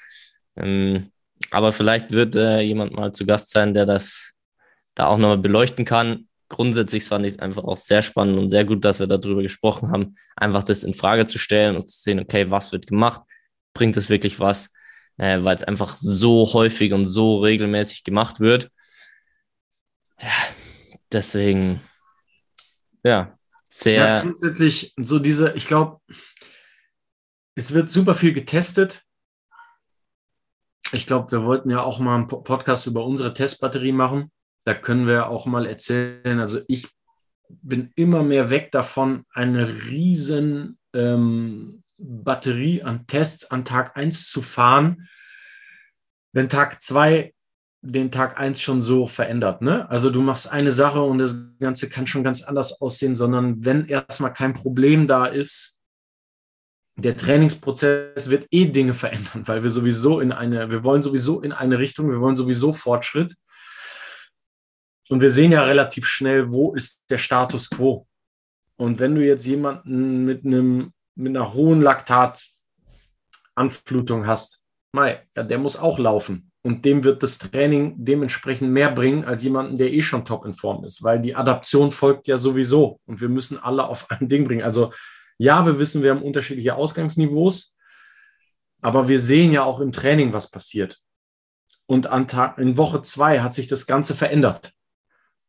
Ähm, 0.55 1.11
aber 1.51 1.71
vielleicht 1.71 2.11
wird 2.11 2.35
äh, 2.35 2.61
jemand 2.61 2.93
mal 2.93 3.11
zu 3.11 3.25
Gast 3.25 3.51
sein, 3.51 3.73
der 3.73 3.85
das 3.85 4.33
da 4.95 5.07
auch 5.07 5.17
nochmal 5.17 5.37
beleuchten 5.37 5.85
kann. 5.85 6.27
Grundsätzlich 6.47 7.03
fand 7.05 7.25
ich 7.25 7.33
es 7.33 7.39
einfach 7.39 7.63
auch 7.63 7.77
sehr 7.77 8.01
spannend 8.01 8.37
und 8.37 8.51
sehr 8.51 8.65
gut, 8.65 8.85
dass 8.85 8.99
wir 8.99 9.07
darüber 9.07 9.41
gesprochen 9.41 9.89
haben, 9.91 10.15
einfach 10.35 10.63
das 10.63 10.83
in 10.83 10.93
Frage 10.93 11.25
zu 11.25 11.39
stellen 11.39 11.75
und 11.75 11.89
zu 11.89 11.99
sehen, 12.01 12.19
okay, 12.19 12.51
was 12.51 12.71
wird 12.71 12.87
gemacht? 12.87 13.21
Bringt 13.73 13.97
es 13.97 14.09
wirklich 14.09 14.39
was? 14.39 14.71
Äh, 15.17 15.43
Weil 15.43 15.55
es 15.55 15.63
einfach 15.63 15.95
so 15.95 16.53
häufig 16.53 16.93
und 16.93 17.07
so 17.07 17.39
regelmäßig 17.39 18.03
gemacht 18.03 18.39
wird. 18.39 18.69
Ja, 20.21 20.29
deswegen, 21.11 21.81
ja, 23.03 23.35
sehr. 23.69 23.95
Ja, 23.95 24.21
grundsätzlich 24.21 24.93
so 24.97 25.19
diese, 25.19 25.51
ich 25.53 25.65
glaube, 25.65 25.99
es 27.55 27.73
wird 27.73 27.89
super 27.89 28.15
viel 28.15 28.33
getestet. 28.33 29.03
Ich 30.91 31.07
glaube, 31.07 31.31
wir 31.31 31.43
wollten 31.43 31.71
ja 31.71 31.81
auch 31.81 31.99
mal 31.99 32.15
einen 32.15 32.27
Podcast 32.27 32.85
über 32.85 33.03
unsere 33.05 33.33
Testbatterie 33.33 33.91
machen. 33.91 34.31
Da 34.65 34.73
können 34.73 35.07
wir 35.07 35.29
auch 35.29 35.45
mal 35.45 35.65
erzählen. 35.65 36.39
Also 36.39 36.59
ich 36.67 36.89
bin 37.49 37.91
immer 37.95 38.23
mehr 38.23 38.49
weg 38.49 38.71
davon, 38.71 39.23
eine 39.31 39.85
riesen 39.85 40.77
ähm, 40.93 41.83
Batterie 41.97 42.83
an 42.83 43.07
Tests 43.07 43.49
an 43.51 43.63
Tag 43.63 43.95
1 43.95 44.29
zu 44.29 44.41
fahren, 44.41 45.07
wenn 46.33 46.49
Tag 46.49 46.81
2 46.81 47.33
den 47.81 48.11
Tag 48.11 48.39
1 48.39 48.59
schon 48.59 48.81
so 48.81 49.05
verändert. 49.05 49.61
Ne? 49.61 49.87
Also 49.89 50.09
du 50.09 50.21
machst 50.21 50.51
eine 50.51 50.71
Sache 50.71 51.01
und 51.01 51.19
das 51.19 51.35
Ganze 51.59 51.87
kann 51.87 52.07
schon 52.07 52.23
ganz 52.23 52.41
anders 52.41 52.81
aussehen, 52.81 53.13
sondern 53.13 53.63
wenn 53.63 53.85
erstmal 53.85 54.33
kein 54.33 54.55
Problem 54.55 55.07
da 55.07 55.27
ist, 55.27 55.79
der 56.97 57.15
Trainingsprozess 57.15 58.29
wird 58.29 58.47
eh 58.51 58.65
Dinge 58.65 58.93
verändern, 58.93 59.43
weil 59.45 59.63
wir 59.63 59.69
sowieso 59.69 60.19
in 60.19 60.31
eine, 60.31 60.71
wir 60.71 60.83
wollen 60.83 61.01
sowieso 61.01 61.41
in 61.41 61.51
eine 61.51 61.77
Richtung, 61.77 62.09
wir 62.09 62.21
wollen 62.21 62.37
sowieso 62.37 62.73
Fortschritt. 62.73 63.35
Und 65.09 65.21
wir 65.21 65.29
sehen 65.29 65.51
ja 65.51 65.63
relativ 65.63 66.07
schnell, 66.07 66.51
wo 66.51 66.73
ist 66.73 67.03
der 67.09 67.17
Status 67.17 67.69
quo. 67.69 68.07
Und 68.77 68.99
wenn 68.99 69.15
du 69.15 69.25
jetzt 69.25 69.45
jemanden 69.45 70.25
mit 70.25 70.45
einem 70.45 70.91
mit 71.15 71.35
einer 71.35 71.53
hohen 71.53 71.81
Laktatanflutung 71.81 74.27
hast, 74.27 74.65
mei, 74.91 75.25
ja, 75.35 75.43
der 75.43 75.57
muss 75.57 75.77
auch 75.77 75.97
laufen. 75.97 76.51
Und 76.61 76.83
dem 76.83 77.03
wird 77.03 77.23
das 77.23 77.37
Training 77.37 77.93
dementsprechend 77.97 78.71
mehr 78.71 78.91
bringen 78.91 79.23
als 79.23 79.43
jemanden, 79.43 79.77
der 79.77 79.93
eh 79.93 80.01
schon 80.01 80.25
top 80.25 80.45
in 80.45 80.53
Form 80.53 80.83
ist, 80.83 81.03
weil 81.03 81.21
die 81.21 81.35
Adaption 81.35 81.91
folgt 81.91 82.27
ja 82.27 82.39
sowieso 82.39 82.99
und 83.05 83.21
wir 83.21 83.29
müssen 83.29 83.59
alle 83.59 83.87
auf 83.87 84.09
ein 84.09 84.27
Ding 84.27 84.45
bringen. 84.45 84.63
Also 84.63 84.91
ja, 85.37 85.65
wir 85.65 85.79
wissen, 85.79 86.01
wir 86.01 86.11
haben 86.11 86.23
unterschiedliche 86.23 86.75
Ausgangsniveaus, 86.75 87.75
aber 88.81 89.07
wir 89.07 89.19
sehen 89.19 89.51
ja 89.51 89.63
auch 89.63 89.79
im 89.79 89.91
Training, 89.91 90.33
was 90.33 90.49
passiert. 90.49 90.99
Und 91.85 92.07
an 92.07 92.27
Tag, 92.27 92.57
in 92.57 92.77
Woche 92.77 93.03
zwei 93.03 93.41
hat 93.41 93.53
sich 93.53 93.67
das 93.67 93.85
Ganze 93.85 94.15
verändert. 94.15 94.71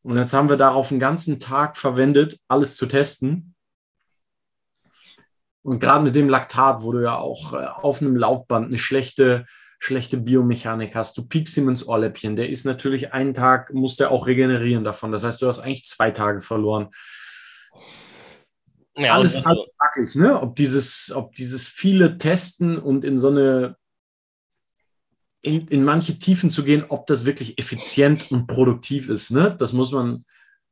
Und 0.07 0.17
jetzt 0.17 0.33
haben 0.33 0.49
wir 0.49 0.57
darauf 0.57 0.93
einen 0.93 1.01
ganzen 1.01 1.41
Tag 1.41 1.77
verwendet, 1.77 2.39
alles 2.47 2.77
zu 2.77 2.87
testen. 2.87 3.57
Und 5.63 5.81
gerade 5.81 6.05
mit 6.05 6.15
dem 6.15 6.29
Laktat, 6.29 6.85
wo 6.85 6.93
du 6.93 7.03
ja 7.03 7.17
auch 7.17 7.53
äh, 7.53 7.67
auf 7.67 8.01
einem 8.01 8.15
Laufband 8.15 8.67
eine 8.67 8.79
schlechte 8.79 9.47
schlechte 9.79 10.17
Biomechanik 10.17 10.95
hast, 10.95 11.19
du 11.19 11.27
Peak 11.27 11.49
Siemens 11.49 11.87
Ohrläppchen, 11.87 12.37
der 12.37 12.49
ist 12.51 12.65
natürlich 12.65 13.13
einen 13.13 13.35
Tag, 13.35 13.75
muss 13.75 13.97
der 13.97 14.13
auch 14.13 14.27
regenerieren 14.27 14.85
davon. 14.85 15.11
Das 15.11 15.25
heißt, 15.25 15.43
du 15.43 15.49
hast 15.49 15.59
eigentlich 15.59 15.85
zwei 15.85 16.13
Tage 16.13 16.41
verloren. 16.41 16.89
Ja, 18.97 19.15
alles 19.15 19.45
also, 19.45 19.67
fraglich, 19.77 20.15
ne? 20.15 20.41
Ob 20.41 20.55
dieses, 20.55 21.13
ob 21.15 21.35
dieses 21.35 21.67
viele 21.67 22.17
Testen 22.17 22.79
und 22.79 23.05
in 23.05 23.19
so 23.19 23.29
eine 23.29 23.77
in, 25.43 25.69
in 25.69 25.85
manche 25.85 26.19
Tiefen 26.19 26.51
zu 26.51 26.65
gehen, 26.65 26.85
ob 26.89 27.07
das 27.07 27.25
wirklich 27.25 27.59
effizient 27.59 28.31
und 28.31 28.47
produktiv 28.47 29.09
ist. 29.09 29.31
Ne? 29.31 29.55
Das 29.59 29.73
muss 29.73 29.93
man, 29.93 30.25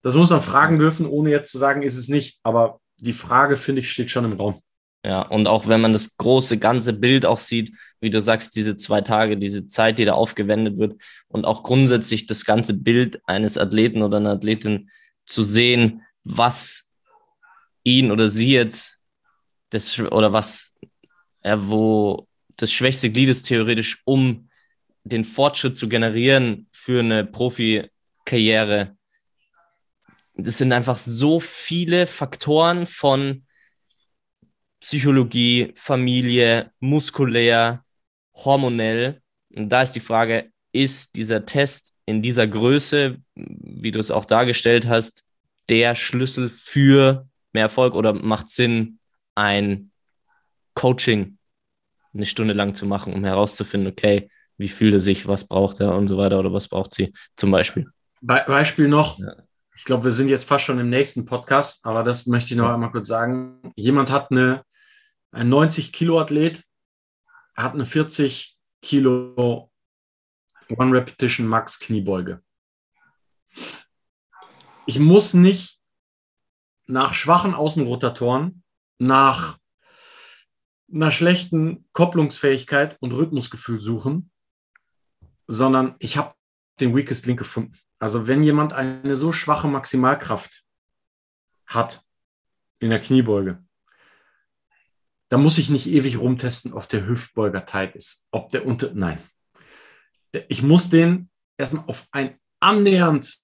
das 0.03 0.15
muss 0.15 0.31
man 0.31 0.43
fragen 0.43 0.79
dürfen, 0.79 1.07
ohne 1.07 1.31
jetzt 1.31 1.51
zu 1.51 1.59
sagen, 1.59 1.83
ist 1.83 1.97
es 1.97 2.09
nicht. 2.09 2.39
Aber 2.43 2.81
die 2.99 3.13
Frage, 3.13 3.57
finde 3.57 3.81
ich, 3.81 3.91
steht 3.91 4.11
schon 4.11 4.25
im 4.25 4.33
Raum. 4.35 4.61
Ja, 5.05 5.21
und 5.23 5.47
auch 5.47 5.69
wenn 5.69 5.83
man 5.83 5.93
das 5.93 6.17
große 6.17 6.59
ganze 6.59 6.95
Bild 6.95 7.27
auch 7.27 7.39
sieht, 7.39 7.77
wie 8.01 8.09
du 8.09 8.23
sagst, 8.23 8.57
diese 8.57 8.77
zwei 8.77 9.03
Tage, 9.03 9.37
diese 9.37 9.67
Zeit, 9.67 9.99
die 9.99 10.07
da 10.07 10.15
aufgewendet 10.15 10.79
wird 10.79 11.01
und 11.29 11.45
auch 11.45 11.63
grundsätzlich 11.63 12.25
das 12.25 12.47
ganze 12.47 12.73
Bild 12.75 13.21
eines 13.27 13.59
Athleten 13.59 14.03
oder 14.03 14.17
einer 14.17 14.31
Athletin 14.31 14.91
zu 15.27 15.45
sehen, 15.45 16.03
was 16.25 16.89
ihn 17.83 18.11
oder 18.11 18.31
sie 18.31 18.53
jetzt 18.53 19.03
das 19.69 20.01
oder 20.01 20.33
was 20.33 20.75
ja, 21.45 21.69
wo 21.69 22.27
das 22.57 22.73
schwächste 22.73 23.11
Glied 23.11 23.29
ist 23.29 23.43
theoretisch, 23.45 24.01
um 24.05 24.49
den 25.05 25.25
Fortschritt 25.25 25.77
zu 25.77 25.89
generieren 25.89 26.67
für 26.73 27.01
eine 27.01 27.25
Profikarriere. 27.25 28.97
Das 30.37 30.59
sind 30.59 30.73
einfach 30.73 30.99
so 30.99 31.41
viele 31.41 32.07
Faktoren 32.07 32.87
von 32.87 33.47
Psychologie, 34.81 35.73
Familie, 35.77 36.73
muskulär, 36.81 37.85
hormonell. 38.35 39.23
Und 39.55 39.69
da 39.69 39.83
ist 39.83 39.93
die 39.93 40.01
Frage, 40.01 40.51
ist 40.73 41.17
dieser 41.17 41.47
Test 41.47 41.95
in 42.07 42.21
dieser 42.21 42.47
Größe, 42.47 43.19
wie 43.35 43.93
du 43.93 44.01
es 44.01 44.11
auch 44.11 44.25
dargestellt 44.25 44.89
hast, 44.89 45.23
der 45.69 45.95
Schlüssel 45.95 46.51
für 46.51 47.29
mehr 47.53 47.63
Erfolg 47.63 47.95
oder 47.95 48.13
macht 48.13 48.51
Sinn, 48.51 48.99
ein 49.35 49.91
Coaching 50.75 51.39
eine 52.15 52.27
Stunde 52.27 52.55
lang 52.55 52.75
zu 52.75 52.87
machen, 52.87 53.13
um 53.13 53.25
herauszufinden, 53.25 53.91
okay, 53.91 54.29
wie 54.57 54.69
fühlt 54.69 54.95
er 54.95 55.01
sich, 55.01 55.27
was 55.27 55.47
braucht 55.47 55.81
er 55.81 55.95
und 55.95 56.09
so 56.09 56.17
weiter 56.17 56.39
oder 56.39 56.53
was 56.53 56.69
braucht 56.69 56.95
sie 56.95 57.13
zum 57.37 57.51
Beispiel. 57.51 57.87
Be 58.21 58.43
Beispiel 58.47 58.89
noch, 58.89 59.19
ja. 59.19 59.35
ich 59.77 59.85
glaube, 59.85 60.05
wir 60.05 60.13
sind 60.13 60.29
jetzt 60.29 60.45
fast 60.45 60.65
schon 60.65 60.79
im 60.79 60.91
nächsten 60.91 61.25
Podcast, 61.27 61.85
aber 61.85 62.03
das 62.03 62.27
möchte 62.27 62.55
ich 62.55 62.59
noch 62.59 62.71
einmal 62.71 62.91
kurz 62.91 63.09
sagen. 63.09 63.73
Jemand 63.77 64.11
hat 64.11 64.31
eine 64.31 64.65
ein 65.35 65.49
90 65.49 65.93
Kilo 65.93 66.21
Athlet 66.21 66.63
hat 67.57 67.75
eine 67.75 67.85
40 67.85 68.57
Kilo 68.83 69.71
One 70.69 70.97
Repetition 70.97 71.47
Max 71.47 71.81
Kniebeuge. 71.81 72.41
Ich 74.87 74.99
muss 74.99 75.35
nicht 75.35 75.81
nach 76.87 77.15
schwachen 77.15 77.55
Außenrotatoren, 77.55 78.63
nach 78.99 79.59
einer 80.93 81.11
schlechten 81.11 81.89
Kopplungsfähigkeit 81.93 82.97
und 83.01 83.13
Rhythmusgefühl 83.13 83.81
suchen, 83.81 84.31
sondern 85.47 85.97
ich 85.99 86.17
habe 86.17 86.35
den 86.81 86.95
Weakest 86.97 87.27
Link 87.27 87.39
gefunden. 87.39 87.79
Also 87.99 88.27
wenn 88.27 88.43
jemand 88.43 88.73
eine 88.73 89.17
so 89.17 89.33
schwache 89.33 89.69
Maximalkraft 89.69 90.65
hat 91.67 92.03
in 92.79 92.91
der 92.91 93.01
Kniebeuge, 93.01 93.65
da 95.29 95.39
muss 95.39 95.59
ich 95.59 95.71
nicht 95.71 95.87
ewig 95.87 96.19
rumtesten, 96.19 96.73
ob 96.73 96.89
der 96.89 97.07
Hüftbeuger 97.07 97.65
tight 97.65 97.97
ist, 97.97 98.29
ob 98.31 98.51
der 98.51 98.67
unter, 98.67 98.93
nein. 98.95 99.19
Ich 100.49 100.63
muss 100.63 100.91
den 100.91 101.31
erstmal 101.57 101.85
auf 101.87 102.07
ein 102.11 102.39
annähernd 102.61 103.39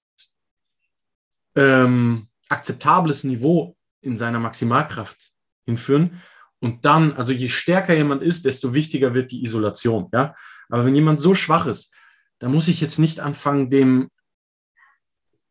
ähm, 1.55 2.27
akzeptables 2.49 3.23
Niveau 3.23 3.75
in 4.01 4.15
seiner 4.15 4.39
Maximalkraft 4.39 5.31
hinführen. 5.65 6.21
Und 6.59 6.85
dann, 6.85 7.13
also 7.13 7.31
je 7.31 7.49
stärker 7.49 7.93
jemand 7.93 8.21
ist, 8.21 8.45
desto 8.45 8.73
wichtiger 8.73 9.13
wird 9.13 9.31
die 9.31 9.43
Isolation. 9.43 10.09
Ja? 10.13 10.35
Aber 10.71 10.85
wenn 10.85 10.95
jemand 10.95 11.19
so 11.19 11.35
schwach 11.35 11.67
ist, 11.67 11.93
dann 12.39 12.51
muss 12.51 12.67
ich 12.67 12.81
jetzt 12.81 12.97
nicht 12.97 13.19
anfangen, 13.19 13.69
dem 13.69 14.09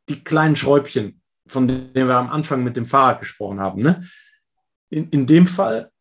die 0.09 0.25
kleinen 0.25 0.57
Schräubchen, 0.57 1.23
von 1.47 1.69
denen 1.69 2.09
wir 2.09 2.17
am 2.17 2.31
Anfang 2.31 2.65
mit 2.65 2.77
dem 2.77 2.87
Fahrrad 2.87 3.21
gesprochen 3.21 3.61
haben. 3.61 3.83
Ne? 3.83 4.05
In, 4.89 5.09
in 5.11 5.27
dem 5.27 5.47
Fall 5.47 5.93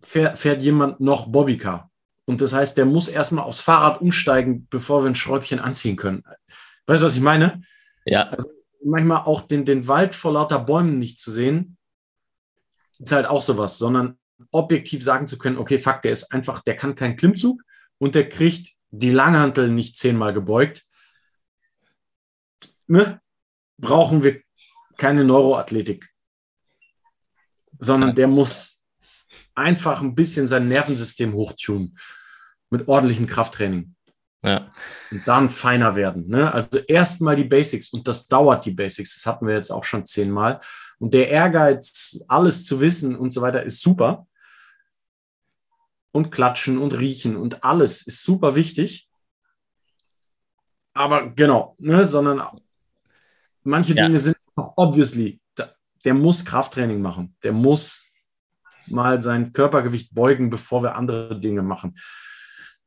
fährt, 0.00 0.38
fährt 0.38 0.62
jemand 0.62 1.00
noch 1.00 1.26
Bobbycar. 1.26 1.90
Und 2.26 2.40
das 2.40 2.52
heißt, 2.52 2.76
der 2.76 2.84
muss 2.84 3.08
erstmal 3.08 3.44
aufs 3.44 3.60
Fahrrad 3.60 4.00
umsteigen, 4.00 4.68
bevor 4.68 5.02
wir 5.02 5.10
ein 5.10 5.14
Schräubchen 5.14 5.58
anziehen 5.58 5.96
können. 5.96 6.22
Weißt 6.86 7.02
du, 7.02 7.06
was 7.06 7.16
ich 7.16 7.22
meine? 7.22 7.62
Ja. 8.04 8.28
Also 8.28 8.48
manchmal 8.84 9.22
auch 9.22 9.42
den, 9.42 9.64
den 9.64 9.88
Wald 9.88 10.14
vor 10.14 10.34
lauter 10.34 10.58
Bäumen 10.58 10.98
nicht 10.98 11.18
zu 11.18 11.32
sehen, 11.32 11.76
ist 12.98 13.12
halt 13.12 13.26
auch 13.26 13.42
sowas, 13.42 13.78
sondern 13.78 14.18
objektiv 14.50 15.02
sagen 15.02 15.26
zu 15.26 15.38
können, 15.38 15.58
okay, 15.58 15.78
fuck, 15.78 16.02
der 16.02 16.12
ist 16.12 16.30
einfach, 16.32 16.62
der 16.62 16.76
kann 16.76 16.94
keinen 16.94 17.16
Klimmzug 17.16 17.62
und 17.98 18.14
der 18.14 18.28
kriegt 18.28 18.74
die 18.90 19.10
Langhantel 19.10 19.68
nicht 19.68 19.96
zehnmal 19.96 20.32
gebeugt. 20.32 20.84
Ne? 22.86 23.20
Brauchen 23.76 24.22
wir 24.22 24.40
keine 24.96 25.24
Neuroathletik, 25.24 26.08
sondern 27.78 28.14
der 28.14 28.26
muss 28.26 28.84
einfach 29.54 30.00
ein 30.00 30.14
bisschen 30.14 30.46
sein 30.46 30.68
Nervensystem 30.68 31.32
hochtun 31.34 31.98
mit 32.70 32.88
ordentlichem 32.88 33.26
Krafttraining. 33.26 33.94
Ja. 34.42 34.70
Und 35.10 35.26
dann 35.26 35.50
feiner 35.50 35.96
werden. 35.96 36.28
Ne? 36.28 36.52
Also 36.52 36.78
erstmal 36.78 37.34
die 37.34 37.44
Basics 37.44 37.92
und 37.92 38.06
das 38.06 38.26
dauert 38.26 38.64
die 38.64 38.70
Basics. 38.70 39.14
Das 39.16 39.26
hatten 39.26 39.46
wir 39.46 39.54
jetzt 39.54 39.70
auch 39.70 39.84
schon 39.84 40.06
zehnmal. 40.06 40.60
Und 40.98 41.12
der 41.12 41.28
Ehrgeiz, 41.28 42.20
alles 42.28 42.64
zu 42.64 42.80
wissen 42.80 43.16
und 43.16 43.32
so 43.32 43.42
weiter, 43.42 43.64
ist 43.64 43.80
super. 43.80 44.27
Und 46.18 46.32
klatschen 46.32 46.78
und 46.78 46.98
riechen 46.98 47.36
und 47.36 47.62
alles 47.62 48.04
ist 48.04 48.24
super 48.24 48.56
wichtig. 48.56 49.08
Aber 50.92 51.30
genau, 51.30 51.76
ne, 51.78 52.04
sondern 52.04 52.42
manche 53.62 53.94
ja. 53.94 54.04
Dinge 54.04 54.18
sind 54.18 54.36
obviously, 54.56 55.40
der 56.04 56.14
muss 56.14 56.44
Krafttraining 56.44 57.00
machen. 57.00 57.36
Der 57.44 57.52
muss 57.52 58.04
mal 58.86 59.20
sein 59.20 59.52
Körpergewicht 59.52 60.12
beugen, 60.12 60.50
bevor 60.50 60.82
wir 60.82 60.96
andere 60.96 61.38
Dinge 61.38 61.62
machen. 61.62 61.94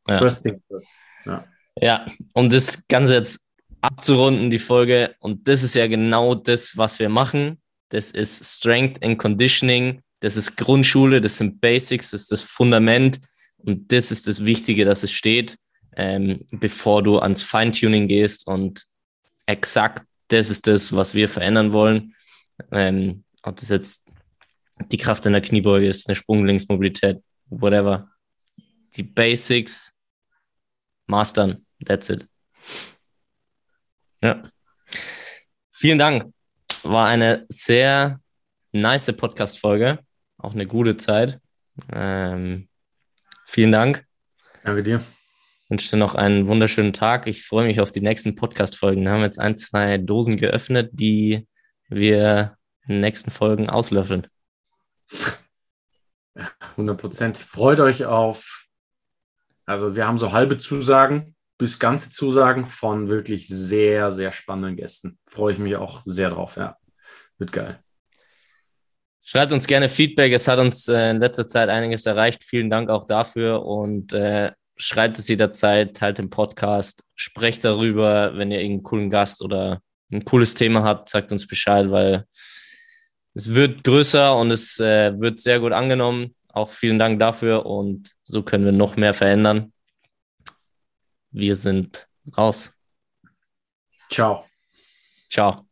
Ja. 0.09 0.17
First 0.17 0.43
thing 0.43 0.61
first. 0.67 0.89
Ja. 1.23 1.41
ja, 1.77 2.05
um 2.33 2.49
das 2.49 2.85
Ganze 2.89 3.13
jetzt 3.13 3.47
abzurunden, 3.79 4.49
die 4.49 4.59
Folge. 4.59 5.15
Und 5.19 5.47
das 5.47 5.63
ist 5.63 5.75
ja 5.75 5.87
genau 5.87 6.35
das, 6.35 6.75
was 6.75 6.99
wir 6.99 7.07
machen. 7.07 7.61
Das 7.87 8.11
ist 8.11 8.43
Strength 8.43 9.01
and 9.01 9.17
Conditioning. 9.17 10.01
Das 10.21 10.37
ist 10.37 10.55
Grundschule, 10.55 11.19
das 11.19 11.37
sind 11.37 11.59
Basics, 11.59 12.11
das 12.11 12.21
ist 12.21 12.31
das 12.31 12.43
Fundament. 12.43 13.19
Und 13.57 13.91
das 13.91 14.11
ist 14.11 14.27
das 14.27 14.45
Wichtige, 14.45 14.85
dass 14.85 15.03
es 15.03 15.11
steht, 15.11 15.57
ähm, 15.95 16.47
bevor 16.51 17.03
du 17.03 17.19
ans 17.19 17.43
Feintuning 17.43 18.07
gehst. 18.07 18.47
Und 18.47 18.85
exakt 19.45 20.05
das 20.29 20.49
ist 20.49 20.67
das, 20.67 20.95
was 20.95 21.13
wir 21.13 21.27
verändern 21.27 21.73
wollen. 21.73 22.15
Ähm, 22.71 23.23
ob 23.43 23.57
das 23.57 23.69
jetzt 23.69 24.07
die 24.91 24.97
Kraft 24.97 25.25
in 25.25 25.33
der 25.33 25.41
Kniebeuge 25.41 25.87
ist, 25.87 26.07
eine 26.07 26.15
Sprunglinksmobilität, 26.15 27.21
whatever. 27.47 28.09
Die 28.95 29.03
Basics 29.03 29.93
mastern. 31.07 31.65
That's 31.85 32.09
it. 32.09 32.27
Ja. 34.21 34.43
Vielen 35.71 35.99
Dank. 35.99 36.33
War 36.83 37.07
eine 37.07 37.45
sehr 37.49 38.19
nice 38.71 39.11
Podcast-Folge. 39.15 39.99
Auch 40.41 40.53
eine 40.53 40.65
gute 40.65 40.97
Zeit. 40.97 41.39
Ähm, 41.93 42.67
vielen 43.45 43.71
Dank. 43.71 44.05
Danke 44.63 44.81
dir. 44.81 45.03
Ich 45.63 45.69
wünsche 45.69 45.91
dir 45.91 45.97
noch 45.97 46.15
einen 46.15 46.47
wunderschönen 46.47 46.93
Tag. 46.93 47.27
Ich 47.27 47.45
freue 47.45 47.67
mich 47.67 47.79
auf 47.79 47.91
die 47.91 48.01
nächsten 48.01 48.35
Podcast-Folgen. 48.35 49.03
Wir 49.03 49.11
haben 49.11 49.21
jetzt 49.21 49.39
ein, 49.39 49.55
zwei 49.55 49.99
Dosen 49.99 50.37
geöffnet, 50.37 50.89
die 50.93 51.47
wir 51.89 52.57
in 52.87 52.95
den 52.95 53.01
nächsten 53.01 53.29
Folgen 53.29 53.69
auslöffeln. 53.69 54.25
100 56.71 56.99
Prozent. 56.99 57.37
Freut 57.37 57.79
euch 57.79 58.05
auf. 58.05 58.65
Also, 59.65 59.95
wir 59.95 60.07
haben 60.07 60.17
so 60.17 60.31
halbe 60.31 60.57
Zusagen 60.57 61.35
bis 61.59 61.77
ganze 61.77 62.09
Zusagen 62.09 62.65
von 62.65 63.09
wirklich 63.09 63.47
sehr, 63.47 64.11
sehr 64.11 64.31
spannenden 64.31 64.75
Gästen. 64.75 65.19
Freue 65.29 65.53
ich 65.53 65.59
mich 65.59 65.75
auch 65.75 66.01
sehr 66.01 66.31
drauf. 66.31 66.55
Ja, 66.57 66.77
wird 67.37 67.51
geil. 67.51 67.83
Schreibt 69.23 69.51
uns 69.51 69.67
gerne 69.67 69.87
Feedback. 69.87 70.33
Es 70.33 70.47
hat 70.47 70.59
uns 70.59 70.87
äh, 70.87 71.11
in 71.11 71.19
letzter 71.19 71.47
Zeit 71.47 71.69
einiges 71.69 72.05
erreicht. 72.05 72.43
Vielen 72.43 72.69
Dank 72.69 72.89
auch 72.89 73.05
dafür 73.05 73.63
und 73.65 74.13
äh, 74.13 74.51
schreibt 74.77 75.19
es 75.19 75.27
jederzeit, 75.27 75.95
teilt 75.95 76.17
den 76.17 76.29
Podcast, 76.29 77.03
sprecht 77.15 77.63
darüber, 77.63 78.35
wenn 78.35 78.51
ihr 78.51 78.59
irgendeinen 78.59 78.83
coolen 78.83 79.09
Gast 79.09 79.41
oder 79.41 79.81
ein 80.11 80.25
cooles 80.25 80.55
Thema 80.55 80.83
habt, 80.83 81.09
sagt 81.09 81.31
uns 81.31 81.47
Bescheid, 81.47 81.91
weil 81.91 82.25
es 83.33 83.53
wird 83.53 83.83
größer 83.83 84.35
und 84.35 84.51
es 84.51 84.79
äh, 84.79 85.17
wird 85.19 85.39
sehr 85.39 85.59
gut 85.59 85.71
angenommen. 85.71 86.35
Auch 86.49 86.71
vielen 86.71 86.99
Dank 86.99 87.19
dafür 87.19 87.65
und 87.65 88.11
so 88.23 88.43
können 88.43 88.65
wir 88.65 88.73
noch 88.73 88.97
mehr 88.97 89.13
verändern. 89.13 89.71
Wir 91.29 91.55
sind 91.55 92.07
raus. 92.35 92.73
Ciao. 94.09 94.45
Ciao. 95.29 95.70